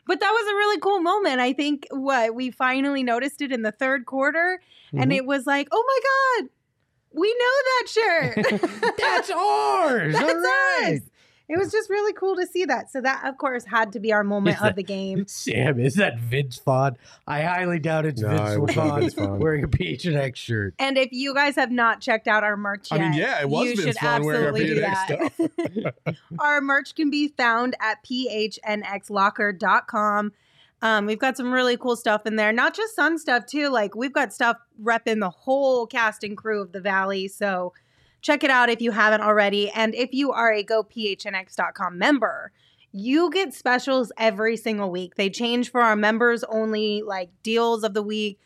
But 0.07 0.19
that 0.19 0.31
was 0.31 0.51
a 0.51 0.55
really 0.55 0.79
cool 0.79 0.99
moment. 1.01 1.39
I 1.39 1.53
think 1.53 1.87
what 1.91 2.33
we 2.35 2.51
finally 2.51 3.03
noticed 3.03 3.41
it 3.41 3.51
in 3.51 3.61
the 3.61 3.71
third 3.71 4.05
quarter, 4.05 4.59
and 4.93 5.11
Mhm. 5.11 5.15
it 5.17 5.25
was 5.25 5.45
like, 5.45 5.67
oh 5.71 5.83
my 5.87 6.41
god, 6.43 6.49
we 7.13 7.27
know 7.39 7.55
that 7.63 7.87
shirt. 7.89 8.95
that's 8.97 9.29
ours. 9.29 10.13
That's 10.19 10.23
All 10.33 10.41
right. 10.41 10.93
us. 11.03 11.09
It 11.53 11.57
was 11.57 11.69
just 11.69 11.89
really 11.89 12.13
cool 12.13 12.37
to 12.37 12.47
see 12.47 12.63
that. 12.63 12.89
So 12.89 13.01
that, 13.01 13.25
of 13.25 13.37
course, 13.37 13.65
had 13.65 13.91
to 13.91 13.99
be 13.99 14.13
our 14.13 14.23
moment 14.23 14.55
Is 14.55 14.61
of 14.61 14.67
that- 14.67 14.75
the 14.77 14.83
game. 14.83 15.25
Sam, 15.27 15.81
is 15.81 15.95
that 15.95 16.17
Vince 16.17 16.57
Vaughn? 16.63 16.95
I 17.27 17.41
highly 17.41 17.77
doubt 17.79 18.05
it's 18.05 18.21
No, 18.21 18.29
Vince 18.29 18.57
was 18.57 18.73
Vaughn 18.73 19.01
Vince 19.01 19.13
Vaughn. 19.15 19.37
wearing 19.39 19.65
a 19.65 19.67
Peach 19.67 20.05
and 20.05 20.15
X 20.15 20.39
shirt. 20.39 20.75
And 20.79 20.97
if 20.97 21.09
you 21.11 21.33
guys 21.33 21.57
have 21.57 21.69
not 21.69 21.99
checked 21.99 22.29
out 22.29 22.45
our 22.45 22.55
merch 22.55 22.87
yet, 22.89 23.01
I 23.01 23.09
mean, 23.09 23.19
yeah, 23.19 23.41
it 23.41 23.49
was 23.49 23.65
you 23.65 23.75
Vince 23.75 23.87
should 23.87 23.97
Vaughn 24.01 24.23
wearing 24.23 24.43
our 24.43 24.47
absolutely 24.49 24.75
do 24.75 24.81
that. 25.73 25.93
our 26.39 26.61
merch 26.61 26.95
can 26.95 27.09
be 27.09 27.27
found 27.27 27.75
at 27.81 27.97
phnxlocker.com. 28.05 30.31
Um, 30.83 31.05
we've 31.05 31.19
got 31.19 31.37
some 31.37 31.53
really 31.53 31.77
cool 31.77 31.95
stuff 31.95 32.25
in 32.25 32.37
there, 32.37 32.51
not 32.51 32.73
just 32.73 32.95
Sun 32.95 33.19
stuff 33.19 33.45
too. 33.45 33.69
Like 33.69 33.93
we've 33.95 34.13
got 34.13 34.33
stuff 34.33 34.57
repping 34.81 35.19
the 35.19 35.29
whole 35.29 35.85
cast 35.85 36.23
and 36.23 36.35
crew 36.35 36.59
of 36.61 36.71
the 36.71 36.81
Valley. 36.81 37.27
So 37.27 37.73
check 38.21 38.43
it 38.43 38.49
out 38.49 38.69
if 38.69 38.81
you 38.81 38.91
haven't 38.91 39.21
already. 39.21 39.69
And 39.71 39.93
if 39.95 40.13
you 40.13 40.31
are 40.31 40.51
a 40.51 40.63
gophnx.com 40.63 41.97
member, 41.97 42.51
you 42.91 43.29
get 43.31 43.53
specials 43.53 44.11
every 44.17 44.57
single 44.57 44.91
week. 44.91 45.15
They 45.15 45.29
change 45.29 45.71
for 45.71 45.81
our 45.81 45.95
members 45.95 46.43
only 46.45 47.01
like 47.01 47.29
deals 47.43 47.83
of 47.83 47.93
the 47.93 48.03
week. 48.03 48.39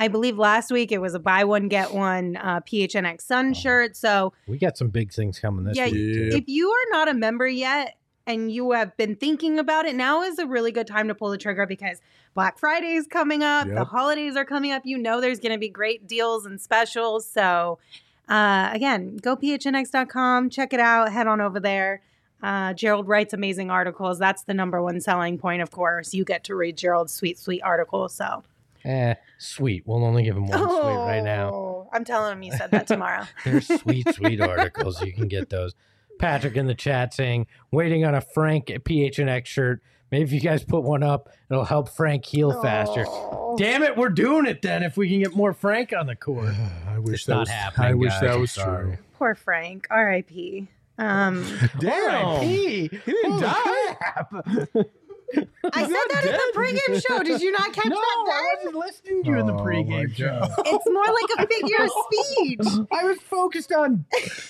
I 0.00 0.06
believe 0.06 0.38
last 0.38 0.70
week 0.70 0.92
it 0.92 1.00
was 1.00 1.14
a 1.14 1.18
buy 1.18 1.42
one 1.42 1.66
get 1.66 1.92
one 1.92 2.36
uh, 2.36 2.60
PHNX 2.60 3.22
Sun 3.22 3.54
shirt. 3.54 3.96
So 3.96 4.32
We 4.46 4.56
got 4.56 4.78
some 4.78 4.88
big 4.88 5.12
things 5.12 5.40
coming 5.40 5.64
this 5.64 5.76
Yeah, 5.76 5.86
week. 5.86 5.94
too. 5.94 6.30
If 6.32 6.44
you 6.46 6.70
are 6.70 6.86
not 6.92 7.08
a 7.08 7.14
member 7.14 7.48
yet 7.48 7.96
and 8.24 8.52
you 8.52 8.70
have 8.72 8.96
been 8.96 9.16
thinking 9.16 9.58
about 9.58 9.86
it, 9.86 9.96
now 9.96 10.22
is 10.22 10.38
a 10.38 10.46
really 10.46 10.70
good 10.70 10.86
time 10.86 11.08
to 11.08 11.14
pull 11.16 11.30
the 11.30 11.38
trigger 11.38 11.66
because 11.66 12.00
Black 12.34 12.58
Friday 12.58 12.92
is 12.92 13.08
coming 13.08 13.42
up, 13.42 13.66
the 13.66 13.84
holidays 13.84 14.36
are 14.36 14.44
coming 14.44 14.70
up. 14.70 14.82
You 14.84 14.98
know 14.98 15.20
there's 15.20 15.40
going 15.40 15.50
to 15.52 15.58
be 15.58 15.68
great 15.68 16.06
deals 16.06 16.46
and 16.46 16.60
specials. 16.60 17.28
So, 17.28 17.80
uh, 18.28 18.70
again, 18.72 19.16
go 19.16 19.36
phnx.com, 19.36 20.50
check 20.50 20.72
it 20.72 20.80
out, 20.80 21.12
head 21.12 21.26
on 21.26 21.40
over 21.40 21.60
there. 21.60 22.02
Uh, 22.42 22.72
Gerald 22.72 23.08
writes 23.08 23.32
amazing 23.34 23.70
articles. 23.70 24.18
That's 24.18 24.44
the 24.44 24.54
number 24.54 24.80
one 24.82 25.00
selling 25.00 25.38
point, 25.38 25.60
of 25.60 25.70
course. 25.70 26.14
You 26.14 26.24
get 26.24 26.44
to 26.44 26.54
read 26.54 26.76
Gerald's 26.76 27.12
sweet, 27.12 27.38
sweet 27.38 27.62
articles. 27.62 28.14
So, 28.14 28.44
Eh, 28.84 29.14
sweet. 29.38 29.82
We'll 29.86 30.04
only 30.04 30.22
give 30.22 30.36
him 30.36 30.46
one 30.46 30.58
sweet 30.58 30.68
right 30.70 31.22
now. 31.22 31.50
Oh, 31.52 31.88
I'm 31.92 32.04
telling 32.04 32.32
him 32.32 32.42
you 32.44 32.52
said 32.52 32.70
that 32.70 32.86
tomorrow. 32.86 33.24
They're 33.44 33.60
sweet, 33.60 34.08
sweet 34.14 34.40
articles. 34.40 35.02
You 35.02 35.12
can 35.12 35.26
get 35.26 35.50
those. 35.50 35.74
Patrick 36.18 36.56
in 36.56 36.66
the 36.66 36.74
chat 36.74 37.14
saying, 37.14 37.46
waiting 37.70 38.04
on 38.04 38.14
a 38.14 38.20
Frank 38.20 38.66
PHNX 38.66 39.46
shirt. 39.46 39.82
Maybe 40.10 40.24
if 40.24 40.32
you 40.32 40.40
guys 40.40 40.64
put 40.64 40.82
one 40.84 41.02
up, 41.02 41.28
it'll 41.50 41.64
help 41.64 41.88
Frank 41.90 42.24
heal 42.24 42.62
faster. 42.62 43.04
Oh. 43.06 43.56
Damn 43.58 43.82
it, 43.82 43.96
we're 43.96 44.08
doing 44.08 44.46
it 44.46 44.62
then 44.62 44.82
if 44.82 44.96
we 44.96 45.08
can 45.08 45.20
get 45.22 45.34
more 45.36 45.52
Frank 45.52 45.92
on 45.92 46.06
the 46.06 46.16
court. 46.16 46.54
I 46.88 46.98
wish 46.98 47.14
It's 47.16 47.26
that 47.26 47.32
not 47.34 47.40
was, 47.40 47.48
happening, 47.50 47.88
I 47.90 47.94
wish 47.94 48.10
guys. 48.12 48.20
that 48.22 48.38
was 48.38 48.50
sorry. 48.52 48.84
true. 48.84 48.98
Poor 49.18 49.34
Frank. 49.34 49.86
R.I.P. 49.90 50.68
Um, 50.98 51.44
Damn, 51.78 52.24
R.I.P. 52.26 52.46
he 52.46 52.88
didn't 52.88 53.40
Holy 53.40 53.42
die. 53.42 54.84
crap. 55.34 55.48
I 55.74 55.82
said 55.82 55.90
that 55.90 56.24
in 56.24 56.32
the 56.32 56.52
pregame 56.54 57.06
show. 57.06 57.22
Did 57.22 57.40
you 57.42 57.52
not 57.52 57.72
catch 57.72 57.86
no, 57.86 57.96
that 57.96 58.00
I 58.00 58.56
then? 58.64 58.74
wasn't 58.74 58.86
listening 58.86 59.22
to 59.24 59.28
you 59.30 59.38
in 59.38 59.46
the 59.46 59.54
Oh, 59.54 59.58
pregame 59.58 60.14
show. 60.14 60.40
It's 60.64 60.86
more 60.86 61.04
like 61.04 61.30
a 61.38 61.46
figure 61.46 61.84
of 61.84 61.90
speech. 62.10 62.86
I 62.92 63.04
was 63.04 63.18
focused 63.20 63.72
on 63.72 64.04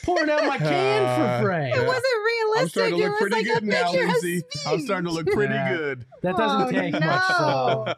pouring 0.05 0.31
out 0.31 0.45
my 0.45 0.59
can 0.59 1.03
Uh, 1.05 1.39
for 1.41 1.45
Frank. 1.47 1.75
It 1.77 1.87
wasn't 1.87 2.05
realistic. 2.27 2.63
I'm 2.63 2.69
starting 2.69 2.99
to 2.99 3.05
it 3.05 3.09
look 3.09 3.21
was 3.21 3.31
pretty 3.31 3.35
like 3.37 3.45
good 3.55 3.63
a 3.63 3.67
now, 3.67 3.91
figure 3.93 4.05
of 4.07 4.11
Lindsay. 4.13 4.43
I'm 4.67 4.81
starting 4.81 5.07
to 5.07 5.13
look 5.13 5.27
pretty 5.27 5.55
Yeah. 5.55 5.77
good. 5.77 6.07
That 6.23 6.37
doesn't 6.37 6.69
Oh, 6.69 6.71
take 6.71 6.93
no. 6.93 7.01
much. 7.01 7.23
So. 7.39 7.95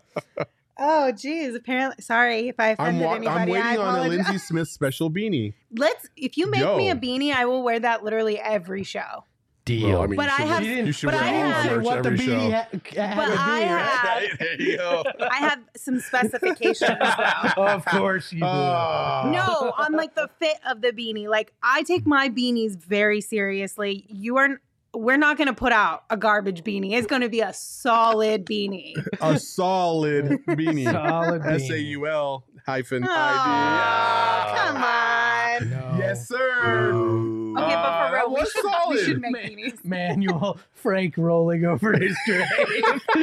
Oh, 0.82 1.12
geez. 1.12 1.54
Apparently, 1.54 2.02
sorry 2.02 2.48
if 2.48 2.58
I 2.58 2.70
I'm, 2.78 2.96
offended 3.00 3.04
wa- 3.06 3.14
anybody. 3.14 3.28
I'm 3.28 3.48
I 3.48 3.52
waiting 3.68 3.80
on 3.82 3.98
a. 3.98 4.08
Lindsay 4.08 4.38
Smith 4.38 4.68
special 4.68 5.10
beanie. 5.10 5.52
Let's. 5.76 6.08
If 6.16 6.38
you 6.38 6.50
make 6.50 6.64
me 6.76 6.88
a 6.88 6.94
beanie, 6.94 7.32
I 7.34 7.44
will 7.44 7.62
wear 7.62 7.78
that 7.80 8.02
literally 8.02 8.38
every 8.38 8.82
show. 8.82 9.24
Deal. 9.70 9.88
Well, 9.90 10.02
I 10.02 10.06
mean, 10.06 10.16
But 10.16 10.28
I 10.28 10.42
have- 10.42 10.62
you 10.64 10.92
should 10.92 11.06
but 11.06 11.14
wear 11.14 11.22
I 11.24 11.26
have- 11.28 11.72
merch 11.76 11.84
what 11.84 12.02
the 12.02 12.10
every 12.10 12.18
beanie 12.26 12.50
show. 12.50 12.50
ha- 12.50 13.14
But 13.16 13.24
to 13.26 13.30
be, 13.32 13.38
I 13.38 13.74
right? 13.74 14.28
have- 14.30 14.38
there 14.38 14.60
you 14.62 14.76
go. 14.76 15.04
I 15.20 15.36
have 15.38 15.58
some 15.76 16.00
specifications 16.00 16.80
though. 17.56 17.66
of 17.66 17.84
course 17.84 18.32
you 18.32 18.40
do. 18.40 18.46
Oh. 18.46 19.30
No, 19.32 19.72
on 19.78 19.92
like 19.92 20.14
the 20.14 20.28
fit 20.38 20.56
of 20.68 20.80
the 20.82 20.92
beanie. 20.92 21.28
Like 21.28 21.52
I 21.62 21.82
take 21.84 22.06
my 22.06 22.28
beanies 22.28 22.76
very 22.76 23.20
seriously. 23.20 24.04
You 24.08 24.36
are 24.38 24.60
we're 24.92 25.16
not 25.18 25.36
going 25.36 25.46
to 25.46 25.54
put 25.54 25.70
out 25.70 26.02
a 26.10 26.16
garbage 26.16 26.64
beanie. 26.64 26.94
It's 26.94 27.06
going 27.06 27.22
to 27.22 27.28
be 27.28 27.40
a 27.40 27.52
solid 27.52 28.44
beanie. 28.44 28.94
a 29.20 29.38
solid 29.38 30.24
beanie. 30.48 30.90
Solid 30.90 31.42
beanie. 31.42 31.54
S 31.64 31.70
A 31.70 31.78
U 31.80 32.06
L 32.08 32.44
hyphen 32.66 33.04
I 33.08 34.50
D. 34.50 34.58
Come 34.58 34.76
on. 34.82 35.92
No. 35.92 35.98
Yes, 35.98 36.26
sir. 36.28 36.92
Okay, 36.92 37.74
but 37.74 37.90
Uh, 37.90 37.98
for 37.98 37.99
real, 37.99 37.99
that 38.30 38.34
we 38.34 38.40
was 38.40 38.50
should, 38.52 38.64
we 38.64 38.70
solid. 38.72 38.98
should 39.04 39.20
make 39.20 39.32
Man. 39.32 39.50
beanies. 39.50 39.84
Manuel 39.84 40.58
Frank 40.74 41.16
rolling 41.16 41.64
over 41.64 41.92
his 41.92 42.16
grave. 42.26 42.46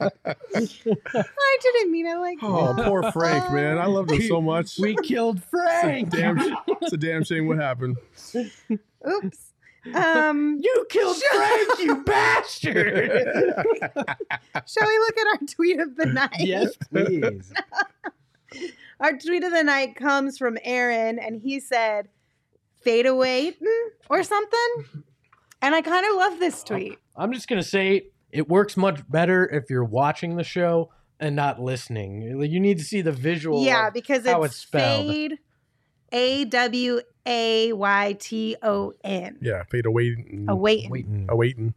I 0.00 1.58
didn't 1.62 1.90
mean 1.92 2.06
it 2.06 2.16
like 2.18 2.38
Oh, 2.42 2.74
that. 2.74 2.86
poor 2.86 3.10
Frank, 3.12 3.50
man. 3.52 3.78
I 3.78 3.86
loved 3.86 4.10
him 4.10 4.22
so 4.22 4.40
much. 4.40 4.78
we 4.78 4.96
killed 4.96 5.42
Frank. 5.44 6.10
Damn, 6.10 6.38
It's 6.82 6.92
a 6.92 6.96
damn 6.96 7.24
shame 7.24 7.46
what 7.46 7.58
happened. 7.58 7.96
Oops. 8.34 9.52
Um, 9.94 10.58
You 10.62 10.86
killed 10.90 11.16
Frank, 11.32 11.68
you 11.80 12.02
bastard. 12.04 13.54
shall 14.66 14.86
we 14.86 14.98
look 14.98 15.16
at 15.18 15.26
our 15.26 15.38
tweet 15.48 15.80
of 15.80 15.96
the 15.96 16.06
night? 16.06 16.36
yes, 16.38 16.76
please. 16.90 17.52
Our 19.00 19.16
tweet 19.16 19.42
of 19.44 19.52
the 19.52 19.62
night 19.62 19.96
comes 19.96 20.36
from 20.36 20.58
Aaron, 20.62 21.18
and 21.18 21.40
he 21.40 21.60
said, 21.60 22.08
"Fade 22.80 23.06
away" 23.06 23.56
or 24.10 24.22
something. 24.22 25.02
And 25.62 25.74
I 25.74 25.82
kind 25.82 26.06
of 26.06 26.16
love 26.16 26.38
this 26.40 26.64
tweet. 26.64 26.98
I'm 27.16 27.32
just 27.32 27.48
gonna 27.48 27.62
say 27.62 28.06
it 28.32 28.48
works 28.48 28.76
much 28.76 29.00
better 29.08 29.46
if 29.46 29.68
you're 29.70 29.84
watching 29.84 30.36
the 30.36 30.44
show 30.44 30.90
and 31.18 31.36
not 31.36 31.60
listening. 31.60 32.40
You 32.40 32.60
need 32.60 32.78
to 32.78 32.84
see 32.84 33.02
the 33.02 33.12
visual. 33.12 33.62
Yeah, 33.62 33.88
of 33.88 33.94
because 33.94 34.26
how 34.26 34.42
it's 34.42 34.54
it's 34.54 34.62
spelled. 34.62 35.06
fade, 35.06 35.38
A 36.12 36.44
W 36.46 37.00
A 37.26 37.72
Y 37.72 38.16
T 38.18 38.56
O 38.62 38.92
N. 39.04 39.38
Yeah, 39.42 39.64
fade 39.64 39.86
away. 39.86 40.16
Awaiting, 40.48 40.90
waiting. 40.90 41.26
Awaiting. 41.28 41.74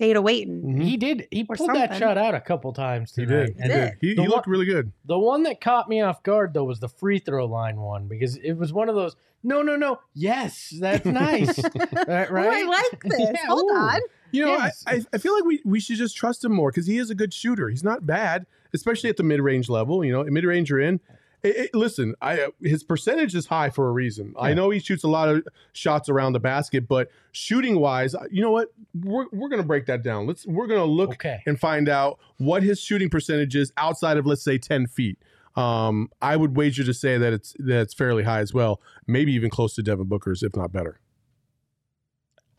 Fade 0.00 0.16
awaiting. 0.16 0.62
Mm-hmm. 0.62 0.80
He 0.80 0.96
did. 0.96 1.28
He 1.30 1.46
Or 1.48 1.54
pulled 1.54 1.74
that 1.76 1.96
shot 1.96 2.18
out 2.18 2.34
a 2.34 2.40
couple 2.40 2.72
times 2.72 3.14
He 3.14 3.24
tonight. 3.26 3.56
did. 3.56 3.56
He 3.62 3.68
did. 3.68 3.92
He, 4.00 4.08
The 4.14 4.22
he 4.22 4.28
one- 4.28 4.30
looked 4.30 4.46
really 4.48 4.64
good. 4.66 4.90
The 5.04 5.18
one 5.18 5.44
that 5.44 5.60
caught 5.60 5.88
me 5.88 6.00
off 6.00 6.22
guard 6.24 6.54
though 6.54 6.64
was 6.64 6.80
the 6.80 6.88
free 6.88 7.18
throw 7.20 7.46
line 7.46 7.76
one 7.76 8.08
because 8.08 8.36
it 8.36 8.54
was 8.54 8.72
one 8.72 8.88
of 8.88 8.94
those. 8.96 9.14
No, 9.42 9.62
no, 9.62 9.76
no. 9.76 10.00
Yes, 10.14 10.74
that's 10.80 11.04
nice. 11.06 11.56
right? 11.62 12.28
Oh, 12.30 12.36
I 12.36 12.64
like 12.64 13.02
this. 13.04 13.20
Yeah, 13.20 13.46
Hold 13.46 13.70
ooh. 13.70 13.74
on. 13.74 14.00
You 14.32 14.44
know, 14.46 14.56
Yes. 14.56 14.82
I, 14.86 14.94
I, 14.96 15.04
I 15.14 15.18
feel 15.18 15.34
like 15.34 15.44
we, 15.44 15.60
we 15.64 15.80
should 15.80 15.96
just 15.96 16.16
trust 16.16 16.44
him 16.44 16.52
more 16.52 16.70
because 16.70 16.86
he 16.86 16.98
is 16.98 17.10
a 17.10 17.14
good 17.14 17.32
shooter. 17.34 17.68
He's 17.68 17.82
not 17.84 18.06
bad, 18.06 18.46
especially 18.74 19.10
at 19.10 19.16
the 19.16 19.22
mid 19.22 19.40
range 19.40 19.68
level. 19.68 20.04
You 20.04 20.12
know, 20.12 20.24
mid 20.24 20.44
range 20.44 20.70
you're 20.70 20.80
in. 20.80 21.00
It- 21.42 21.56
it- 21.56 21.74
listen, 21.74 22.14
I 22.20 22.48
his 22.60 22.84
percentage 22.84 23.34
is 23.34 23.46
high 23.46 23.70
for 23.70 23.88
a 23.88 23.92
reason. 23.92 24.34
I 24.38 24.52
know 24.52 24.68
he 24.70 24.78
shoots 24.78 25.04
a 25.04 25.08
lot 25.08 25.28
of 25.30 25.46
shots 25.72 26.08
around 26.08 26.34
the 26.34 26.40
basket, 26.40 26.86
but 26.86 27.10
shooting 27.32 27.80
wise, 27.80 28.14
you 28.30 28.42
know 28.42 28.50
what? 28.50 28.68
We're, 28.94 29.26
we're 29.32 29.48
gonna 29.48 29.62
break 29.62 29.86
that 29.86 30.02
down. 30.02 30.26
Let's 30.26 30.46
we're 30.46 30.66
gonna 30.66 30.84
look 30.84 31.10
Okay. 31.12 31.42
and 31.46 31.58
find 31.58 31.88
out 31.88 32.18
what 32.36 32.62
his 32.62 32.78
shooting 32.80 33.08
percentage 33.08 33.56
is 33.56 33.72
outside 33.78 34.16
of 34.18 34.26
let's 34.26 34.42
say 34.42 34.58
10 34.58 34.86
feet. 34.86 35.18
Um, 35.56 36.10
I 36.22 36.36
would 36.36 36.56
wager 36.56 36.84
to 36.84 36.92
say 36.94 37.16
that 37.18 37.32
it's 37.32 37.54
that 37.58 37.80
it's 37.80 37.94
fairly 37.94 38.22
high 38.24 38.40
as 38.40 38.52
well, 38.54 38.80
maybe 39.06 39.32
even 39.32 39.48
close 39.50 39.74
to 39.74 39.82
Devin 39.82 40.06
Booker's, 40.06 40.42
if 40.42 40.54
not 40.54 40.72
better. 40.72 41.00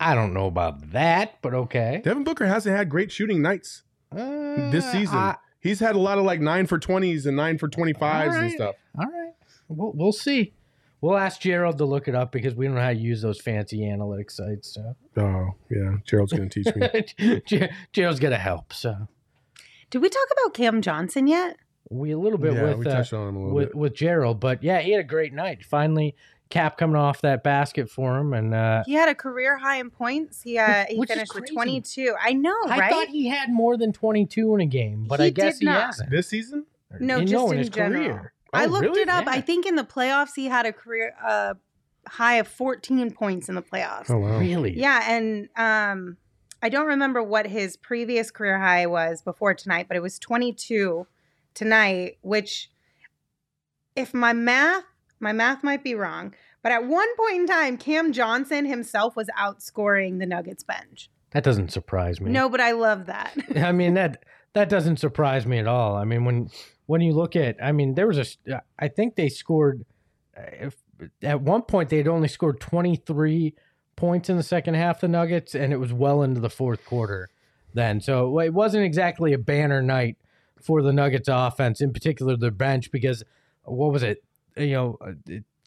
I 0.00 0.14
don't 0.16 0.34
know 0.34 0.46
about 0.46 0.90
that, 0.92 1.40
but 1.42 1.54
okay. 1.54 2.00
Devin 2.04 2.24
Booker 2.24 2.46
hasn't 2.46 2.76
had 2.76 2.88
great 2.88 3.12
shooting 3.12 3.40
nights. 3.40 3.84
this 4.12 4.84
Uh, 4.84 4.92
season. 4.92 5.16
I- 5.16 5.36
He's 5.62 5.80
had 5.80 5.94
a 5.94 5.98
lot 5.98 6.18
of 6.18 6.24
like 6.24 6.40
nine 6.40 6.66
for 6.66 6.78
twenties 6.78 7.26
and 7.26 7.36
nine 7.36 7.58
for 7.58 7.68
twenty 7.68 7.92
fives 7.92 8.36
and 8.36 8.50
stuff. 8.52 8.74
all 8.98 9.06
right. 9.06 9.32
We'll, 9.68 9.92
we'll 9.94 10.12
see. 10.12 10.52
We'll 11.00 11.16
ask 11.16 11.40
Gerald 11.40 11.78
to 11.78 11.84
look 11.84 12.06
it 12.08 12.14
up 12.14 12.30
because 12.30 12.54
we 12.54 12.66
don't 12.66 12.74
know 12.76 12.80
how 12.80 12.90
to 12.92 12.94
use 12.98 13.22
those 13.22 13.40
fancy 13.40 13.80
analytics 13.80 14.32
sites. 14.32 14.74
So 14.74 14.94
Oh 15.16 15.50
yeah, 15.70 15.96
Gerald's 16.04 16.32
gonna 16.32 16.48
teach 16.48 16.66
me. 16.76 17.40
Ger- 17.46 17.70
Gerald's 17.92 18.20
gonna 18.20 18.38
help. 18.38 18.72
So 18.72 19.08
Did 19.90 20.02
we 20.02 20.08
talk 20.08 20.26
about 20.40 20.54
Cam 20.54 20.82
Johnson 20.82 21.26
yet? 21.26 21.56
we 21.90 22.10
a 22.12 22.18
little 22.18 22.38
bit 22.38 22.54
yeah, 22.54 22.62
with 22.62 22.78
we 22.78 22.86
uh, 22.86 22.94
touched 22.94 23.12
on 23.12 23.28
him 23.28 23.36
a 23.36 23.38
little 23.40 23.54
with, 23.54 23.68
bit. 23.68 23.74
with 23.76 23.94
Gerald, 23.94 24.40
but 24.40 24.62
yeah, 24.62 24.80
he 24.80 24.92
had 24.92 25.00
a 25.00 25.04
great 25.04 25.32
night. 25.34 25.62
Finally, 25.64 26.14
Cap 26.52 26.76
coming 26.76 26.96
off 26.96 27.22
that 27.22 27.42
basket 27.42 27.88
for 27.90 28.18
him, 28.18 28.32
and 28.34 28.54
uh, 28.54 28.82
He 28.86 28.92
had 28.92 29.08
a 29.08 29.14
career 29.14 29.56
high 29.58 29.78
in 29.80 29.90
points. 29.90 30.42
He 30.42 30.58
uh, 30.58 30.84
he 30.88 30.98
Which 30.98 31.08
is 31.10 31.14
finished 31.16 31.34
with 31.34 31.50
22. 31.50 32.14
I 32.22 32.34
know, 32.34 32.54
I 32.66 32.78
right? 32.78 32.92
thought 32.92 33.08
he 33.08 33.26
had 33.28 33.50
more 33.50 33.76
than 33.76 33.92
twenty 33.92 34.26
two 34.26 34.54
in 34.54 34.60
a 34.60 34.66
game, 34.66 35.06
but 35.08 35.18
He 35.20 35.26
I 35.26 35.30
guess 35.30 35.54
did 35.54 35.60
he 35.60 35.64
not. 35.66 35.86
hasn't. 35.86 36.10
This 36.10 36.28
season? 36.28 36.66
No, 37.00 37.16
You 37.18 37.22
just 37.24 37.32
know, 37.32 37.50
in 37.52 37.58
his 37.58 37.70
general. 37.70 38.04
career. 38.04 38.32
I 38.52 38.66
Oh, 38.66 38.68
looked 38.68 38.84
really? 38.84 39.00
it 39.00 39.08
up. 39.08 39.26
I 39.26 39.40
think 39.40 39.64
in 39.64 39.76
the 39.76 39.82
playoffs 39.84 40.32
he 40.36 40.44
had 40.46 40.66
a 40.66 40.72
career 40.74 41.14
uh, 41.26 41.54
high 42.06 42.34
of 42.34 42.46
14 42.48 43.10
points 43.12 43.48
in 43.48 43.54
the 43.54 43.62
playoffs. 43.62 44.10
Oh 44.10 44.18
wow. 44.18 44.38
Really? 44.38 44.78
Yeah, 44.78 45.00
and 45.10 45.48
um, 45.56 46.18
I 46.62 46.68
don't 46.68 46.86
remember 46.86 47.22
what 47.22 47.46
his 47.46 47.78
previous 47.78 48.30
career 48.30 48.58
high 48.58 48.86
was 48.86 49.22
before 49.22 49.54
tonight, 49.54 49.86
but 49.88 49.96
it 49.96 50.00
was 50.00 50.18
22 50.18 51.06
tonight. 51.54 52.18
Which, 52.20 52.70
if 53.96 54.12
my 54.12 54.34
math, 54.34 54.84
my 55.22 55.32
math 55.32 55.62
might 55.62 55.84
be 55.84 55.94
wrong, 55.94 56.34
but 56.62 56.72
at 56.72 56.86
one 56.86 57.08
point 57.16 57.36
in 57.36 57.46
time, 57.46 57.76
Cam 57.76 58.12
Johnson 58.12 58.66
himself 58.66 59.16
was 59.16 59.28
outscoring 59.38 60.18
the 60.18 60.26
Nuggets 60.26 60.62
bench. 60.62 61.10
That 61.30 61.44
doesn't 61.44 61.72
surprise 61.72 62.20
me. 62.20 62.30
No, 62.30 62.48
but 62.48 62.60
I 62.60 62.72
love 62.72 63.06
that. 63.06 63.36
I 63.56 63.72
mean 63.72 63.94
that 63.94 64.24
that 64.52 64.68
doesn't 64.68 64.98
surprise 64.98 65.46
me 65.46 65.58
at 65.58 65.66
all. 65.66 65.96
I 65.96 66.04
mean 66.04 66.24
when 66.24 66.50
when 66.86 67.00
you 67.00 67.12
look 67.12 67.36
at, 67.36 67.56
I 67.62 67.72
mean 67.72 67.94
there 67.94 68.06
was 68.06 68.36
a, 68.46 68.62
I 68.78 68.88
think 68.88 69.16
they 69.16 69.28
scored, 69.28 69.84
uh, 70.36 70.42
if, 70.52 70.76
at 71.22 71.40
one 71.40 71.62
point 71.62 71.88
they 71.88 71.96
had 71.96 72.08
only 72.08 72.28
scored 72.28 72.60
twenty 72.60 72.96
three 72.96 73.54
points 73.96 74.28
in 74.28 74.36
the 74.36 74.42
second 74.42 74.74
half. 74.74 75.00
The 75.00 75.08
Nuggets, 75.08 75.54
and 75.54 75.72
it 75.72 75.78
was 75.78 75.92
well 75.92 76.22
into 76.22 76.40
the 76.40 76.50
fourth 76.50 76.84
quarter. 76.84 77.30
Then, 77.74 78.02
so 78.02 78.38
it 78.40 78.52
wasn't 78.52 78.84
exactly 78.84 79.32
a 79.32 79.38
banner 79.38 79.80
night 79.80 80.18
for 80.60 80.82
the 80.82 80.92
Nuggets 80.92 81.28
offense, 81.30 81.80
in 81.80 81.92
particular 81.92 82.36
their 82.36 82.50
bench, 82.50 82.90
because 82.90 83.24
what 83.64 83.92
was 83.92 84.02
it? 84.02 84.22
You 84.56 84.72
know, 84.72 84.98
uh, 85.00 85.12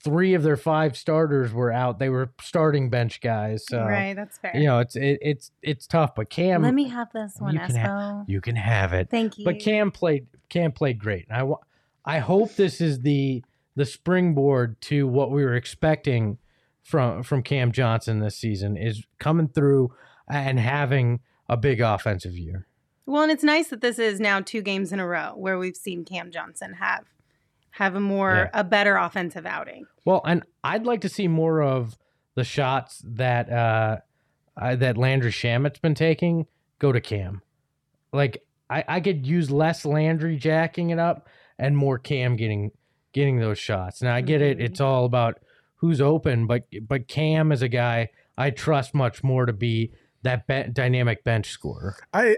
three 0.03 0.35
of 0.35 0.43
their 0.43 0.57
five 0.57 0.95
starters 0.95 1.51
were 1.51 1.71
out. 1.71 1.97
They 1.97 2.09
were 2.09 2.31
starting 2.39 2.89
bench 2.89 3.21
guys. 3.21 3.65
So 3.67 3.83
right, 3.83 4.15
that's 4.15 4.37
fair. 4.37 4.55
you 4.55 4.65
know, 4.65 4.79
it's 4.79 4.95
it, 4.95 5.17
it's 5.21 5.51
it's 5.61 5.87
tough. 5.87 6.15
But 6.15 6.29
Cam, 6.29 6.61
Let 6.61 6.73
me 6.73 6.87
have 6.89 7.11
this 7.11 7.35
one, 7.39 7.53
you 7.55 7.59
can 7.59 7.75
ha- 7.75 8.23
you 8.27 8.41
can 8.41 8.55
have 8.55 8.93
it. 8.93 9.09
Thank 9.09 9.37
you. 9.37 9.45
But 9.45 9.59
Cam 9.59 9.91
played 9.91 10.27
Cam 10.49 10.71
played 10.71 10.99
great. 10.99 11.25
And 11.27 11.37
I 11.37 11.43
wa- 11.43 11.59
I 12.05 12.19
hope 12.19 12.55
this 12.55 12.79
is 12.81 13.01
the 13.01 13.43
the 13.75 13.85
springboard 13.85 14.79
to 14.81 15.07
what 15.07 15.31
we 15.31 15.43
were 15.43 15.55
expecting 15.55 16.37
from 16.83 17.23
from 17.23 17.41
Cam 17.41 17.71
Johnson 17.71 18.19
this 18.19 18.37
season 18.37 18.77
is 18.77 19.03
coming 19.19 19.47
through 19.47 19.91
and 20.29 20.59
having 20.59 21.21
a 21.49 21.57
big 21.57 21.81
offensive 21.81 22.37
year. 22.37 22.67
Well, 23.07 23.23
and 23.23 23.31
it's 23.31 23.43
nice 23.43 23.69
that 23.69 23.81
this 23.81 23.99
is 23.99 24.19
now 24.19 24.39
two 24.39 24.61
games 24.61 24.91
in 24.91 24.99
a 24.99 25.05
row 25.07 25.33
where 25.35 25.57
we've 25.59 25.75
seen 25.75 26.05
Cam 26.05 26.31
Johnson 26.31 26.73
have 26.73 27.05
have 27.75 27.93
a 27.95 27.99
more 27.99 28.49
a 28.53 28.63
better 28.63 28.95
offensive 28.95 29.45
outing. 29.45 29.85
Well, 30.05 30.21
and 30.25 30.43
I'd 30.63 30.85
like 30.85 31.01
to 31.01 31.09
see 31.09 31.27
more 31.27 31.61
of 31.61 31.97
the 32.35 32.45
shots 32.45 33.01
that 33.05 33.49
uh, 33.51 33.97
uh 34.55 34.75
that 34.77 34.97
Landry 34.97 35.31
Shamet's 35.31 35.79
been 35.79 35.93
taking 35.95 36.47
go 36.79 36.91
to 36.93 37.01
Cam. 37.01 37.41
Like 38.13 38.43
I, 38.69 38.83
I 38.87 38.99
could 39.01 39.27
use 39.27 39.51
less 39.51 39.83
Landry 39.83 40.37
jacking 40.37 40.89
it 40.89 40.99
up 40.99 41.27
and 41.59 41.75
more 41.75 41.99
Cam 41.99 42.37
getting 42.37 42.71
getting 43.11 43.39
those 43.39 43.59
shots. 43.59 44.01
Now 44.01 44.15
I 44.15 44.21
get 44.21 44.41
it; 44.41 44.57
Mhm. 44.57 44.63
it's 44.63 44.79
all 44.79 45.03
about 45.03 45.39
who's 45.75 45.99
open, 45.99 46.47
but 46.47 46.63
but 46.87 47.09
Cam 47.09 47.51
is 47.51 47.61
a 47.61 47.67
guy 47.67 48.09
I 48.37 48.51
trust 48.51 48.93
much 48.93 49.21
more 49.21 49.45
to 49.45 49.53
be 49.53 49.91
that 50.23 50.47
be- 50.47 50.71
dynamic 50.71 51.25
bench 51.25 51.49
scorer. 51.49 51.97
I 52.13 52.37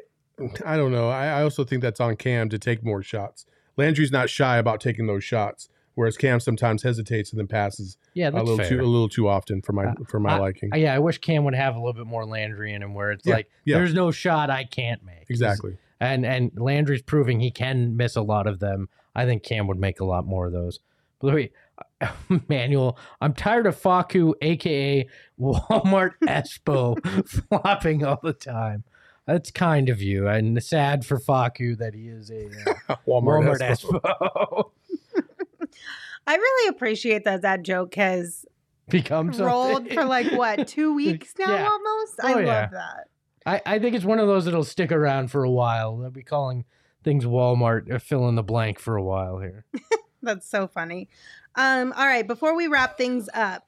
I 0.66 0.78
don't 0.78 0.92
know. 0.92 1.10
I, 1.10 1.28
I 1.28 1.44
also 1.44 1.64
think 1.64 1.84
that's 1.84 2.00
on 2.00 2.16
Cam 2.16 2.50
to 2.50 2.58
take 2.58 2.84
more 2.84 3.04
shots. 3.04 3.46
Landry's 3.78 4.12
not 4.12 4.30
shy 4.30 4.58
about 4.58 4.82
taking 4.82 5.08
those 5.08 5.24
shots, 5.24 5.70
whereas 5.96 6.18
Cam 6.18 6.40
sometimes 6.40 6.84
hesitates 6.84 7.32
and 7.32 7.40
then 7.40 7.48
passes 7.48 7.98
Yeah, 8.14 8.30
a 8.30 8.32
little 8.32 8.58
fair. 8.58 8.68
too 8.70 8.82
a 8.82 8.84
little 8.84 9.10
too 9.10 9.28
often 9.30 9.62
for 9.62 9.74
my 9.74 9.86
Uh, 9.86 9.94
for 10.08 10.20
my 10.20 10.34
I- 10.36 10.40
liking. 10.40 10.72
yeah, 10.76 10.94
I 10.94 11.00
wish 11.00 11.20
Cam 11.20 11.44
would 11.46 11.56
have 11.56 11.76
a 11.76 11.80
little 11.80 11.94
bit 11.94 12.08
more 12.08 12.26
Landry 12.26 12.74
in 12.74 12.82
him, 12.82 12.94
where 12.94 13.12
it's 13.12 13.26
Yeah, 13.26 13.36
like 13.36 13.50
yeah. 13.66 13.78
there's 13.78 13.94
no 13.94 14.12
shot 14.12 14.50
I 14.50 14.64
can't 14.66 15.04
make. 15.06 15.30
exactly. 15.30 15.78
and 16.00 16.26
and 16.26 16.52
Landry's 16.56 17.02
proving 17.02 17.40
he 17.40 17.50
can 17.52 17.96
miss 17.98 18.16
a 18.16 18.22
lot 18.22 18.46
of 18.48 18.60
them. 18.60 18.90
I 19.16 19.26
think 19.26 19.42
Cam 19.44 19.66
would 19.68 19.80
make 19.80 20.00
a 20.00 20.06
lot 20.06 20.26
more 20.28 20.46
of 20.46 20.52
those. 20.52 20.80
By 21.20 21.30
the 21.30 21.36
way, 21.36 21.52
Manuel, 22.48 22.98
I'm 23.22 23.34
tired 23.34 23.66
of 23.66 23.76
Facu, 23.82 24.34
aka 24.42 25.08
Walmart 25.40 26.12
Espo, 26.24 26.98
flopping 27.50 28.06
all 28.06 28.20
the 28.22 28.34
time. 28.34 28.84
That's 29.28 29.52
kind 29.52 29.90
of 29.90 30.02
you, 30.02 30.28
and 30.28 30.64
sad 30.64 31.06
for 31.06 31.20
Facu 31.20 31.78
that 31.78 31.94
he 31.94 32.08
is 32.08 32.32
a 32.32 32.46
uh, 32.90 32.96
Walmart, 33.08 33.44
Walmart 33.44 33.60
Espo. 33.60 34.02
Espo. 34.02 34.72
I 36.28 36.36
really 36.36 36.70
appreciate 36.70 37.24
that 37.26 37.42
that 37.44 37.62
joke 37.64 37.96
has 37.96 38.46
Become 38.90 39.28
something. 39.34 39.46
rolled 39.46 39.92
for 39.92 40.06
like 40.06 40.32
what 40.32 40.68
two 40.68 40.94
weeks 40.96 41.34
now 41.38 41.54
Yeah. 41.54 41.68
almost. 41.68 42.20
I 42.24 42.32
Oh, 42.34 42.36
love 42.38 42.46
yeah. 42.46 42.68
that. 42.72 43.08
I, 43.46 43.62
I 43.76 43.80
think 43.80 43.96
it's 43.96 44.06
one 44.06 44.20
of 44.20 44.28
those 44.28 44.46
that'll 44.46 44.64
stick 44.64 44.92
around 44.92 45.30
for 45.32 45.44
a 45.44 45.52
while. 45.52 45.98
They'll 45.98 46.10
be 46.10 46.24
calling 46.24 46.66
things 47.04 47.26
Walmart 47.26 47.92
uh, 47.92 48.00
fill 48.00 48.28
in 48.30 48.36
the 48.36 48.44
blank 48.44 48.80
for 48.80 48.96
a 48.98 49.04
while 49.04 49.40
here. 49.40 49.66
That's 50.22 50.50
so 50.50 50.68
funny. 50.68 51.10
Um, 51.56 51.94
all 51.98 52.06
right, 52.06 52.26
before 52.28 52.56
we 52.56 52.68
wrap 52.68 52.98
things 52.98 53.30
up, 53.34 53.64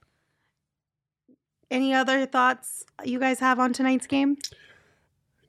any 1.71 1.93
other 1.93 2.25
thoughts 2.25 2.83
you 3.03 3.19
guys 3.19 3.39
have 3.39 3.59
on 3.59 3.71
tonight's 3.73 4.07
game? 4.07 4.37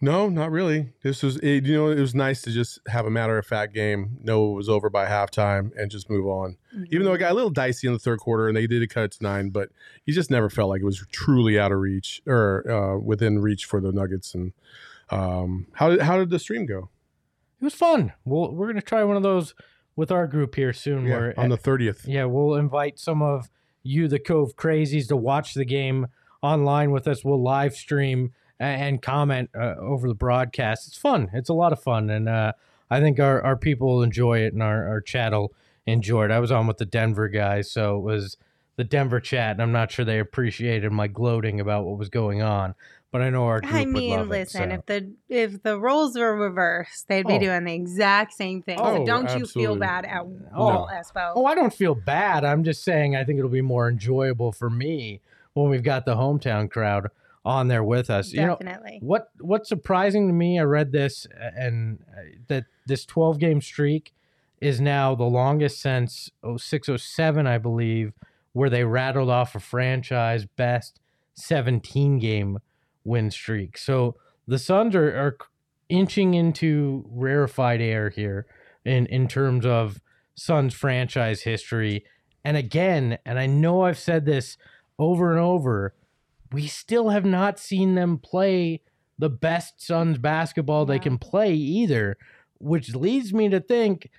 No, 0.02 0.30
not 0.30 0.50
really. 0.50 0.92
This 1.02 1.22
was 1.22 1.36
it, 1.38 1.66
you 1.66 1.74
know 1.74 1.90
it 1.90 2.00
was 2.00 2.14
nice 2.14 2.40
to 2.42 2.50
just 2.50 2.78
have 2.88 3.04
a 3.04 3.10
matter 3.10 3.36
of 3.36 3.46
fact 3.46 3.74
game, 3.74 4.18
know 4.22 4.52
it 4.52 4.56
was 4.56 4.68
over 4.68 4.88
by 4.88 5.06
halftime, 5.06 5.72
and 5.76 5.90
just 5.90 6.08
move 6.08 6.26
on. 6.26 6.56
Even 6.90 7.04
though 7.04 7.12
it 7.12 7.18
got 7.18 7.32
a 7.32 7.34
little 7.34 7.50
dicey 7.50 7.86
in 7.86 7.92
the 7.92 7.98
third 7.98 8.18
quarter, 8.18 8.48
and 8.48 8.56
they 8.56 8.66
did 8.66 8.82
a 8.82 8.86
cut 8.86 9.04
it 9.04 9.12
to 9.12 9.22
nine, 9.22 9.50
but 9.50 9.68
you 10.06 10.14
just 10.14 10.30
never 10.30 10.48
felt 10.48 10.70
like 10.70 10.80
it 10.80 10.86
was 10.86 11.04
truly 11.12 11.58
out 11.58 11.70
of 11.70 11.78
reach 11.78 12.22
or 12.26 12.70
uh, 12.70 12.98
within 12.98 13.40
reach 13.40 13.66
for 13.66 13.80
the 13.80 13.92
Nuggets. 13.92 14.34
And 14.34 14.52
um, 15.10 15.66
how 15.74 15.90
did 15.90 16.00
how 16.00 16.16
did 16.16 16.30
the 16.30 16.38
stream 16.38 16.64
go? 16.64 16.88
It 17.60 17.64
was 17.64 17.74
fun. 17.74 18.14
We'll, 18.24 18.54
we're 18.54 18.66
going 18.66 18.76
to 18.76 18.82
try 18.82 19.04
one 19.04 19.18
of 19.18 19.22
those 19.22 19.54
with 19.96 20.10
our 20.10 20.26
group 20.26 20.54
here 20.54 20.72
soon. 20.72 21.04
Yeah, 21.04 21.18
where 21.18 21.40
on 21.40 21.50
the 21.50 21.58
thirtieth. 21.58 22.08
Yeah, 22.08 22.24
we'll 22.24 22.54
invite 22.54 22.98
some 22.98 23.20
of 23.20 23.50
you, 23.82 24.08
the 24.08 24.18
Cove 24.18 24.56
Crazies, 24.56 25.08
to 25.08 25.16
watch 25.16 25.52
the 25.52 25.66
game 25.66 26.06
online 26.40 26.90
with 26.90 27.06
us. 27.06 27.22
We'll 27.22 27.42
live 27.42 27.74
stream 27.74 28.32
and 28.60 29.00
comment 29.00 29.50
uh, 29.58 29.74
over 29.78 30.06
the 30.06 30.14
broadcast. 30.14 30.86
It's 30.86 30.96
fun. 30.96 31.30
It's 31.32 31.48
a 31.48 31.54
lot 31.54 31.72
of 31.72 31.82
fun, 31.82 32.10
and 32.10 32.28
uh, 32.28 32.52
I 32.90 33.00
think 33.00 33.18
our, 33.18 33.40
our 33.42 33.56
people 33.56 33.88
will 33.88 34.02
enjoy 34.02 34.40
it, 34.40 34.52
and 34.52 34.62
our, 34.62 34.86
our 34.86 35.00
chat 35.00 35.32
will 35.32 35.52
enjoy 35.86 36.26
it. 36.26 36.30
I 36.30 36.38
was 36.38 36.52
on 36.52 36.66
with 36.66 36.78
the 36.78 36.84
Denver 36.84 37.28
guys, 37.28 37.70
so 37.70 37.96
it 37.96 38.00
was 38.02 38.36
the 38.76 38.84
Denver 38.84 39.18
chat, 39.20 39.52
and 39.52 39.62
I'm 39.62 39.72
not 39.72 39.90
sure 39.90 40.04
they 40.04 40.18
appreciated 40.18 40.92
my 40.92 41.06
gloating 41.08 41.58
about 41.60 41.84
what 41.86 41.98
was 41.98 42.08
going 42.10 42.42
on. 42.42 42.74
But 43.12 43.22
I 43.22 43.30
know 43.30 43.46
our 43.46 43.60
group 43.60 43.72
I 43.74 43.78
would 43.80 43.88
mean, 43.88 44.18
love 44.20 44.28
listen, 44.28 44.70
it, 44.70 44.74
so. 44.74 44.78
if 44.78 44.86
the 44.86 45.12
if 45.28 45.62
the 45.64 45.80
roles 45.80 46.16
were 46.16 46.36
reversed, 46.36 47.08
they'd 47.08 47.26
be 47.26 47.34
Oh. 47.34 47.38
doing 47.40 47.64
the 47.64 47.74
exact 47.74 48.34
same 48.34 48.62
thing. 48.62 48.78
Oh, 48.80 48.98
so 48.98 49.04
don't 49.04 49.36
you 49.36 49.46
feel 49.46 49.74
bad 49.74 50.04
at 50.04 50.24
No. 50.24 50.38
all, 50.54 50.88
Espo? 50.92 51.32
Oh, 51.34 51.44
I 51.44 51.56
don't 51.56 51.74
feel 51.74 51.96
bad. 51.96 52.44
I'm 52.44 52.62
just 52.62 52.84
saying 52.84 53.16
I 53.16 53.24
think 53.24 53.38
it'll 53.40 53.50
be 53.50 53.62
more 53.62 53.88
enjoyable 53.88 54.52
for 54.52 54.70
me 54.70 55.20
when 55.54 55.68
we've 55.68 55.82
got 55.82 56.04
the 56.04 56.14
hometown 56.14 56.70
crowd 56.70 57.08
on 57.50 57.68
there 57.68 57.82
with 57.82 58.08
us. 58.08 58.32
You 58.32 58.46
know, 58.46 58.58
what 59.00 59.30
what's 59.40 59.68
surprising 59.68 60.28
to 60.28 60.32
me, 60.32 60.58
I 60.58 60.62
read 60.62 60.92
this 60.92 61.26
and 61.36 61.98
uh, 62.16 62.22
that 62.46 62.64
this 62.86 63.04
12 63.04 63.38
game 63.38 63.60
streak 63.60 64.14
is 64.60 64.80
now 64.80 65.14
the 65.14 65.24
longest 65.24 65.80
since 65.80 66.30
0607, 66.44 67.46
I 67.46 67.58
believe, 67.58 68.12
where 68.52 68.70
they 68.70 68.84
rattled 68.84 69.30
off 69.30 69.54
a 69.54 69.60
franchise 69.60 70.46
best 70.46 71.00
17 71.34 72.18
game 72.18 72.58
win 73.04 73.30
streak. 73.30 73.76
So 73.76 74.16
the 74.46 74.58
Suns 74.58 74.94
are, 74.94 75.08
are 75.08 75.36
inching 75.88 76.34
into 76.34 77.04
rarefied 77.10 77.80
air 77.80 78.10
here 78.10 78.46
in 78.84 79.06
in 79.06 79.26
terms 79.26 79.66
of 79.66 80.00
Suns 80.34 80.72
franchise 80.72 81.42
history. 81.42 82.04
And 82.44 82.56
again, 82.56 83.18
and 83.26 83.38
I 83.38 83.46
know 83.46 83.82
I've 83.82 83.98
said 83.98 84.24
this 84.24 84.56
over 84.98 85.32
and 85.32 85.40
over, 85.40 85.94
we 86.52 86.66
still 86.66 87.10
have 87.10 87.24
not 87.24 87.58
seen 87.58 87.94
them 87.94 88.18
play 88.18 88.82
the 89.18 89.30
best 89.30 89.82
Suns 89.82 90.18
basketball 90.18 90.86
they 90.86 90.98
can 90.98 91.18
play 91.18 91.52
either, 91.54 92.16
which 92.58 92.94
leads 92.94 93.32
me 93.32 93.48
to 93.50 93.60
think 93.60 94.10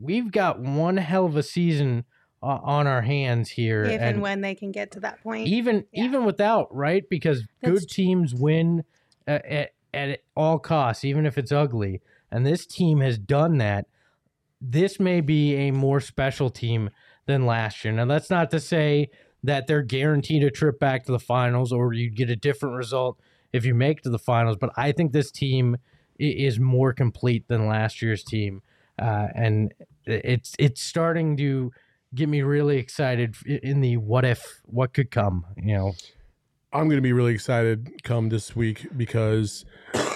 we've 0.00 0.32
got 0.32 0.60
one 0.60 0.96
hell 0.96 1.26
of 1.26 1.36
a 1.36 1.42
season 1.42 2.04
uh, 2.42 2.58
on 2.62 2.86
our 2.86 3.02
hands 3.02 3.50
here. 3.50 3.84
If 3.84 4.00
and, 4.00 4.20
when 4.20 4.40
they 4.40 4.54
can 4.54 4.72
get 4.72 4.90
to 4.92 5.00
that 5.00 5.22
point. 5.22 5.48
even 5.48 5.84
Yeah. 5.92 6.04
even 6.04 6.24
without 6.24 6.74
right 6.74 7.04
because 7.08 7.44
That's 7.62 7.80
good 7.80 7.88
teams 7.88 8.34
win 8.34 8.84
uh, 9.26 9.38
at, 9.48 9.70
at 9.94 10.20
all 10.36 10.58
costs 10.58 11.04
even 11.04 11.26
if 11.26 11.38
it's 11.38 11.52
ugly 11.52 12.00
and 12.30 12.46
this 12.46 12.66
team 12.66 13.00
has 13.00 13.18
done 13.18 13.58
that 13.58 13.86
this 14.60 14.98
may 15.00 15.20
be 15.20 15.54
a 15.54 15.70
more 15.70 16.00
special 16.00 16.50
team 16.50 16.90
than 17.26 17.46
last 17.46 17.84
year 17.84 17.92
now 17.92 18.04
that's 18.04 18.30
not 18.30 18.50
to 18.50 18.60
say 18.60 19.10
that 19.44 19.66
they're 19.66 19.82
guaranteed 19.82 20.42
a 20.42 20.50
trip 20.50 20.78
back 20.80 21.04
to 21.04 21.12
the 21.12 21.18
finals 21.18 21.72
or 21.72 21.92
you 21.92 22.10
get 22.10 22.28
a 22.30 22.36
different 22.36 22.74
result 22.74 23.18
if 23.52 23.64
you 23.64 23.74
make 23.74 23.98
it 23.98 24.02
to 24.04 24.10
the 24.10 24.18
finals 24.18 24.56
but 24.60 24.70
i 24.76 24.90
think 24.92 25.12
this 25.12 25.30
team 25.30 25.76
is 26.18 26.58
more 26.58 26.92
complete 26.92 27.46
than 27.48 27.66
last 27.68 28.02
year's 28.02 28.24
team 28.24 28.60
uh, 29.00 29.28
and 29.34 29.72
it's 30.06 30.54
it's 30.58 30.82
starting 30.82 31.36
to 31.36 31.70
get 32.14 32.28
me 32.28 32.42
really 32.42 32.78
excited 32.78 33.36
in 33.46 33.80
the 33.80 33.96
what 33.96 34.24
if 34.24 34.60
what 34.64 34.92
could 34.92 35.10
come 35.10 35.44
you 35.56 35.74
know 35.76 35.92
I'm 36.70 36.84
going 36.84 36.98
to 36.98 37.02
be 37.02 37.14
really 37.14 37.32
excited 37.32 38.02
come 38.02 38.28
this 38.28 38.54
week 38.54 38.86
because 38.94 39.64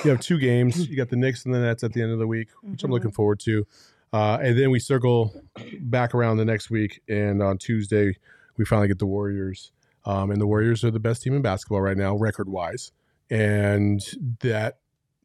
you 0.05 0.11
have 0.11 0.21
two 0.21 0.39
games. 0.39 0.87
You 0.87 0.99
got 0.99 1.09
the 1.09 1.17
Knicks 1.17 1.47
and 1.47 1.55
the 1.55 1.59
Nets 1.61 1.83
at 1.83 1.95
the 1.95 2.03
end 2.03 2.13
of 2.13 2.19
the 2.19 2.27
week, 2.27 2.49
which 2.63 2.85
I'm 2.85 2.91
Mhm. 2.91 2.93
looking 2.93 3.11
forward 3.11 3.41
to. 3.41 3.67
Uh, 4.13 4.37
and 4.43 4.59
then 4.59 4.71
we 4.71 4.79
circle 4.79 5.35
back 5.81 6.15
around 6.15 6.37
the 6.37 6.45
next 6.45 6.69
week, 6.69 7.01
and 7.09 7.43
on 7.43 7.57
Tuesday 7.57 8.17
we 8.57 8.65
finally 8.65 8.89
get 8.89 8.99
the 8.99 9.07
Warriors. 9.07 9.73
Um, 10.05 10.31
and 10.31 10.41
the 10.41 10.47
Warriors 10.47 10.85
are 10.85 10.91
the 10.91 11.01
best 11.01 11.23
team 11.23 11.35
in 11.35 11.43
basketball 11.43 11.81
right 11.81 11.97
now, 11.97 12.17
record 12.17 12.49
wise, 12.49 12.93
and 13.31 14.01
that 14.41 14.79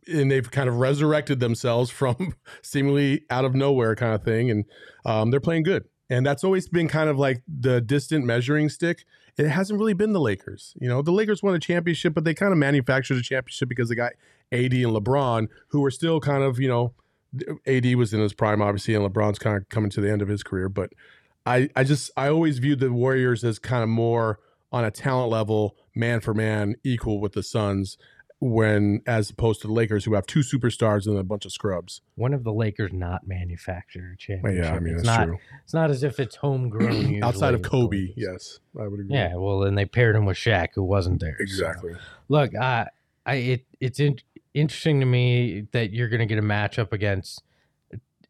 and 0.08 0.32
they've 0.32 0.50
kind 0.50 0.70
of 0.70 0.76
resurrected 0.76 1.40
themselves 1.40 1.90
from 1.90 2.36
seemingly 2.62 3.24
out 3.30 3.44
of 3.44 3.56
nowhere 3.56 3.96
kind 3.96 4.14
of 4.14 4.24
thing, 4.24 4.52
and 4.52 4.66
um, 5.06 5.32
they're 5.32 5.40
playing 5.40 5.64
good. 5.64 5.86
And 6.10 6.26
that's 6.26 6.44
always 6.44 6.70
been 6.70 6.88
kind 6.88 7.10
of 7.10 7.18
like 7.18 7.42
the 7.48 7.82
distant 7.82 8.26
measuring 8.26 8.70
stick 8.70 9.04
it 9.38 9.50
hasn't 9.50 9.80
really 9.80 9.94
been 9.94 10.14
the 10.14 10.20
Lakers. 10.20 10.74
You 10.82 10.90
know, 10.90 11.02
the 11.02 11.12
Lakers 11.12 11.44
won 11.44 11.54
a 11.54 11.60
championship, 11.60 12.14
but 12.14 12.24
they 12.24 12.34
kind 12.34 12.52
of 12.52 12.58
manufactured 12.58 13.18
a 13.18 13.22
championship 13.22 13.70
because 13.70 13.88
they 13.90 13.96
got 13.96 14.14
AD 14.52 14.74
and 14.74 14.94
LeBron, 14.94 15.48
who 15.68 15.82
were 15.82 15.92
still 15.92 16.20
kind 16.20 16.44
of, 16.44 16.60
you 16.60 16.68
know, 16.68 16.94
AD 17.68 17.96
was 17.96 18.14
in 18.14 18.20
his 18.20 18.34
prime, 18.34 18.62
obviously, 18.62 18.96
and 18.96 19.06
LeBron's 19.06 19.38
kind 19.38 19.58
of 19.58 19.70
coming 19.70 19.92
to 19.92 20.02
the 20.02 20.12
end 20.12 20.24
of 20.24 20.28
his 20.28 20.42
career. 20.42 20.70
But 20.70 20.92
I, 21.48 21.70
I 21.76 21.84
just, 21.84 22.12
I 22.18 22.28
always 22.30 22.60
viewed 22.60 22.80
the 22.80 22.92
Warriors 22.92 23.44
as 23.44 23.58
kind 23.60 23.84
of 23.84 23.90
more 23.90 24.40
on 24.72 24.84
a 24.84 24.92
talent 24.92 25.32
level, 25.32 25.76
man 25.96 26.20
for 26.20 26.34
man, 26.34 26.76
equal 26.84 27.20
with 27.22 27.34
the 27.34 27.42
Suns, 27.44 27.98
when 28.40 29.02
as 29.08 29.30
opposed 29.32 29.62
to 29.62 29.68
the 29.68 29.74
Lakers, 29.74 30.06
who 30.06 30.14
have 30.14 30.26
two 30.28 30.42
superstars 30.42 31.08
and 31.08 31.18
a 31.18 31.24
bunch 31.24 31.46
of 31.46 31.52
scrubs. 31.52 32.02
One 32.16 32.34
of 32.34 32.44
the 32.44 32.54
lakers 32.54 32.92
not 32.94 33.28
manufactured 33.28 34.20
championship 34.20 34.64
Yeah, 34.64 34.74
I 34.76 34.80
mean, 34.80 34.94
it's 34.96 35.04
not 35.04 35.26
true. 35.26 35.40
it's 35.64 35.74
not 35.74 35.90
as 35.90 36.04
if 36.04 36.20
it's 36.20 36.36
homegrown 36.36 37.24
Outside 37.24 37.54
of 37.56 37.64
Kobe, 37.64 38.14
yes, 38.16 38.60
I 38.80 38.88
would 38.88 39.00
agree. 39.00 39.16
yeah 39.16 39.34
well 39.36 39.64
and 39.64 39.76
they 39.78 39.86
paired 39.86 40.16
him 40.16 40.26
with 40.26 40.38
Shaq 40.38 40.70
who 40.76 40.84
wasn't 40.84 41.20
there 41.20 41.36
so. 41.38 41.44
exactly. 41.44 41.94
Look, 42.30 42.54
uh, 42.54 42.86
I 43.26 43.36
it 43.36 43.66
it's 43.80 44.00
in, 44.00 44.20
interesting 44.54 45.00
to 45.00 45.06
me 45.08 45.68
that 45.72 45.92
you're 45.92 46.10
going 46.10 46.20
to 46.20 46.26
get 46.28 46.38
a 46.38 46.46
matchup 46.46 46.92
against. 46.94 47.42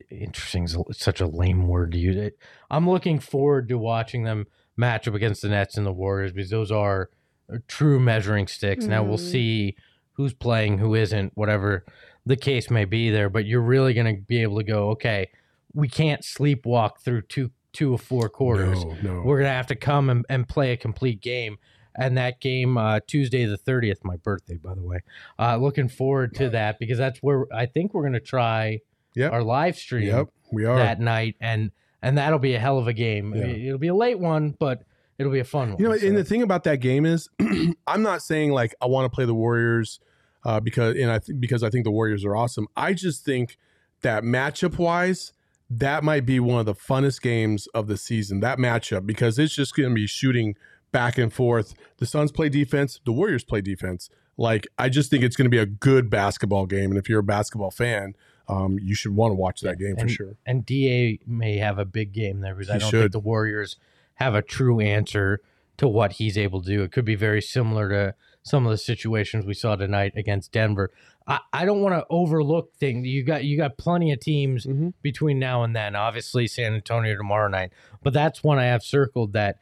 Interesting 0.10 0.64
is 0.64 0.78
such 0.91 1.20
a 1.22 1.28
lame 1.28 1.68
word 1.68 1.91
to 1.91 1.97
use. 1.97 2.16
It. 2.16 2.38
I'm 2.72 2.89
looking 2.89 3.20
forward 3.20 3.68
to 3.70 3.78
watching 3.78 4.24
them 4.24 4.47
match 4.78 5.08
up 5.08 5.14
against 5.16 5.41
the 5.41 5.49
Nets 5.49 5.76
and 5.78 5.86
the 5.86 5.91
Warriors 5.91 6.32
because 6.32 6.49
those 6.49 6.72
are 6.72 7.10
uh, 7.53 7.58
true 7.68 7.99
measuring 7.99 8.47
sticks. 8.47 8.86
Now 8.86 9.03
we'll 9.03 9.18
Mhm. 9.18 9.32
see 9.32 9.76
who's 10.14 10.34
playing, 10.34 10.78
who 10.80 10.95
isn't, 10.95 11.32
whatever 11.36 11.86
the 12.26 12.36
case 12.36 12.70
may 12.70 12.86
be 12.86 13.10
there. 13.10 13.30
But 13.30 13.45
you're 13.45 13.62
really 13.62 13.93
going 13.93 14.16
to 14.16 14.22
be 14.22 14.41
able 14.41 14.58
to 14.58 14.64
go, 14.64 14.89
okay, 14.91 15.30
we 15.74 15.88
can't 15.88 16.22
sleepwalk 16.22 16.99
through 16.99 17.24
two 17.24 17.51
two 17.74 17.93
or 17.93 17.97
four 17.99 18.28
quarters 18.30 18.84
No, 18.86 18.97
no. 19.03 19.22
we're 19.24 19.38
gonna 19.38 19.49
have 19.53 19.68
to 19.68 19.76
come 19.76 20.10
and, 20.10 20.26
and 20.30 20.47
play 20.47 20.72
a 20.72 20.78
complete 20.78 21.22
game 21.22 21.58
and 21.95 22.18
that 22.18 22.39
game 22.39 22.76
uh, 22.76 23.01
tuesday 23.05 23.45
the 23.45 23.58
30th 23.58 24.03
my 24.03 24.16
birthday 24.16 24.55
by 24.55 24.74
the 24.74 24.82
way 24.82 25.01
uh, 25.38 25.58
looking 25.58 25.88
forward 25.88 26.34
to 26.36 26.49
that 26.49 26.80
because 26.80 26.97
that's 26.97 27.20
where 27.20 27.45
i 27.53 27.68
think 27.68 27.93
we're 27.93 28.01
gonna 28.03 28.20
try 28.20 28.80
Yep. 29.18 29.32
our 29.34 29.43
live 29.43 29.76
stream 29.76 30.07
Yep, 30.07 30.28
we 30.51 30.65
are. 30.65 30.78
that 30.78 30.99
night 30.99 31.36
and 31.41 31.72
and 32.01 32.18
that'll 32.18 32.39
be 32.39 32.53
a 32.53 32.59
hell 32.59 32.78
of 32.78 32.88
a 32.88 32.93
game 32.93 33.34
Yeah. 33.36 33.43
It- 33.45 33.65
it'll 33.65 33.78
be 33.80 33.88
a 33.88 33.95
late 33.95 34.20
one 34.20 34.55
but 34.59 34.84
it'll 35.18 35.32
be 35.32 35.39
a 35.39 35.43
fun 35.43 35.72
one 35.74 35.82
You 35.82 35.89
know, 35.89 35.97
so. 35.97 36.07
and 36.07 36.15
the 36.18 36.24
thing 36.24 36.41
about 36.43 36.63
that 36.65 36.78
game 36.78 37.05
is, 37.05 37.28
I'm 37.88 38.03
not 38.03 38.22
saying 38.22 38.51
like 38.51 38.76
I 38.82 38.86
want 38.86 39.05
to 39.11 39.15
play 39.15 39.26
the 39.26 39.34
Warriors 39.34 39.99
uh, 40.45 40.59
because 40.59 40.95
and 40.95 41.09
I 41.11 41.20
th- 41.20 41.39
because 41.39 41.63
I 41.63 41.70
think 41.70 41.84
the 41.86 41.91
Warriors 41.91 42.24
are 42.24 42.36
awesome. 42.36 42.68
I 42.78 42.93
just 42.93 43.26
think 43.26 43.57
that 44.03 44.24
matchup 44.24 44.78
wise, 44.78 45.34
that 45.70 46.03
might 46.03 46.26
be 46.26 46.39
one 46.39 46.59
of 46.59 46.65
the 46.68 46.76
funnest 46.76 47.22
games 47.24 47.68
of 47.74 47.88
the 47.88 47.97
season. 47.97 48.39
That 48.41 48.59
matchup 48.59 49.05
because 49.07 49.39
it's 49.39 49.55
just 49.55 49.76
going 49.76 49.89
to 49.89 49.95
be 49.95 50.05
shooting 50.07 50.55
back 50.91 51.18
and 51.18 51.34
forth. 51.34 51.74
The 51.97 52.05
Suns 52.05 52.32
play 52.32 52.47
defense, 52.49 53.01
the 53.03 53.11
Warriors 53.11 53.43
play 53.43 53.59
defense. 53.61 54.09
Like 54.38 54.68
I 54.78 54.88
just 54.89 55.09
think 55.09 55.24
it's 55.24 55.36
going 55.36 55.47
to 55.47 55.49
be 55.49 55.57
a 55.57 55.65
good 55.65 56.09
basketball 56.11 56.68
game, 56.68 56.91
and 56.91 56.97
if 56.99 57.09
you're 57.09 57.20
a 57.22 57.24
basketball 57.24 57.72
fan, 57.72 58.13
um, 58.50 58.80
you 58.82 58.95
should 58.95 59.16
want 59.16 59.32
to 59.32 59.36
watch 59.36 59.62
that 59.62 59.78
game 59.80 59.95
for 59.95 60.02
and, 60.02 60.12
sure. 60.12 60.36
And 60.45 60.66
Da 60.66 61.20
may 61.26 61.58
have 61.58 61.78
a 61.80 61.86
big 61.86 62.14
game 62.14 62.39
there 62.41 62.56
because 62.56 62.70
I 62.70 62.78
don't 62.78 62.89
should. 62.89 63.02
think 63.02 63.12
the 63.12 63.20
Warriors 63.20 63.76
have 64.16 64.34
a 64.36 64.41
true 64.41 64.80
answer 64.80 65.41
to 65.78 65.88
what 65.88 66.14
he's 66.14 66.38
able 66.38 66.62
to 66.62 66.68
do. 66.70 66.82
It 66.84 66.91
could 66.91 67.06
be 67.06 67.16
very 67.16 67.41
similar 67.41 67.89
to 67.89 68.16
some 68.43 68.66
of 68.66 68.72
the 68.72 68.78
situations 68.78 69.45
we 69.45 69.54
saw 69.54 69.76
tonight 69.76 70.14
against 70.16 70.52
Denver. 70.54 70.91
I, 71.28 71.39
I 71.52 71.66
don't 71.66 71.82
want 71.82 71.93
to 71.95 72.06
overlook 72.10 72.74
things. 72.76 73.06
You 73.06 73.22
got 73.24 73.43
you 73.43 73.58
got 73.58 73.78
plenty 73.78 74.12
of 74.14 74.20
teams 74.22 74.66
Mhm. 74.66 74.93
between 75.02 75.38
now 75.39 75.64
and 75.64 75.76
then. 75.76 75.95
Obviously 75.95 76.48
San 76.48 76.74
Antonio 76.74 77.16
tomorrow 77.18 77.50
night, 77.50 77.72
but 78.02 78.14
that's 78.14 78.43
one 78.43 78.58
I 78.58 78.66
have 78.66 78.82
circled 78.84 79.34
that. 79.34 79.60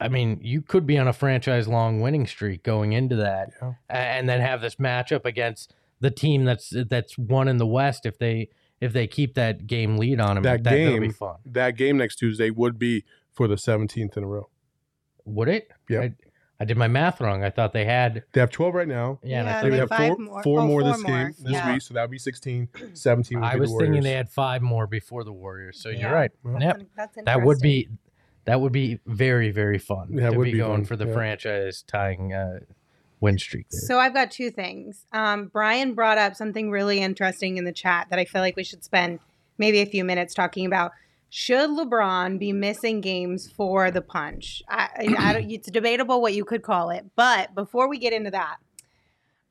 I 0.00 0.06
mean, 0.08 0.38
you 0.42 0.62
could 0.62 0.86
be 0.86 0.96
on 0.96 1.08
a 1.08 1.12
franchise 1.12 1.66
long 1.66 2.00
winning 2.00 2.26
streak 2.28 2.62
going 2.62 2.92
into 2.92 3.16
that, 3.16 3.50
Yeah. 3.60 3.72
and 3.90 4.28
then 4.28 4.40
have 4.40 4.60
this 4.60 4.76
matchup 4.76 5.24
against 5.24 5.74
the 6.00 6.10
team 6.10 6.44
that's 6.44 6.72
that's 6.88 7.16
one 7.18 7.48
in 7.48 7.56
the 7.56 7.66
West 7.66 8.06
if 8.06 8.18
they 8.18 8.48
if 8.80 8.92
they 8.92 9.06
keep 9.06 9.34
that 9.34 9.66
game 9.66 9.96
lead 9.96 10.20
on 10.20 10.36
them. 10.36 10.42
That 10.44 10.62
that 10.64 10.70
that'll 10.76 10.94
be 11.00 11.06
game- 11.06 11.12
fun. 11.12 11.36
That 11.46 11.76
game 11.76 11.96
next 11.98 12.16
Tuesday 12.16 12.50
would 12.50 12.78
be 12.78 13.04
for 13.32 13.48
the 13.48 13.56
17th 13.56 14.16
in 14.16 14.24
a 14.24 14.26
row. 14.26 14.48
Would 15.24 15.48
it? 15.48 15.68
Yep. 15.88 16.02
I, 16.02 16.14
I 16.60 16.64
did 16.64 16.76
my 16.76 16.88
math 16.88 17.20
wrong. 17.20 17.44
I 17.44 17.50
thought 17.50 17.72
they 17.72 17.84
had. 17.84 18.24
They 18.32 18.40
have 18.40 18.50
12 18.50 18.74
right 18.74 18.88
now. 18.88 19.20
Yeah, 19.22 19.40
and 19.40 19.48
I 19.48 19.52
Yeah, 19.52 19.56
thought 19.60 19.62
They 19.64 19.70
they 19.70 19.76
have 19.78 19.90
have 19.90 19.98
five 19.98 20.08
four, 20.08 20.18
more. 20.18 20.42
four 20.42 20.60
Oh, 20.60 20.66
more 20.66 20.80
four 20.82 20.90
this 20.92 21.02
more. 21.02 21.16
game 21.16 21.26
this 21.40 21.52
Yeah. 21.52 21.72
week, 21.72 21.82
so 21.82 21.94
that 21.94 22.00
would 22.02 22.10
be 22.10 22.18
16. 22.18 22.68
17 22.94 23.38
would 23.40 23.46
I 23.46 23.54
be 23.54 23.60
was 23.60 23.70
the 23.72 23.78
thinking 23.78 24.02
they 24.02 24.12
had 24.12 24.28
five 24.30 24.62
more 24.62 24.86
before 24.86 25.22
the 25.24 25.32
Warriors. 25.32 25.80
So 25.80 25.88
Yeah. 25.88 25.98
you're 26.00 26.12
right. 26.12 26.30
Well, 26.42 26.60
Yep. 26.60 26.76
That's, 26.96 27.14
that's 27.16 27.24
That 27.26 27.42
would 27.42 27.60
be 27.60 27.88
that 28.44 28.60
would 28.60 28.72
be 28.72 28.98
very 29.06 29.50
very 29.50 29.78
fun 29.78 30.08
Yeah, 30.12 30.28
it 30.28 30.30
to 30.32 30.38
would 30.38 30.44
be, 30.46 30.52
be 30.52 30.58
going 30.58 30.78
fun. 30.80 30.84
for 30.86 30.96
the 30.96 31.06
Yeah. 31.06 31.12
franchise 31.12 31.82
tying 31.86 32.32
uh, 32.32 32.60
win 33.20 33.38
streak 33.38 33.68
there. 33.70 33.80
So 33.80 33.98
I've 33.98 34.14
got 34.14 34.30
two 34.30 34.50
things. 34.50 35.04
Um, 35.12 35.46
Brian 35.46 35.94
brought 35.94 36.18
up 36.18 36.34
something 36.34 36.70
really 36.70 37.00
interesting 37.00 37.56
in 37.56 37.64
the 37.64 37.72
chat 37.72 38.08
that 38.10 38.18
I 38.18 38.24
feel 38.24 38.40
like 38.40 38.56
we 38.56 38.64
should 38.64 38.84
spend 38.84 39.20
maybe 39.58 39.80
a 39.80 39.86
few 39.86 40.04
minutes 40.04 40.34
talking 40.34 40.66
about. 40.66 40.92
Should 41.30 41.70
LeBron 41.70 42.38
be 42.38 42.52
missing 42.52 43.02
games 43.02 43.50
for 43.50 43.90
the 43.90 44.00
punch? 44.00 44.62
I, 44.68 45.14
I, 45.18 45.46
it's 45.48 45.70
debatable 45.70 46.22
what 46.22 46.32
you 46.32 46.44
could 46.44 46.62
call 46.62 46.88
it. 46.90 47.04
But 47.16 47.54
before 47.54 47.88
we 47.88 47.98
get 47.98 48.14
into 48.14 48.30
that, 48.30 48.56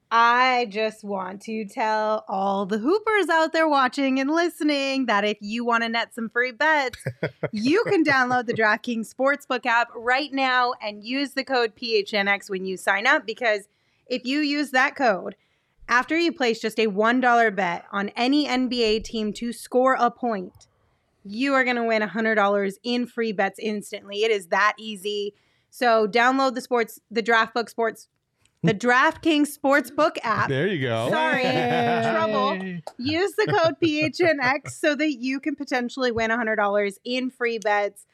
I 0.09 0.67
just 0.69 1.03
want 1.03 1.41
to 1.43 1.65
tell 1.65 2.23
all 2.29 2.65
the 2.65 2.77
hoopers 2.77 3.27
out 3.29 3.51
there 3.51 3.67
watching 3.67 4.19
and 4.19 4.29
listening 4.29 5.07
that 5.07 5.25
if 5.25 5.37
you 5.41 5.65
want 5.65 5.83
to 5.83 5.89
net 5.89 6.15
some 6.15 6.29
free 6.29 6.53
bets, 6.53 7.03
you 7.51 7.83
can 7.87 8.05
download 8.05 8.45
the 8.45 8.53
DraftKings 8.57 9.13
Sportsbook 9.13 9.65
app 9.65 9.89
right 9.93 10.31
now 10.31 10.73
and 10.81 11.03
use 11.03 11.31
the 11.31 11.43
code 11.43 11.75
PHNX 11.75 12.49
when 12.49 12.63
you 12.63 12.77
sign 12.77 13.05
up 13.05 13.25
because 13.25 13.67
if 14.05 14.23
you 14.23 14.39
use 14.39 14.71
that 14.71 14.95
code, 14.95 15.35
after 15.89 16.17
you 16.17 16.31
place 16.31 16.59
just 16.59 16.79
a 16.79 16.87
$1 16.87 17.55
bet 17.55 17.83
on 17.91 18.09
any 18.09 18.47
NBA 18.47 19.03
team 19.03 19.33
to 19.33 19.51
score 19.51 19.97
a 19.99 20.09
point, 20.09 20.67
you 21.25 21.53
are 21.53 21.65
going 21.65 21.75
to 21.75 21.83
win 21.83 22.01
$100 22.01 22.73
in 22.83 23.07
free 23.07 23.33
bets 23.33 23.59
instantly. 23.59 24.23
It 24.23 24.31
is 24.31 24.47
that 24.47 24.75
easy. 24.79 25.33
So 25.69 26.07
download 26.07 26.55
the 26.55 26.61
sports 26.61 26.99
the 27.11 27.21
DraftBook 27.21 27.69
Sports 27.69 28.07
the 28.63 28.73
DraftKings 28.73 29.57
Sportsbook 29.57 30.17
app. 30.23 30.49
There 30.49 30.67
you 30.67 30.81
go. 30.81 31.09
Sorry, 31.09 31.43
trouble. 31.43 32.55
Use 32.97 33.33
the 33.33 33.45
code 33.47 33.75
PHNX 33.83 34.71
so 34.71 34.95
that 34.95 35.13
you 35.13 35.39
can 35.39 35.55
potentially 35.55 36.11
win 36.11 36.31
$100 36.31 36.97
in 37.03 37.29
free 37.29 37.59
bets. 37.59 38.05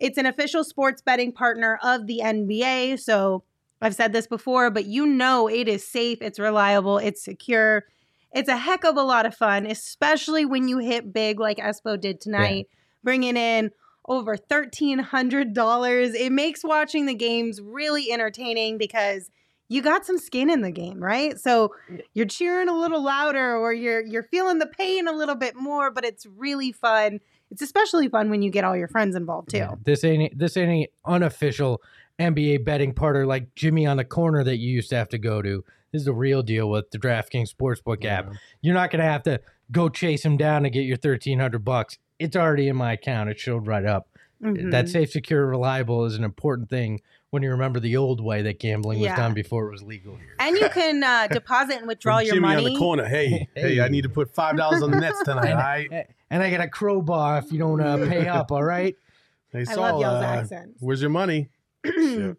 It's 0.00 0.16
an 0.16 0.26
official 0.26 0.64
sports 0.64 1.02
betting 1.02 1.32
partner 1.32 1.78
of 1.82 2.06
the 2.06 2.20
NBA. 2.24 3.00
So 3.00 3.44
I've 3.82 3.94
said 3.94 4.12
this 4.12 4.26
before, 4.26 4.70
but 4.70 4.86
you 4.86 5.06
know 5.06 5.48
it 5.48 5.68
is 5.68 5.86
safe, 5.86 6.18
it's 6.22 6.38
reliable, 6.38 6.98
it's 6.98 7.22
secure. 7.22 7.84
It's 8.32 8.48
a 8.48 8.56
heck 8.56 8.84
of 8.84 8.96
a 8.96 9.02
lot 9.02 9.26
of 9.26 9.34
fun, 9.34 9.66
especially 9.66 10.44
when 10.44 10.68
you 10.68 10.78
hit 10.78 11.12
big 11.12 11.40
like 11.40 11.58
Espo 11.58 12.00
did 12.00 12.20
tonight, 12.20 12.68
bringing 13.02 13.36
in 13.36 13.72
over 14.08 14.36
$1,300. 14.36 16.14
It 16.14 16.32
makes 16.32 16.64
watching 16.64 17.06
the 17.06 17.14
games 17.14 17.60
really 17.60 18.12
entertaining 18.12 18.78
because 18.78 19.30
you 19.70 19.80
got 19.82 20.04
some 20.04 20.18
skin 20.18 20.50
in 20.50 20.62
the 20.62 20.72
game, 20.72 21.02
right? 21.02 21.38
So 21.38 21.72
you're 22.12 22.26
cheering 22.26 22.68
a 22.68 22.76
little 22.76 23.02
louder 23.02 23.56
or 23.56 23.72
you're 23.72 24.04
you're 24.04 24.24
feeling 24.24 24.58
the 24.58 24.66
pain 24.66 25.06
a 25.06 25.12
little 25.12 25.36
bit 25.36 25.54
more, 25.54 25.90
but 25.92 26.04
it's 26.04 26.26
really 26.26 26.72
fun. 26.72 27.20
It's 27.52 27.62
especially 27.62 28.08
fun 28.08 28.30
when 28.30 28.42
you 28.42 28.50
get 28.50 28.64
all 28.64 28.76
your 28.76 28.88
friends 28.88 29.14
involved 29.14 29.50
too. 29.50 29.58
Yeah, 29.58 29.74
this 29.84 30.02
ain't 30.04 30.36
this 30.36 30.56
ain't 30.56 30.68
any 30.68 30.88
unofficial 31.06 31.80
NBA 32.18 32.64
betting 32.64 32.92
partner 32.92 33.24
like 33.26 33.54
Jimmy 33.54 33.86
on 33.86 33.96
the 33.96 34.04
corner 34.04 34.42
that 34.42 34.58
you 34.58 34.70
used 34.70 34.90
to 34.90 34.96
have 34.96 35.08
to 35.10 35.18
go 35.18 35.40
to. 35.40 35.64
This 35.92 36.00
is 36.00 36.06
the 36.06 36.12
real 36.14 36.42
deal 36.42 36.68
with 36.68 36.90
the 36.90 36.98
DraftKings 36.98 37.54
Sportsbook 37.54 38.04
app. 38.04 38.32
You're 38.60 38.74
not 38.74 38.90
gonna 38.90 39.04
have 39.04 39.22
to 39.22 39.40
go 39.70 39.88
chase 39.88 40.24
him 40.24 40.36
down 40.36 40.64
to 40.64 40.70
get 40.70 40.82
your 40.82 40.96
thirteen 40.96 41.38
hundred 41.38 41.64
bucks. 41.64 41.96
It's 42.18 42.36
already 42.36 42.66
in 42.66 42.76
my 42.76 42.92
account. 42.94 43.30
It 43.30 43.38
showed 43.38 43.68
right 43.68 43.84
up. 43.84 44.08
Mhm. 44.42 44.70
That 44.72 44.88
safe, 44.88 45.10
secure, 45.10 45.46
reliable 45.46 46.04
is 46.06 46.16
an 46.16 46.24
important 46.24 46.70
thing 46.70 47.00
when 47.30 47.42
you 47.42 47.50
remember 47.50 47.78
the 47.80 47.96
old 47.96 48.20
way 48.20 48.42
that 48.42 48.58
gambling 48.58 49.00
was 49.00 49.12
done 49.12 49.34
before 49.34 49.66
it 49.68 49.70
was 49.70 49.82
legal 49.82 50.16
here. 50.16 50.34
and 50.40 50.56
you 50.56 50.68
can 50.74 51.02
uh, 51.02 51.26
deposit 51.28 51.76
and 51.78 51.86
withdraw 51.86 52.16
From 52.18 52.26
your 52.26 52.34
Jimmy 52.34 52.48
money. 52.48 52.66
on 52.66 52.72
the 52.72 52.78
corner. 52.78 53.04
Hey, 53.06 53.48
hey, 53.54 53.80
I 53.80 53.88
need 53.88 54.02
to 54.02 54.08
put 54.08 54.34
five 54.34 54.56
dollars 54.56 54.82
on 54.82 54.90
the 54.90 54.98
nets 55.00 55.22
tonight. 55.22 55.50
all 55.52 55.56
right? 55.56 56.06
And 56.30 56.42
I 56.42 56.50
got 56.50 56.60
a 56.60 56.68
crowbar 56.68 57.38
if 57.38 57.52
you 57.52 57.58
don't 57.58 57.80
uh, 57.80 57.96
pay 58.08 58.26
up. 58.28 58.50
All 58.52 58.62
right. 58.64 58.94
Hey, 59.52 59.64
I 59.68 59.74
love 59.74 60.00
y'all's 60.00 60.22
uh, 60.22 60.26
accents. 60.26 60.78
Where's 60.80 61.00
your 61.00 61.10
money? 61.10 61.48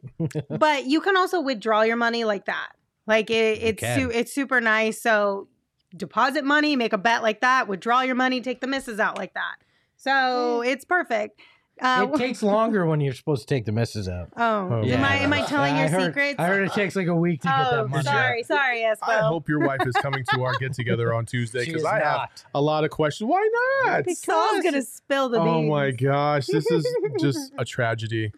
But 0.50 0.86
you 0.86 1.02
can 1.02 1.18
also 1.18 1.42
withdraw 1.42 1.82
your 1.82 1.98
money 1.98 2.24
like 2.24 2.46
that. 2.46 2.70
Like 3.06 3.30
it, 3.30 3.62
it's 3.62 3.82
su- 3.96 4.12
it's 4.14 4.34
super 4.34 4.62
nice. 4.62 5.02
So 5.02 5.50
deposit 5.96 6.46
money, 6.46 6.78
make 6.78 6.94
a 6.94 6.98
bet 6.98 7.22
like 7.22 7.42
that, 7.42 7.68
withdraw 7.68 8.02
your 8.02 8.16
money, 8.16 8.40
take 8.40 8.62
the 8.62 8.68
misses 8.68 8.98
out 9.00 9.18
like 9.18 9.34
that. 9.34 9.56
So 9.98 10.62
it's 10.62 10.86
perfect. 10.86 11.42
Uh, 11.82 12.08
it 12.14 12.18
takes 12.18 12.44
longer 12.44 12.86
when 12.86 13.02
you're 13.02 13.14
supposed 13.14 13.48
to 13.48 13.54
take 13.56 13.66
the 13.66 13.72
misses 13.72 14.08
out. 14.08 14.30
oh, 14.38 14.70
Oh, 14.72 14.84
am 14.84 15.04
I 15.04 15.16
am 15.18 15.34
I 15.34 15.40
yeah. 15.40 15.46
telling 15.46 15.74
I 15.74 15.80
your 15.82 15.90
heard- 15.90 16.06
secrets? 16.14 16.36
I 16.40 16.46
heard 16.46 16.64
it 16.64 16.74
takes 16.74 16.96
like 16.96 17.08
a 17.08 17.16
week 17.16 17.42
to 17.42 17.48
get 17.48 17.68
oh, 17.74 17.76
that 17.78 17.90
money. 17.90 18.04
sorry, 18.04 18.44
sorry, 18.44 18.80
Espo. 18.82 18.98
I 19.10 19.18
hope 19.20 19.50
your 19.50 19.60
wife 19.60 19.82
is 19.88 19.96
coming 19.96 20.24
to 20.32 20.44
our 20.44 20.54
get 20.60 20.74
together 20.74 21.14
on 21.14 21.26
Tuesday 21.26 21.66
because 21.66 21.82
is 21.82 21.86
I 21.86 22.00
have 22.00 22.30
a 22.54 22.62
lot 22.62 22.84
of 22.84 22.92
questions. 22.92 23.28
Why 23.28 23.50
not? 23.86 24.06
Because 24.06 24.24
I'm 24.30 24.62
gonna 24.62 24.84
spill 24.84 25.30
the 25.30 25.40
beans. 25.40 25.50
Oh 25.50 25.60
beans. 25.62 25.70
my 25.72 25.92
gosh, 25.92 26.46
this 26.48 26.70
is 26.70 26.86
just 27.20 27.52
a 27.58 27.66
tragedy. 27.66 28.32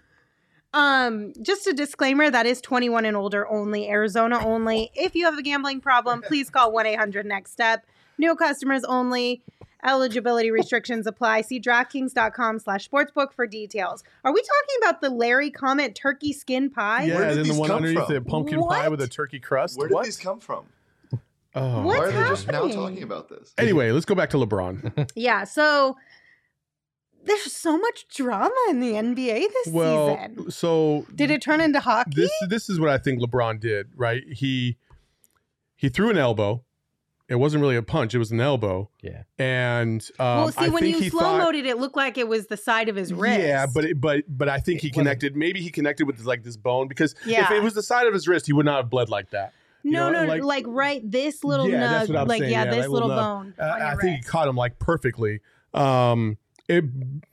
Um, 0.73 1.33
just 1.41 1.67
a 1.67 1.73
disclaimer 1.73 2.31
that 2.31 2.45
is 2.47 2.59
21 2.61 3.05
and 3.05 3.15
older 3.15 3.47
only, 3.47 3.89
Arizona 3.89 4.39
only. 4.43 4.89
If 4.95 5.15
you 5.15 5.25
have 5.25 5.37
a 5.37 5.43
gambling 5.43 5.81
problem, 5.81 6.21
please 6.23 6.49
call 6.49 6.71
1 6.71 6.85
800 6.87 7.25
Next 7.25 7.51
Step. 7.51 7.85
New 8.17 8.35
customers 8.35 8.83
only. 8.83 9.43
Eligibility 9.85 10.51
restrictions 10.51 11.05
apply. 11.07 11.41
See 11.41 11.59
DraftKings.com 11.59 12.59
slash 12.59 12.89
sportsbook 12.89 13.33
for 13.33 13.45
details. 13.47 14.03
Are 14.23 14.33
we 14.33 14.41
talking 14.41 14.77
about 14.81 15.01
the 15.01 15.09
Larry 15.09 15.49
Comment 15.51 15.95
turkey 15.95 16.33
skin 16.33 16.69
pie? 16.69 17.03
yeah, 17.03 17.15
Where 17.15 17.23
and 17.23 17.29
did 17.31 17.37
then 17.39 17.43
the 17.47 17.49
these 17.53 17.59
one 17.59 17.67
come 17.69 17.77
underneath 17.77 18.05
from? 18.05 18.13
the 18.13 18.21
pumpkin 18.21 18.59
pie 18.61 18.81
What? 18.83 18.91
with 18.91 19.01
a 19.01 19.07
turkey 19.07 19.39
crust. 19.39 19.77
Where 19.77 19.87
did 19.87 19.93
what? 19.93 20.05
these 20.05 20.17
come 20.17 20.39
from? 20.39 20.65
Oh. 21.55 21.83
What's 21.83 21.99
Why 21.99 22.05
are 22.05 22.11
they 22.11 22.29
just 22.29 22.47
now 22.47 22.53
happening? 22.53 22.75
talking 22.75 23.03
about 23.03 23.29
this? 23.29 23.53
Anyway, 23.57 23.91
let's 23.91 24.05
go 24.05 24.15
back 24.15 24.29
to 24.31 24.37
LeBron. 24.37 25.11
Yeah, 25.15 25.43
so 25.43 25.97
there's 27.25 27.53
so 27.53 27.77
much 27.77 28.07
drama 28.07 28.51
in 28.69 28.79
the 28.79 28.93
NBA 28.93 29.39
this 29.53 29.67
well, 29.67 30.17
season. 30.17 30.51
so 30.51 31.05
Did 31.13 31.29
it 31.31 31.41
turn 31.41 31.61
into 31.61 31.79
hockey? 31.79 32.11
this 32.15 32.31
this 32.49 32.69
is 32.69 32.79
what 32.79 32.89
I 32.89 32.97
think 32.97 33.21
LeBron 33.21 33.59
did, 33.59 33.91
right? 33.95 34.23
He 34.29 34.77
he 35.75 35.89
threw 35.89 36.09
an 36.09 36.17
elbow. 36.17 36.63
It 37.33 37.37
wasn't 37.39 37.61
really 37.61 37.75
a 37.75 37.81
punch; 37.81 38.13
it 38.13 38.19
was 38.19 38.31
an 38.31 38.39
elbow. 38.39 38.89
Yeah. 39.01 39.23
And 39.39 40.01
um, 40.19 40.25
well, 40.37 40.51
see, 40.51 40.65
I 40.65 40.67
when 40.69 40.83
think 40.83 40.97
you 40.97 41.01
he 41.03 41.09
slow 41.09 41.21
thought, 41.21 41.39
moted 41.41 41.65
it, 41.65 41.79
looked 41.79 41.95
like 41.97 42.17
it 42.19 42.27
was 42.27 42.45
the 42.45 42.57
side 42.57 42.89
of 42.89 42.95
his 42.95 43.11
wrist. 43.11 43.39
Yeah, 43.41 43.65
but 43.73 43.85
it, 43.85 43.99
but 43.99 44.23
but 44.27 44.47
I 44.49 44.59
think 44.59 44.81
he 44.81 44.87
It 44.87 44.91
wasn't- 44.91 45.05
connected. 45.05 45.35
Maybe 45.35 45.61
he 45.61 45.71
connected 45.71 46.05
with 46.05 46.23
like 46.23 46.43
this 46.43 46.57
bone 46.57 46.87
because 46.87 47.15
if 47.25 47.49
it 47.51 47.63
was 47.63 47.73
the 47.73 47.81
side 47.83 48.05
of 48.07 48.13
his 48.13 48.27
wrist, 48.27 48.45
he 48.45 48.53
would 48.53 48.65
not 48.67 48.77
have 48.77 48.89
bled 48.89 49.09
like 49.09 49.31
that. 49.31 49.51
No, 49.83 50.09
know, 50.09 50.21
no, 50.21 50.27
like- 50.27 50.43
like, 50.43 50.65
right 50.67 51.01
this 51.03 51.43
little 51.43 51.67
Yeah, 51.67 51.79
that's 51.79 52.09
nug, 52.09 52.13
what 52.13 52.21
I'm 52.21 52.27
like 52.27 52.39
saying, 52.39 52.51
yeah, 52.53 52.63
yeah, 52.65 52.71
this 52.71 52.83
that 52.85 52.91
little 52.91 53.09
little 53.09 53.23
bone. 53.23 53.53
Uh, 53.59 53.63
on 53.63 53.77
your 53.79 53.87
I 53.87 53.95
think 53.95 54.17
he 54.17 54.23
caught 54.23 54.47
him 54.47 54.55
like 54.55 54.79
perfectly. 54.79 55.41
Um, 55.73 56.37
it 56.69 56.85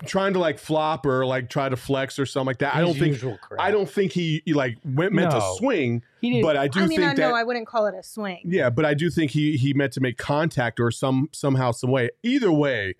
trying 0.06 0.32
to 0.32 0.38
like 0.38 0.58
flop 0.58 1.06
or 1.06 1.24
like 1.24 1.48
try 1.48 1.68
to 1.68 1.76
flex 1.76 2.18
or 2.18 2.26
something 2.26 2.46
like 2.48 2.58
that. 2.58 2.74
I 2.74 2.80
don't 2.80 2.96
think 2.96 3.20
crap. 3.20 3.60
I 3.60 3.70
don't 3.70 3.88
think 3.88 4.12
he, 4.12 4.42
he, 4.44 4.52
like 4.54 4.78
went 4.84 5.12
meant 5.12 5.30
to 5.30 5.54
swing, 5.56 6.02
He 6.20 6.30
didn't. 6.30 6.42
but 6.42 6.56
I 6.56 6.66
do 6.68 6.80
I 6.80 6.86
mean, 6.86 6.98
think 6.98 7.12
I 7.12 7.14
that 7.14 7.18
know 7.18 7.34
I 7.34 7.44
wouldn't 7.44 7.66
call 7.66 7.86
it 7.86 7.94
a 7.94 8.02
swing. 8.02 8.40
yeah, 8.44 8.70
but 8.70 8.84
I 8.84 8.94
do 8.94 9.08
think 9.08 9.30
he 9.30 9.56
he 9.56 9.72
meant 9.72 9.92
to 9.92 10.00
make 10.00 10.18
contact 10.18 10.80
or 10.80 10.90
some 10.90 11.28
somehow 11.32 11.70
some 11.70 11.90
way. 11.90 12.10
Either 12.22 12.50
way, 12.50 12.96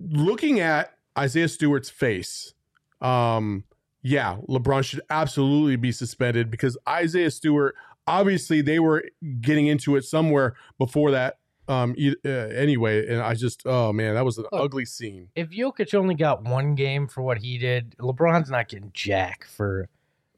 looking 0.00 0.60
at 0.60 0.94
Isaiah 1.18 1.48
Stewart's 1.48 1.88
face, 1.90 2.52
um, 3.00 3.64
yeah, 4.02 4.36
LeBron 4.48 4.84
should 4.84 5.00
absolutely 5.08 5.76
be 5.76 5.92
suspended 5.92 6.50
because 6.50 6.76
Isaiah 6.88 7.30
Stewart 7.30 7.74
obviously 8.06 8.60
they 8.62 8.78
were 8.78 9.04
getting 9.40 9.66
into 9.66 9.96
it 9.96 10.04
somewhere 10.04 10.56
before 10.78 11.10
that. 11.10 11.38
Um, 11.68 11.94
e- 11.98 12.14
uh, 12.24 12.28
anyway, 12.28 13.06
and 13.08 13.20
I 13.20 13.34
just 13.34 13.62
oh 13.66 13.92
man, 13.92 14.14
that 14.14 14.24
was 14.24 14.38
an 14.38 14.44
Look, 14.52 14.62
ugly 14.64 14.84
scene. 14.86 15.28
if 15.36 15.50
Jokic 15.50 15.94
only 15.94 16.14
got 16.14 16.42
one 16.44 16.74
game 16.74 17.06
for 17.06 17.22
what 17.22 17.38
he 17.38 17.58
did, 17.58 17.94
LeBron's 17.98 18.50
not 18.50 18.68
getting 18.68 18.90
jack 18.94 19.44
for 19.46 19.88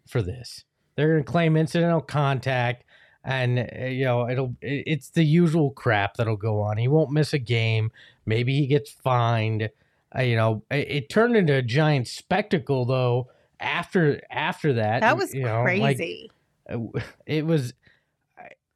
for 0.08 0.22
this. 0.22 0.64
They're 0.96 1.12
going 1.12 1.24
to 1.24 1.30
claim 1.30 1.56
incidental 1.56 2.00
contact, 2.00 2.84
and 3.24 3.58
uh, 3.60 3.84
you 3.86 4.04
know 4.04 4.28
it'll 4.28 4.56
it- 4.60 4.84
it's 4.86 5.10
the 5.10 5.22
usual 5.24 5.70
crap 5.70 6.14
that'll 6.16 6.36
go 6.36 6.60
on. 6.60 6.78
He 6.78 6.88
won't 6.88 7.10
miss 7.12 7.32
a 7.32 7.38
game. 7.38 7.92
Maybe 8.26 8.54
he 8.56 8.66
gets 8.66 8.90
fined. 8.90 9.70
Uh, 10.16 10.22
you 10.22 10.34
know, 10.34 10.64
it, 10.72 10.88
it 10.90 11.08
turned 11.10 11.36
into 11.36 11.54
a 11.54 11.62
giant 11.62 12.08
spectacle 12.08 12.84
though. 12.84 13.28
After 13.60 14.20
after 14.30 14.72
that, 14.72 15.00
That 15.02 15.16
was 15.16 15.32
you 15.32 15.44
know, 15.44 15.62
crazy. 15.62 16.30
uh, 16.68 16.78
it 17.26 17.46
was 17.46 17.72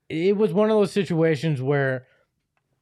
it 0.08 0.36
was 0.36 0.52
one 0.52 0.70
of 0.70 0.76
those 0.76 0.92
situations 0.92 1.60
where 1.62 2.06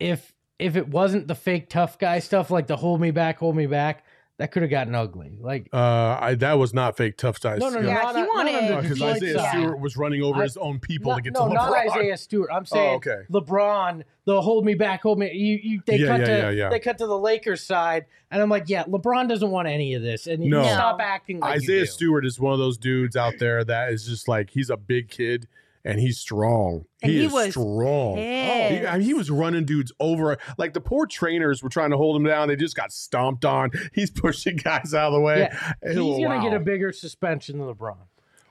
if 0.03 0.33
if 0.59 0.77
it 0.77 0.89
wasn't 0.89 1.29
the 1.29 1.35
fake 1.35 1.69
tough 1.69 1.99
guy 1.99 2.19
stuff 2.19 2.51
like 2.51 2.67
the 2.67 2.77
hold 2.77 3.01
me 3.01 3.11
back 3.11 3.39
hold 3.39 3.57
me 3.57 3.67
back 3.67 4.05
that 4.39 4.51
could 4.51 4.63
have 4.63 4.71
gotten 4.71 4.95
ugly 4.95 5.37
like 5.41 5.69
Uh, 5.73 6.19
I 6.21 6.35
that 6.37 6.55
was 6.59 6.73
not 6.75 6.97
fake 6.97 7.17
tough 7.17 7.39
ties. 7.39 7.61
no 7.61 7.69
no 7.69 7.81
no 7.81 7.89
Yeah, 7.89 7.95
not, 8.03 8.17
he 8.17 8.23
wanted- 8.23 8.83
because 8.83 9.03
Isaiah 9.03 9.39
side. 9.39 9.51
Stewart 9.51 9.79
was 9.81 9.97
running 9.97 10.23
over 10.23 10.41
I- 10.41 10.45
his 10.45 10.57
own 10.57 10.79
people 10.81 11.11
Not- 11.11 11.17
to 11.17 11.23
get 11.23 11.33
no, 11.35 11.49
to 11.49 11.55
not 11.55 11.73
Isaiah 11.77 12.17
Stewart. 12.17 12.51
I'm 12.53 12.65
saying 12.65 12.97
okay. 12.97 13.21
LeBron, 13.31 14.03
the 14.25 14.41
hold 14.43 14.65
me 14.65 14.75
back, 14.75 15.03
hold 15.03 15.19
me. 15.19 15.33
You, 15.33 15.59
you 15.63 15.83
they 15.87 15.97
Yeah, 15.99 16.07
cut 16.09 16.21
yeah, 16.21 16.27
to 16.27 16.33
yeah, 16.33 16.51
yeah. 16.51 16.69
they 16.71 16.81
cut 16.81 16.99
to 16.99 17.07
the 17.07 17.19
Lakers 17.19 17.61
side, 17.63 18.07
and 18.31 18.41
I'm 18.43 18.49
like, 18.49 18.65
yeah, 18.69 18.85
LeBron 18.85 19.29
doesn't 19.29 19.51
want 19.51 19.69
any 19.69 19.95
of 19.95 20.03
this, 20.03 20.27
and 20.27 20.43
you 20.43 20.51
No. 20.51 20.63
stop 20.65 21.01
acting 21.01 21.39
like 21.41 21.55
you 21.57 21.63
Isaiah 21.63 21.81
do. 21.81 21.87
Stewart 21.87 22.25
is 22.27 22.41
one 22.41 22.53
of 22.53 22.59
those 22.59 22.79
dudes 22.79 23.17
out 23.17 23.35
there 23.39 23.63
that 23.65 23.93
is 23.93 24.07
just 24.07 24.27
like 24.29 24.51
he's 24.51 24.71
a 24.71 24.77
big 24.77 25.09
kid 25.09 25.47
and 25.85 25.99
he's 25.99 26.19
strong. 26.19 26.85
And 27.03 27.11
he, 27.13 27.19
he 27.19 27.25
is 27.27 27.33
was 27.33 27.51
strong. 27.51 28.17
He. 28.17 28.87
I 28.87 28.99
mean, 28.99 29.03
he 29.07 29.15
was 29.15 29.31
running 29.31 29.65
dudes 29.65 29.93
over. 30.01 30.39
Like 30.59 30.75
the 30.75 30.81
poor 30.81 31.07
trainers 31.07 31.63
were 31.63 31.69
trying 31.69 31.91
to 31.91 31.97
hold 31.97 32.17
him 32.17 32.25
down. 32.25 32.49
They 32.49 32.57
just 32.57 32.77
got 32.77 32.93
stomped 32.93 33.45
on. 33.45 33.71
He's 33.93 34.11
pushing 34.11 34.57
guys 34.57 34.95
out 34.95 35.09
of 35.09 35.15
the 35.15 35.21
way. 35.21 35.49
Yeah, 35.51 35.73
He's 35.87 35.99
Oh, 35.99 36.13
gonna 36.23 36.37
wow. 36.37 36.43
get 36.43 36.55
a 36.55 36.61
bigger 36.61 36.93
suspension 36.93 37.59
than 37.59 37.67
LeBron. 37.69 37.97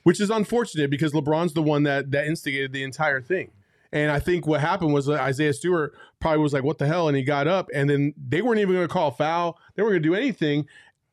which 0.03 0.19
is 0.19 0.29
unfortunate 0.29 0.89
because 0.89 1.11
LeBron's 1.13 1.53
the 1.53 1.61
one 1.61 1.83
that 1.83 2.11
that 2.11 2.25
instigated 2.27 2.73
the 2.73 2.83
entire 2.83 3.21
thing. 3.21 3.51
And 3.93 4.09
I 4.09 4.19
think 4.19 4.47
what 4.47 4.61
happened 4.61 4.93
was 4.93 5.05
that 5.07 5.19
Isaiah 5.19 5.53
Stewart 5.53 5.93
probably 6.21 6.39
was 6.41 6.53
like, 6.53 6.63
"What 6.63 6.77
the 6.77 6.87
hell?" 6.87 7.07
and 7.09 7.17
he 7.17 7.23
got 7.23 7.47
up, 7.47 7.69
and 7.73 7.89
then 7.89 8.13
they 8.17 8.41
weren't 8.41 8.59
even 8.59 8.73
going 8.73 8.87
to 8.87 8.93
call 8.93 9.09
a 9.09 9.11
foul. 9.11 9.57
They 9.75 9.83
weren't 9.83 9.91
going 9.93 10.03
to 10.03 10.09
do 10.09 10.15
anything, 10.15 10.65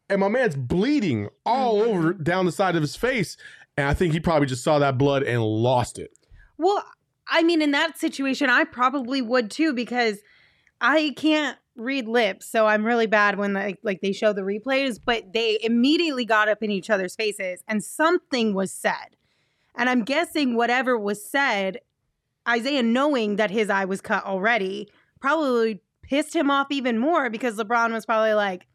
and 0.09 0.21
my 0.21 0.29
man's 0.29 0.55
bleeding 0.55 1.29
all 1.45 1.81
Mhm. 1.81 1.87
over 1.89 2.13
down 2.13 2.47
the 2.47 2.53
side 2.53 2.77
of 2.77 2.83
his 2.83 2.95
face. 2.95 3.37
And 3.79 3.87
I 3.87 3.95
think 3.95 4.13
he 4.13 4.19
probably 4.19 4.49
just 4.49 4.65
saw 4.65 4.81
that 4.81 4.99
blood 4.99 5.23
and 5.23 5.41
lost 5.41 6.01
it. 6.01 6.11
Well, 6.59 6.85
I 7.29 7.45
mean, 7.45 7.63
in 7.63 7.71
that 7.71 7.97
situation, 7.97 8.51
I 8.51 8.65
probably 8.65 9.23
would 9.23 9.53
too 9.53 9.73
because 9.73 10.19
I 10.81 11.15
can't 11.17 11.57
read 11.77 12.09
lips, 12.09 12.51
so 12.51 12.67
I'm 12.67 12.85
really 12.85 13.07
bad 13.07 13.39
when 13.39 13.53
like 13.53 13.79
like 13.85 14.01
they 14.01 14.11
show 14.11 14.33
the 14.33 14.41
replays. 14.41 14.99
But 15.03 15.33
they 15.33 15.59
immediately 15.63 16.25
got 16.25 16.49
up 16.49 16.61
in 16.61 16.73
each 16.73 16.91
other's 16.91 17.15
faces, 17.15 17.63
and 17.69 17.85
something 17.85 18.53
was 18.53 18.73
said, 18.73 19.15
and 19.77 19.89
I'm 19.89 20.03
guessing 20.03 20.57
whatever 20.57 20.99
was 20.99 21.25
said, 21.25 21.79
Isaiah, 22.49 22.83
knowing 22.83 23.37
that 23.37 23.53
his 23.53 23.71
eye 23.71 23.85
was 23.85 24.01
cut 24.01 24.25
already, 24.25 24.89
probably 25.21 25.83
pissed 26.03 26.35
him 26.35 26.51
off 26.51 26.67
even 26.73 26.99
more 26.99 27.31
because 27.31 27.55
LeBron 27.55 27.93
was 27.93 28.05
probably 28.05 28.35
like 28.35 28.67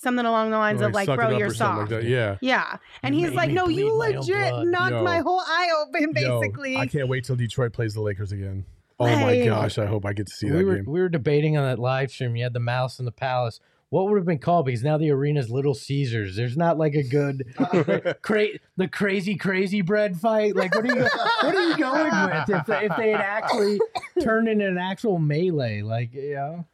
something 0.00 0.24
along 0.24 0.50
the 0.50 0.58
lines 0.58 0.80
of 0.80 0.92
like, 0.92 1.06
suck 1.06 1.18
it 1.18 1.28
"Bro, 1.28 1.38
you're 1.38 1.52
soft." 1.54 1.90
like 1.90 2.00
that. 2.00 2.04
Yeah. 2.04 2.36
Yeah, 2.40 2.76
and 3.02 3.14
You 3.14 3.26
he's 3.26 3.34
like, 3.36 3.50
"No, 3.50 3.68
you 3.68 3.90
bleed 3.90 4.12
my 4.12 4.18
legit 4.18 4.66
knocked 4.68 4.92
Yo. 4.92 5.02
my 5.04 5.18
whole 5.18 5.40
eye 5.40 5.68
open, 5.82 6.12
Yo, 6.16 6.40
basically." 6.40 6.76
I 6.76 6.86
can't 6.86 7.08
wait 7.08 7.24
till 7.24 7.36
Detroit 7.36 7.72
plays 7.72 7.94
the 7.94 8.00
Lakers 8.00 8.32
again. 8.32 8.64
Oh 8.98 9.06
my 9.06 9.44
gosh, 9.44 9.78
I 9.78 9.86
hope 9.86 10.04
I 10.04 10.12
get 10.12 10.26
to 10.26 10.32
see 10.32 10.50
we 10.50 10.58
that 10.58 10.64
were 10.64 10.74
game. 10.76 10.84
we 10.86 11.00
were 11.00 11.08
debating 11.08 11.56
on 11.56 11.64
that 11.64 11.78
live 11.78 12.10
stream. 12.10 12.36
You 12.36 12.42
had 12.44 12.52
the 12.52 12.60
mouse 12.60 12.98
and 12.98 13.06
the 13.08 13.12
palace. 13.12 13.60
What 13.88 14.08
would 14.08 14.16
have 14.18 14.26
been 14.26 14.38
called? 14.38 14.66
Because 14.66 14.84
now 14.84 14.98
the 14.98 15.10
arena's 15.10 15.50
Little 15.50 15.74
Caesars. 15.74 16.36
There's 16.36 16.56
not 16.56 16.78
like 16.78 16.94
a 16.94 17.02
good 17.02 17.44
cra- 18.22 18.58
the 18.76 18.86
crazy 18.86 19.34
crazy 19.36 19.80
bread 19.82 20.16
fight. 20.16 20.54
Like 20.54 20.72
what 20.74 20.84
are 20.88 20.94
you 20.96 21.02
what 21.42 21.54
are 21.54 21.68
you 21.70 21.76
going 21.76 22.04
with 22.04 22.50
if 22.50 22.68
if 22.68 22.96
they 22.96 23.10
had 23.10 23.20
actually 23.20 23.80
turned 24.22 24.48
into 24.48 24.66
an 24.68 24.78
actual 24.78 25.18
melee? 25.18 25.82
Like 25.82 26.14
you 26.14 26.34
know, 26.34 26.66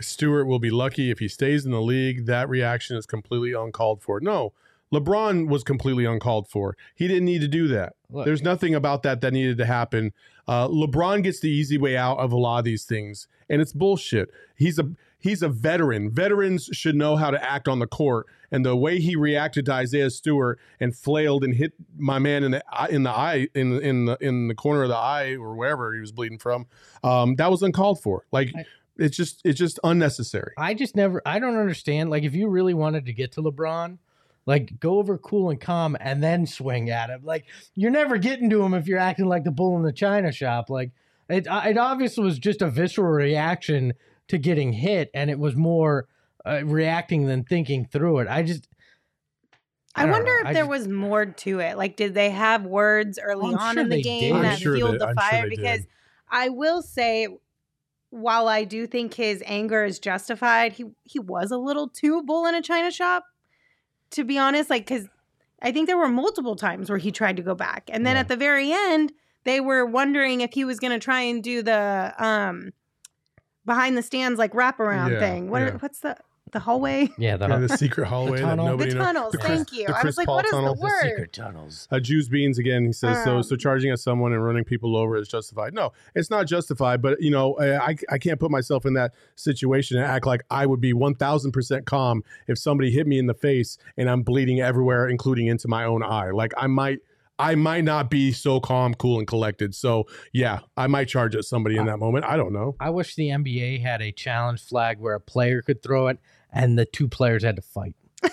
Stewart 0.00 0.46
will 0.46 0.58
be 0.58 0.70
lucky 0.70 1.10
if 1.10 1.18
he 1.18 1.28
stays 1.28 1.64
in 1.64 1.70
the 1.70 1.80
league. 1.82 2.26
That 2.26 2.48
reaction 2.48 2.96
is 2.96 3.06
completely 3.06 3.52
uncalled 3.52 4.02
for. 4.02 4.20
No, 4.20 4.52
LeBron 4.92 5.48
was 5.48 5.64
completely 5.64 6.04
uncalled 6.04 6.48
for. 6.48 6.76
He 6.94 7.08
didn't 7.08 7.24
need 7.24 7.40
to 7.40 7.48
do 7.48 7.68
that. 7.68 7.94
Look. 8.10 8.24
There's 8.26 8.42
nothing 8.42 8.74
about 8.74 9.02
that 9.02 9.20
that 9.22 9.32
needed 9.32 9.58
to 9.58 9.66
happen. 9.66 10.12
Uh, 10.46 10.68
LeBron 10.68 11.22
gets 11.22 11.40
the 11.40 11.50
easy 11.50 11.78
way 11.78 11.96
out 11.96 12.18
of 12.18 12.32
a 12.32 12.36
lot 12.36 12.58
of 12.58 12.64
these 12.64 12.84
things, 12.84 13.26
and 13.48 13.60
it's 13.60 13.72
bullshit. 13.72 14.30
He's 14.56 14.78
a 14.78 14.90
he's 15.18 15.42
a 15.42 15.48
veteran. 15.48 16.10
Veterans 16.10 16.68
should 16.72 16.94
know 16.94 17.16
how 17.16 17.30
to 17.30 17.42
act 17.42 17.66
on 17.66 17.78
the 17.78 17.86
court, 17.86 18.26
and 18.52 18.64
the 18.64 18.76
way 18.76 19.00
he 19.00 19.16
reacted 19.16 19.66
to 19.66 19.72
Isaiah 19.72 20.10
Stewart 20.10 20.60
and 20.78 20.94
flailed 20.94 21.42
and 21.44 21.54
hit 21.54 21.72
my 21.96 22.18
man 22.18 22.44
in 22.44 22.50
the 22.52 22.62
in 22.90 23.02
the 23.02 23.10
eye 23.10 23.48
in 23.54 23.80
in 23.80 24.04
the 24.04 24.18
in 24.20 24.48
the 24.48 24.54
corner 24.54 24.82
of 24.82 24.90
the 24.90 24.96
eye 24.96 25.32
or 25.34 25.56
wherever 25.56 25.94
he 25.94 26.00
was 26.00 26.12
bleeding 26.12 26.38
from, 26.38 26.66
um, 27.02 27.36
that 27.36 27.50
was 27.50 27.62
uncalled 27.62 28.00
for. 28.00 28.24
Like 28.30 28.52
I- 28.54 28.64
it's 28.96 29.16
just 29.16 29.40
it's 29.44 29.58
just 29.58 29.78
unnecessary. 29.84 30.52
I 30.58 30.74
just 30.74 30.94
never 30.96 31.20
I 31.26 31.38
don't 31.38 31.56
understand. 31.56 32.10
Like 32.10 32.22
if 32.24 32.34
you 32.34 32.48
really 32.48 32.74
wanted 32.74 33.06
to 33.06 33.12
get 33.12 33.32
to 33.32 33.42
LeBron. 33.42 33.98
Like 34.46 34.78
go 34.78 34.98
over 34.98 35.16
cool 35.16 35.48
and 35.48 35.58
calm 35.58 35.96
and 35.98 36.22
then 36.22 36.46
swing 36.46 36.90
at 36.90 37.08
him. 37.08 37.22
Like 37.24 37.46
you're 37.74 37.90
never 37.90 38.18
getting 38.18 38.50
to 38.50 38.62
him 38.62 38.74
if 38.74 38.86
you're 38.86 38.98
acting 38.98 39.24
like 39.24 39.42
the 39.44 39.50
bull 39.50 39.74
in 39.78 39.82
the 39.84 39.90
china 39.92 40.32
shop. 40.32 40.68
Like 40.68 40.90
it, 41.30 41.46
it 41.48 41.78
obviously 41.78 42.24
was 42.24 42.38
just 42.38 42.60
a 42.60 42.68
visceral 42.68 43.10
reaction 43.10 43.94
to 44.28 44.36
getting 44.36 44.74
hit, 44.74 45.10
and 45.14 45.30
it 45.30 45.38
was 45.38 45.56
more 45.56 46.08
uh, 46.44 46.60
reacting 46.62 47.24
than 47.24 47.44
thinking 47.44 47.86
through 47.86 48.18
it. 48.18 48.28
I 48.28 48.42
just, 48.42 48.68
I, 49.94 50.02
don't 50.02 50.12
wonder 50.12 50.26
know. 50.34 50.40
if 50.40 50.46
I 50.48 50.52
there 50.52 50.62
just- 50.64 50.70
was 50.70 50.88
more 50.88 51.24
to 51.24 51.60
it. 51.60 51.78
Like, 51.78 51.96
did 51.96 52.12
they 52.12 52.28
have 52.28 52.64
words 52.66 53.18
early 53.22 53.54
I'm 53.54 53.58
on 53.58 53.74
sure 53.74 53.82
in 53.84 53.88
the 53.88 54.02
game 54.02 54.34
did. 54.34 54.44
that 54.44 54.58
sure 54.58 54.76
fueled 54.76 54.94
they- 54.94 54.98
the 54.98 55.08
I'm 55.08 55.14
fire? 55.14 55.42
they 55.44 55.56
because 55.56 55.78
did. 55.80 55.88
I 56.28 56.48
will 56.50 56.82
say, 56.82 57.28
while 58.14 58.46
I 58.48 58.62
do 58.62 58.86
think 58.86 59.14
his 59.14 59.42
anger 59.44 59.84
is 59.84 59.98
justified, 59.98 60.72
he 60.74 60.84
he 61.02 61.18
was 61.18 61.50
a 61.50 61.58
little 61.58 61.88
too 61.88 62.22
bull 62.22 62.46
in 62.46 62.54
a 62.54 62.62
china 62.62 62.90
shop. 62.90 63.24
To 64.12 64.22
be 64.24 64.38
honest, 64.38 64.70
like 64.70 64.86
because 64.86 65.08
I 65.60 65.72
think 65.72 65.88
there 65.88 65.96
were 65.96 66.08
multiple 66.08 66.54
times 66.54 66.88
where 66.88 66.98
he 66.98 67.10
tried 67.10 67.36
to 67.36 67.42
go 67.42 67.54
back, 67.54 67.90
and 67.92 68.06
then 68.06 68.14
Yeah. 68.14 68.20
at 68.20 68.28
the 68.28 68.36
very 68.36 68.70
end, 68.72 69.12
they 69.44 69.60
were 69.60 69.84
wondering 69.84 70.40
if 70.42 70.52
he 70.52 70.64
was 70.64 70.78
going 70.78 70.92
to 70.92 70.98
try 70.98 71.20
and 71.22 71.42
do 71.42 71.62
the 71.62 72.14
um 72.18 72.72
behind 73.66 73.96
the 73.96 74.02
stands 74.02 74.38
like 74.38 74.52
wraparound 74.52 75.12
Yeah, 75.12 75.18
thing. 75.18 75.50
What 75.50 75.62
yeah. 75.62 75.68
are, 75.68 75.78
what's 75.78 76.00
the 76.00 76.16
the 76.52 76.60
hallway? 76.60 77.08
yeah, 77.18 77.36
the, 77.36 77.48
Yeah, 77.48 77.58
the 77.58 77.76
secret 77.76 78.06
hallway 78.08 78.38
that 78.38 78.44
tunnel. 78.46 78.66
nobody 78.66 78.90
the 78.90 78.96
knows. 78.96 79.04
tunnels. 79.06 79.32
The 79.32 79.38
Chris- 79.38 79.48
thank 79.50 79.72
you. 79.72 79.86
the 79.86 79.96
I 79.96 80.00
Chris 80.00 80.10
was 80.12 80.16
like, 80.18 80.26
Paul 80.26 80.36
what 80.36 80.44
is 80.44 80.50
tunnel. 80.52 80.74
the 80.74 80.80
The 80.82 81.08
secret 81.08 81.32
tunnels. 81.32 81.88
Uh, 81.90 82.00
Jews 82.00 82.28
Beans 82.28 82.58
again. 82.58 82.84
He 82.86 82.92
says 82.92 83.24
so. 83.24 83.36
Um, 83.38 83.42
So 83.42 83.56
charging 83.56 83.90
at 83.90 83.98
someone 83.98 84.32
and 84.32 84.44
running 84.44 84.64
people 84.64 84.96
over 84.96 85.16
is 85.16 85.26
justified. 85.28 85.74
No, 85.74 85.92
it's 86.14 86.30
not 86.30 86.46
justified. 86.46 87.02
But 87.02 87.20
you 87.20 87.30
know, 87.30 87.58
I 87.58 87.96
I 88.10 88.18
can't 88.18 88.38
put 88.38 88.50
myself 88.50 88.86
in 88.86 88.94
that 88.94 89.14
situation 89.36 89.96
and 89.96 90.06
act 90.06 90.26
like 90.26 90.42
I 90.50 90.66
would 90.66 90.80
be 90.80 90.92
one 90.92 91.14
thousand 91.14 91.52
percent 91.52 91.86
calm 91.86 92.22
if 92.46 92.58
somebody 92.58 92.90
hit 92.90 93.06
me 93.06 93.18
in 93.18 93.26
the 93.26 93.34
face 93.34 93.78
and 93.96 94.08
I'm 94.08 94.22
bleeding 94.22 94.60
everywhere, 94.60 95.08
including 95.08 95.46
into 95.48 95.66
my 95.68 95.84
own 95.84 96.02
eye. 96.02 96.30
Like 96.30 96.52
I 96.56 96.66
might. 96.66 97.00
I 97.38 97.56
might 97.56 97.84
not 97.84 98.10
be 98.10 98.32
so 98.32 98.60
calm, 98.60 98.94
cool, 98.94 99.18
and 99.18 99.26
collected. 99.26 99.74
So, 99.74 100.06
yeah, 100.32 100.60
I 100.76 100.86
might 100.86 101.08
charge 101.08 101.34
at 101.34 101.44
somebody 101.44 101.76
in 101.76 101.86
that 101.86 101.98
moment. 101.98 102.24
I 102.24 102.36
don't 102.36 102.52
know. 102.52 102.76
I 102.78 102.90
wish 102.90 103.16
the 103.16 103.28
NBA 103.28 103.82
had 103.82 104.00
a 104.00 104.12
challenge 104.12 104.64
flag 104.64 105.00
where 105.00 105.14
a 105.14 105.20
player 105.20 105.60
could 105.60 105.82
throw 105.82 106.06
it 106.06 106.18
and 106.52 106.78
the 106.78 106.84
two 106.84 107.08
players 107.08 107.42
had 107.42 107.56
to 107.56 107.62
fight. 107.62 107.96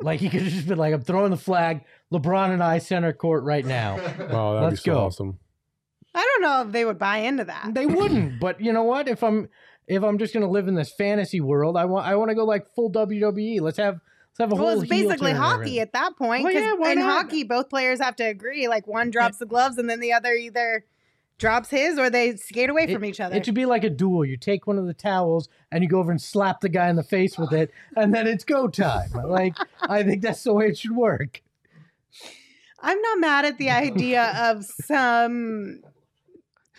like 0.00 0.20
he 0.20 0.28
could 0.28 0.42
have 0.42 0.52
just 0.52 0.68
been 0.68 0.78
like, 0.78 0.94
I'm 0.94 1.02
throwing 1.02 1.30
the 1.30 1.36
flag. 1.36 1.84
LeBron 2.12 2.50
and 2.50 2.62
I 2.62 2.78
center 2.78 3.12
court 3.12 3.42
right 3.44 3.64
now. 3.64 3.96
Wow, 4.32 4.54
that'd 4.54 4.70
Let's 4.70 4.82
be 4.82 4.90
so 4.90 4.94
go. 4.94 5.00
awesome. 5.00 5.38
I 6.14 6.20
don't 6.20 6.42
know 6.42 6.66
if 6.66 6.72
they 6.72 6.84
would 6.84 6.98
buy 6.98 7.18
into 7.18 7.44
that. 7.44 7.74
They 7.74 7.86
wouldn't, 7.86 8.38
but 8.40 8.60
you 8.60 8.72
know 8.72 8.84
what? 8.84 9.08
If 9.08 9.22
I'm 9.22 9.48
if 9.88 10.02
I'm 10.02 10.18
just 10.18 10.32
gonna 10.32 10.50
live 10.50 10.68
in 10.68 10.74
this 10.74 10.92
fantasy 10.92 11.40
world, 11.40 11.76
I 11.76 11.86
want 11.86 12.06
I 12.06 12.14
want 12.16 12.30
to 12.30 12.34
go 12.34 12.44
like 12.44 12.72
full 12.74 12.92
WWE. 12.92 13.60
Let's 13.60 13.78
have 13.78 14.00
let's 14.38 14.50
have 14.50 14.52
a 14.52 14.60
well, 14.60 14.72
whole 14.72 14.80
it's 14.80 14.88
basically 14.88 15.32
hockey 15.32 15.80
at 15.80 15.92
that 15.92 16.16
point. 16.16 16.44
Well, 16.44 16.52
yeah, 16.52 16.74
why 16.74 16.92
in 16.92 16.98
not? 16.98 17.24
hockey, 17.24 17.44
both 17.44 17.68
players 17.68 18.00
have 18.00 18.16
to 18.16 18.24
agree. 18.24 18.68
Like 18.68 18.86
one 18.86 19.10
drops 19.10 19.38
the 19.38 19.46
gloves, 19.46 19.78
and 19.78 19.88
then 19.88 20.00
the 20.00 20.12
other 20.12 20.32
either 20.32 20.84
drops 21.38 21.70
his 21.70 21.98
or 21.98 22.08
they 22.08 22.36
skate 22.36 22.70
away 22.70 22.92
from 22.92 23.04
each 23.04 23.20
other. 23.20 23.36
It 23.36 23.44
should 23.44 23.54
be 23.54 23.66
like 23.66 23.84
a 23.84 23.90
duel. 23.90 24.24
You 24.24 24.36
take 24.36 24.66
one 24.66 24.78
of 24.78 24.86
the 24.86 24.94
towels 24.94 25.48
and 25.70 25.82
you 25.82 25.88
go 25.88 25.98
over 25.98 26.10
and 26.10 26.22
slap 26.22 26.60
the 26.60 26.68
guy 26.68 26.88
in 26.88 26.96
the 26.96 27.02
face 27.02 27.38
with 27.38 27.52
it, 27.52 27.70
and 27.96 28.14
then 28.14 28.26
it's 28.26 28.44
go 28.44 28.68
time. 28.68 29.10
Like 29.12 29.54
I 29.80 30.02
think 30.02 30.22
that's 30.22 30.44
the 30.44 30.54
way 30.54 30.68
it 30.68 30.78
should 30.78 30.96
work. 30.96 31.42
I'm 32.80 33.00
not 33.00 33.20
mad 33.20 33.44
at 33.44 33.58
the 33.58 33.70
idea 33.70 34.32
of 34.50 34.64
some 34.64 35.82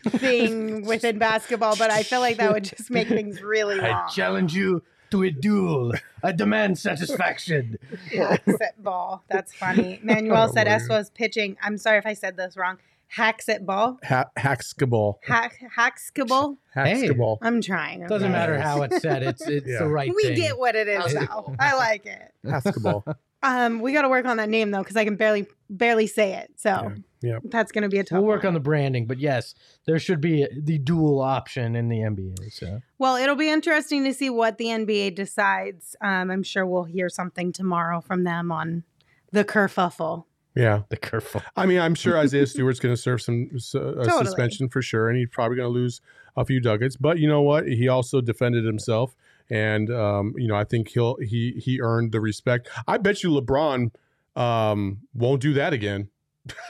thing 0.09 0.85
within 0.85 1.17
basketball, 1.17 1.77
but 1.77 1.91
I 1.91 2.03
feel 2.03 2.19
like 2.19 2.37
that 2.37 2.51
would 2.51 2.65
just 2.65 2.89
make 2.89 3.07
things 3.07 3.41
really 3.41 3.79
I 3.79 4.07
challenge 4.09 4.53
you 4.53 4.83
to 5.13 5.21
a 5.21 5.29
duel. 5.29 5.93
I 6.23 6.31
demand 6.31 6.79
satisfaction. 6.79 7.77
Hackset 8.11 8.73
ball. 8.79 9.23
That's 9.29 9.53
funny. 9.53 9.99
Manuel 10.03 10.51
said 10.51 10.67
S 10.67 10.89
was 10.89 11.11
pitching. 11.11 11.55
I'm 11.61 11.77
sorry 11.77 11.99
if 11.99 12.05
I 12.07 12.13
said 12.13 12.35
this 12.35 12.57
wrong. 12.57 12.79
Hackset 13.15 13.63
ball. 13.63 13.99
Ha- 14.05 14.31
Hackskaball. 14.35 15.17
Hack 15.21 15.59
hackskable. 15.77 16.57
Hey. 16.73 16.95
Hackskaball. 17.07 17.37
I'm 17.43 17.61
trying. 17.61 18.07
Doesn't 18.07 18.23
okay? 18.23 18.31
matter 18.31 18.59
how 18.59 18.81
it's 18.81 19.01
said. 19.03 19.21
It's 19.21 19.47
it's 19.47 19.67
Yeah. 19.67 19.79
the 19.79 19.87
right 19.87 20.07
thing. 20.07 20.15
We 20.15 20.23
thing. 20.29 20.35
get 20.37 20.57
what 20.57 20.75
it 20.75 20.87
is 20.87 21.13
now. 21.13 21.53
I 21.59 21.75
like 21.75 22.07
it. 22.07 22.33
Hackskaball. 22.43 23.15
Um, 23.45 23.81
we 23.81 23.91
got 23.91 24.03
to 24.03 24.09
work 24.09 24.25
on 24.25 24.37
that 24.37 24.47
name 24.47 24.71
though, 24.71 24.79
because 24.79 24.95
I 24.95 25.03
can 25.03 25.17
barely 25.17 25.45
barely 25.69 26.07
say 26.07 26.35
it. 26.35 26.53
So 26.55 26.93
Yeah. 27.23 27.39
that's 27.45 27.71
gonna 27.71 27.89
be 27.89 27.99
a 27.99 28.03
tough. 28.03 28.17
We'll 28.19 28.27
work 28.27 28.43
one. 28.43 28.49
on 28.49 28.53
the 28.53 28.59
branding, 28.59 29.07
but 29.07 29.17
yes, 29.17 29.55
there 29.87 29.97
should 29.97 30.21
be 30.21 30.45
the 30.55 30.77
dual 30.77 31.21
option 31.21 31.75
in 31.75 31.87
the 31.87 31.99
NBA. 31.99 32.51
So 32.51 32.81
Well, 32.99 33.15
it'll 33.15 33.35
be 33.35 33.49
interesting 33.49 34.03
to 34.03 34.13
see 34.13 34.29
what 34.29 34.57
the 34.57 34.65
NBA 34.65 35.15
decides. 35.15 35.95
Um, 36.01 36.29
I'm 36.29 36.43
sure 36.43 36.65
we'll 36.65 36.83
hear 36.83 37.09
something 37.09 37.53
tomorrow 37.53 38.01
from 38.01 38.25
them 38.25 38.51
on 38.51 38.83
the 39.31 39.43
kerfuffle. 39.43 40.25
Yeah. 40.55 40.83
the 40.89 40.97
curve. 40.97 41.35
I 41.55 41.65
mean, 41.65 41.79
I'm 41.79 41.95
sure 41.95 42.17
Isaiah 42.25 42.45
Stewart's 42.45 42.79
going 42.79 42.93
to 42.93 43.01
serve 43.01 43.21
some 43.21 43.49
uh, 43.53 43.57
Totally. 43.59 44.25
suspension 44.25 44.69
for 44.69 44.81
sure, 44.81 45.09
and 45.09 45.17
he's 45.17 45.29
probably 45.31 45.57
going 45.57 45.67
to 45.67 45.73
lose 45.73 46.01
a 46.37 46.45
few 46.45 46.59
ducats. 46.59 46.95
But 46.95 47.19
you 47.19 47.27
know 47.27 47.41
what? 47.41 47.67
He 47.67 47.87
also 47.87 48.21
defended 48.21 48.65
himself, 48.65 49.15
and 49.49 49.91
um, 49.91 50.33
you 50.37 50.47
know, 50.47 50.55
I 50.55 50.63
think 50.63 50.89
he'll 50.89 51.17
he 51.17 51.53
he 51.57 51.81
earned 51.81 52.11
the 52.11 52.21
respect. 52.21 52.69
I 52.87 52.97
bet 52.97 53.23
you 53.23 53.31
LeBron 53.31 53.91
um, 54.35 54.99
won't 55.13 55.41
do 55.41 55.53
that 55.53 55.73
again. 55.73 56.09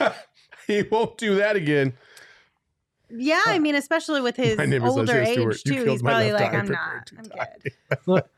he 0.66 0.82
won't 0.82 1.18
do 1.18 1.36
that 1.36 1.56
again. 1.56 1.94
Yeah, 3.10 3.42
I 3.46 3.58
mean, 3.58 3.74
especially 3.74 4.20
with 4.20 4.36
his 4.36 4.58
My 4.58 4.66
name 4.66 4.84
is 4.84 4.96
older 4.96 5.20
age 5.20 5.62
too. 5.62 5.84
He's 5.84 6.02
probably 6.02 6.32
like. 6.32 6.52
I'm 6.52 6.68
not. 6.68 7.10
I'm 7.16 7.24
good. 7.24 7.72
Look, 8.06 8.28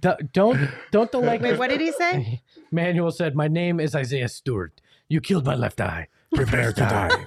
do- 0.00 0.16
don't 0.32 0.70
don't 0.90 1.12
the 1.12 1.18
Lakers. 1.18 1.52
Wait, 1.52 1.58
what 1.58 1.70
did 1.70 1.80
he 1.80 1.92
say? 1.92 2.42
Manuel 2.70 3.10
said, 3.10 3.34
"My 3.34 3.48
name 3.48 3.80
is 3.80 3.94
Isaiah 3.94 4.28
Stewart. 4.28 4.80
You 5.08 5.20
killed 5.20 5.44
my 5.44 5.54
left 5.54 5.80
eye. 5.80 6.08
Prepare 6.34 6.72
to 6.72 6.80
die." 6.80 7.26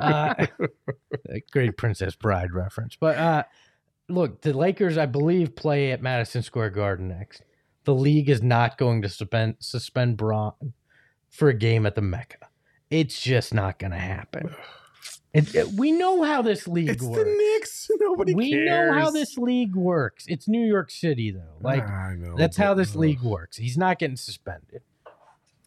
uh, 0.00 0.46
great 1.52 1.76
Princess 1.76 2.16
Bride 2.16 2.52
reference. 2.52 2.96
But 2.96 3.16
uh, 3.16 3.42
look, 4.08 4.40
the 4.40 4.52
Lakers, 4.52 4.98
I 4.98 5.06
believe, 5.06 5.54
play 5.54 5.92
at 5.92 6.02
Madison 6.02 6.42
Square 6.42 6.70
Garden 6.70 7.08
next. 7.08 7.42
The 7.84 7.94
league 7.94 8.30
is 8.30 8.42
not 8.42 8.78
going 8.78 9.02
to 9.02 9.08
suspend 9.08 9.56
suspend 9.60 10.16
Bron 10.16 10.54
for 11.28 11.48
a 11.48 11.54
game 11.54 11.86
at 11.86 11.94
the 11.94 12.02
Mecca. 12.02 12.48
It's 12.94 13.20
just 13.20 13.52
not 13.52 13.78
going 13.78 13.90
to 13.92 13.98
happen. 13.98 14.54
It, 15.32 15.52
it- 15.54 15.68
we 15.72 15.90
know 15.92 16.22
how 16.22 16.42
this 16.42 16.68
league 16.68 16.88
It's 16.90 17.02
works. 17.02 17.24
the 17.24 17.24
Knicks. 17.36 17.90
Nobody 18.00 18.32
cares. 18.34 18.36
we 18.44 18.50
cares. 18.52 18.92
know 18.92 18.98
how 19.00 19.10
this 19.10 19.36
league 19.36 19.74
works. 19.74 20.26
It's 20.28 20.46
New 20.48 20.64
York 20.64 20.90
City 20.90 21.30
though. 21.32 21.56
Like 21.60 21.82
I 21.82 22.14
know. 22.16 22.36
that's 22.36 22.56
how 22.56 22.74
this 22.74 22.94
league 22.94 23.20
works. 23.22 23.56
He's 23.56 23.76
not 23.76 23.98
getting 23.98 24.16
suspended. 24.16 24.82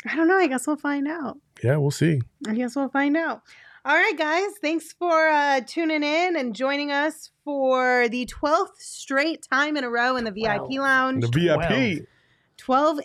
I 0.09 0.15
don't 0.15 0.27
know. 0.29 0.37
I 0.37 0.47
guess 0.47 0.67
we'll 0.67 0.77
find 0.77 1.07
out. 1.07 1.37
Yeah, 1.63 1.77
we'll 1.77 1.91
see. 1.91 2.21
I 2.47 2.53
guess 2.53 2.75
we'll 2.77 2.87
find 2.89 3.17
out. 3.17 3.41
All 3.83 3.95
right, 3.95 4.17
guys. 4.17 4.51
Thanks 4.61 4.93
for 4.93 5.27
uh, 5.27 5.61
tuning 5.65 6.03
in 6.03 6.35
and 6.37 6.55
joining 6.55 6.91
us 6.91 7.31
for 7.43 8.07
the 8.09 8.25
12th 8.25 8.77
straight 8.79 9.45
time 9.51 9.75
in 9.75 9.83
a 9.83 9.89
row 9.89 10.15
in 10.17 10.23
the 10.23 10.31
VIP 10.31 10.61
Wow. 10.61 10.83
lounge. 10.83 11.23
The 11.23 11.39
VIP. 11.39 11.67
12 11.67 11.99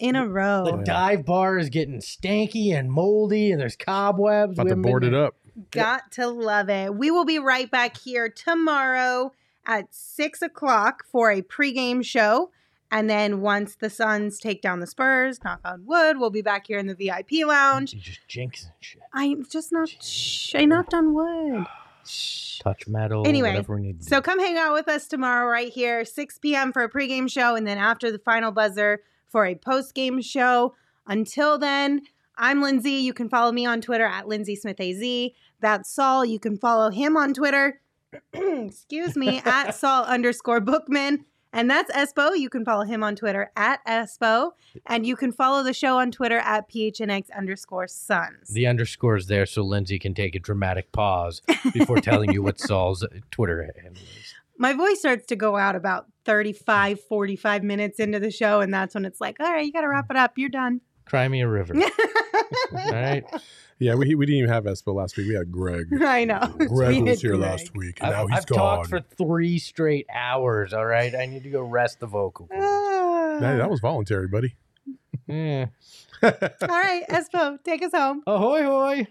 in 0.01 0.17
a 0.17 0.27
row. 0.27 0.65
The 0.65 0.73
oh, 0.73 0.83
dive 0.83 1.25
bar 1.25 1.59
is 1.59 1.69
getting 1.69 2.01
stanky 2.01 2.77
and 2.77 2.91
moldy, 2.91 3.53
and 3.53 3.61
there's 3.61 3.77
cobwebs. 3.77 4.55
About 4.55 4.65
We 4.65 4.71
to 4.71 4.77
board 4.77 5.05
it 5.05 5.15
up. 5.15 5.35
Got 5.71 6.13
to 6.13 6.29
love 6.29 6.69
it. 6.71 6.95
We 6.95 7.11
will 7.11 7.25
be 7.25 7.39
right 7.39 7.71
back 7.71 7.97
here 7.99 8.29
tomorrow 8.29 9.33
at 9.67 9.87
six 9.91 10.43
o'clock 10.43 11.05
for 11.11 11.31
a 11.31 11.43
pregame 11.43 12.05
show. 12.05 12.51
And 12.91 13.09
then 13.09 13.41
once 13.41 13.77
the 13.77 13.89
Suns 13.89 14.39
take 14.39 14.61
down 14.61 14.81
the 14.81 14.87
Spurs, 14.87 15.43
knock 15.43 15.61
on 15.65 15.87
wood, 15.87 16.19
we'll 16.19 16.29
be 16.31 16.43
back 16.43 16.67
here 16.67 16.79
in 16.79 16.87
the 16.87 16.95
VIP 16.95 17.47
lounge. 17.47 17.95
You 17.95 18.01
just 18.01 18.21
jinxing 18.29 18.73
shit. 18.81 19.01
I 19.15 19.35
just 19.49 19.73
knocked, 19.73 20.05
shh, 20.05 20.55
I 20.55 20.67
knocked 20.67 20.93
on 20.93 21.15
wood. 21.15 21.65
Shh. 22.07 22.59
Touch 22.63 22.87
metal. 22.87 23.27
Anyway, 23.27 23.49
whatever 23.49 23.77
we 23.77 23.83
need 23.83 24.01
to 24.01 24.05
So 24.05 24.17
do. 24.17 24.23
come 24.23 24.39
hang 24.41 24.59
out 24.59 24.75
with 24.75 24.89
us 24.89 25.07
tomorrow 25.09 25.49
right 25.49 25.73
here, 25.73 26.05
6 26.05 26.39
p.m. 26.39 26.71
for 26.71 26.83
a 26.83 26.91
pregame 26.91 27.31
show, 27.31 27.57
and 27.57 27.67
then 27.67 27.79
after 27.79 28.13
the 28.13 28.19
final 28.19 28.53
buzzer 28.53 29.01
for 29.33 29.47
a 29.47 29.57
post 29.57 29.95
game 29.95 30.21
show. 30.21 30.75
Until 31.07 31.59
then, 31.59 32.03
I'm 32.37 32.63
Lindsay. 32.63 32.93
You 32.93 33.13
can 33.13 33.29
follow 33.29 33.51
me 33.51 33.67
on 33.67 33.81
Twitter 33.81 34.05
at 34.05 34.29
Lindsay 34.29 34.55
Smith 34.55 34.81
AZ. 34.81 35.31
That's 35.61 35.91
Saul. 35.91 36.25
You 36.25 36.39
can 36.39 36.57
follow 36.57 36.91
him 36.91 37.17
on 37.17 37.35
Twitter. 37.35 37.81
excuse 38.33 39.17
me, 39.17 39.41
at 39.45 39.73
Saul 39.73 40.05
underscore 40.05 40.61
Bookman. 40.61 41.25
And 41.55 41.71
that's 41.71 41.93
Espo. 41.93 42.35
You 42.37 42.49
can 42.49 42.65
follow 42.65 42.85
him 42.85 43.05
on 43.05 43.15
Twitter 43.15 43.51
at 43.57 43.85
Espo. 43.87 44.53
And 44.87 45.07
you 45.07 45.17
can 45.17 45.33
follow 45.33 45.63
the 45.63 45.75
show 45.75 45.99
on 45.99 46.11
Twitter 46.11 46.39
at 46.39 46.71
PHNX 46.71 47.27
underscore 47.37 47.89
Suns. 47.89 48.49
the 48.49 48.67
underscore 48.67 49.17
is 49.17 49.27
there 49.27 49.45
so 49.45 49.63
Lindsay 49.63 49.99
can 49.99 50.15
take 50.15 50.35
a 50.35 50.39
dramatic 50.39 50.93
pause 50.93 51.43
before 51.75 51.99
telling 51.99 52.33
you 52.33 52.43
what 52.43 52.59
Saul's 52.69 53.05
Twitter 53.31 53.71
handle 53.83 54.03
is. 54.03 54.35
My 54.63 54.73
voice 54.73 55.01
starts 55.01 55.27
to 55.27 55.37
go 55.37 55.57
out 55.57 55.77
about 55.77 56.07
35 56.25 57.01
45 57.01 57.63
minutes 57.63 57.99
into 57.99 58.19
the 58.21 58.31
show 58.31 58.61
and 58.61 58.73
that's 58.73 58.95
when 58.95 59.05
it's 59.05 59.21
like 59.21 59.39
all 59.41 59.53
right 59.53 59.67
you 59.67 59.73
gotta 59.73 59.89
wrap 59.89 60.07
it 60.11 60.17
up 60.17 60.39
you're 60.39 60.49
done 60.49 60.81
Cry 61.05 61.29
me 61.29 61.41
a 61.41 61.49
river. 61.49 61.75
All 61.75 62.93
right. 62.93 63.25
Yeah, 63.79 63.97
we, 63.97 64.15
we 64.15 64.25
didn't 64.25 64.39
even 64.39 64.51
have 64.51 64.65
Espo 64.65 64.95
last 64.95 65.17
week. 65.17 65.29
We 65.29 65.35
had 65.35 65.51
Greg. 65.51 65.89
i 66.03 66.25
know 66.25 66.55
Greg 66.69 66.97
We 66.97 67.03
was 67.03 67.21
here 67.21 67.37
Greg. 67.37 67.43
last 67.43 67.75
week, 67.75 67.99
and 68.01 68.15
I've, 68.15 68.29
now 68.29 68.35
he's 68.35 68.39
I've 68.39 68.47
gone. 68.47 68.59
Talked 68.59 68.89
for 68.89 69.01
three 69.01 69.59
straight 69.59 70.07
hours. 70.15 70.73
All 70.73 70.87
right. 70.87 71.15
I 71.15 71.27
need 71.27 71.43
to 71.43 71.51
go 71.51 71.63
rest 71.63 72.01
the 72.01 72.07
vocal 72.07 72.47
cords. 72.47 72.65
Ah. 72.65 73.37
Hey, 73.41 73.57
that 73.57 73.69
was 73.69 73.81
voluntary, 73.81 74.29
buddy. 74.29 74.55
Yeah. 75.27 75.67
all 76.23 76.31
right 76.69 77.05
espo 77.09 77.63
take 77.65 77.83
us 77.83 77.93
home 77.93 78.23
Ahoy, 78.27 78.63
hoy. 78.63 79.07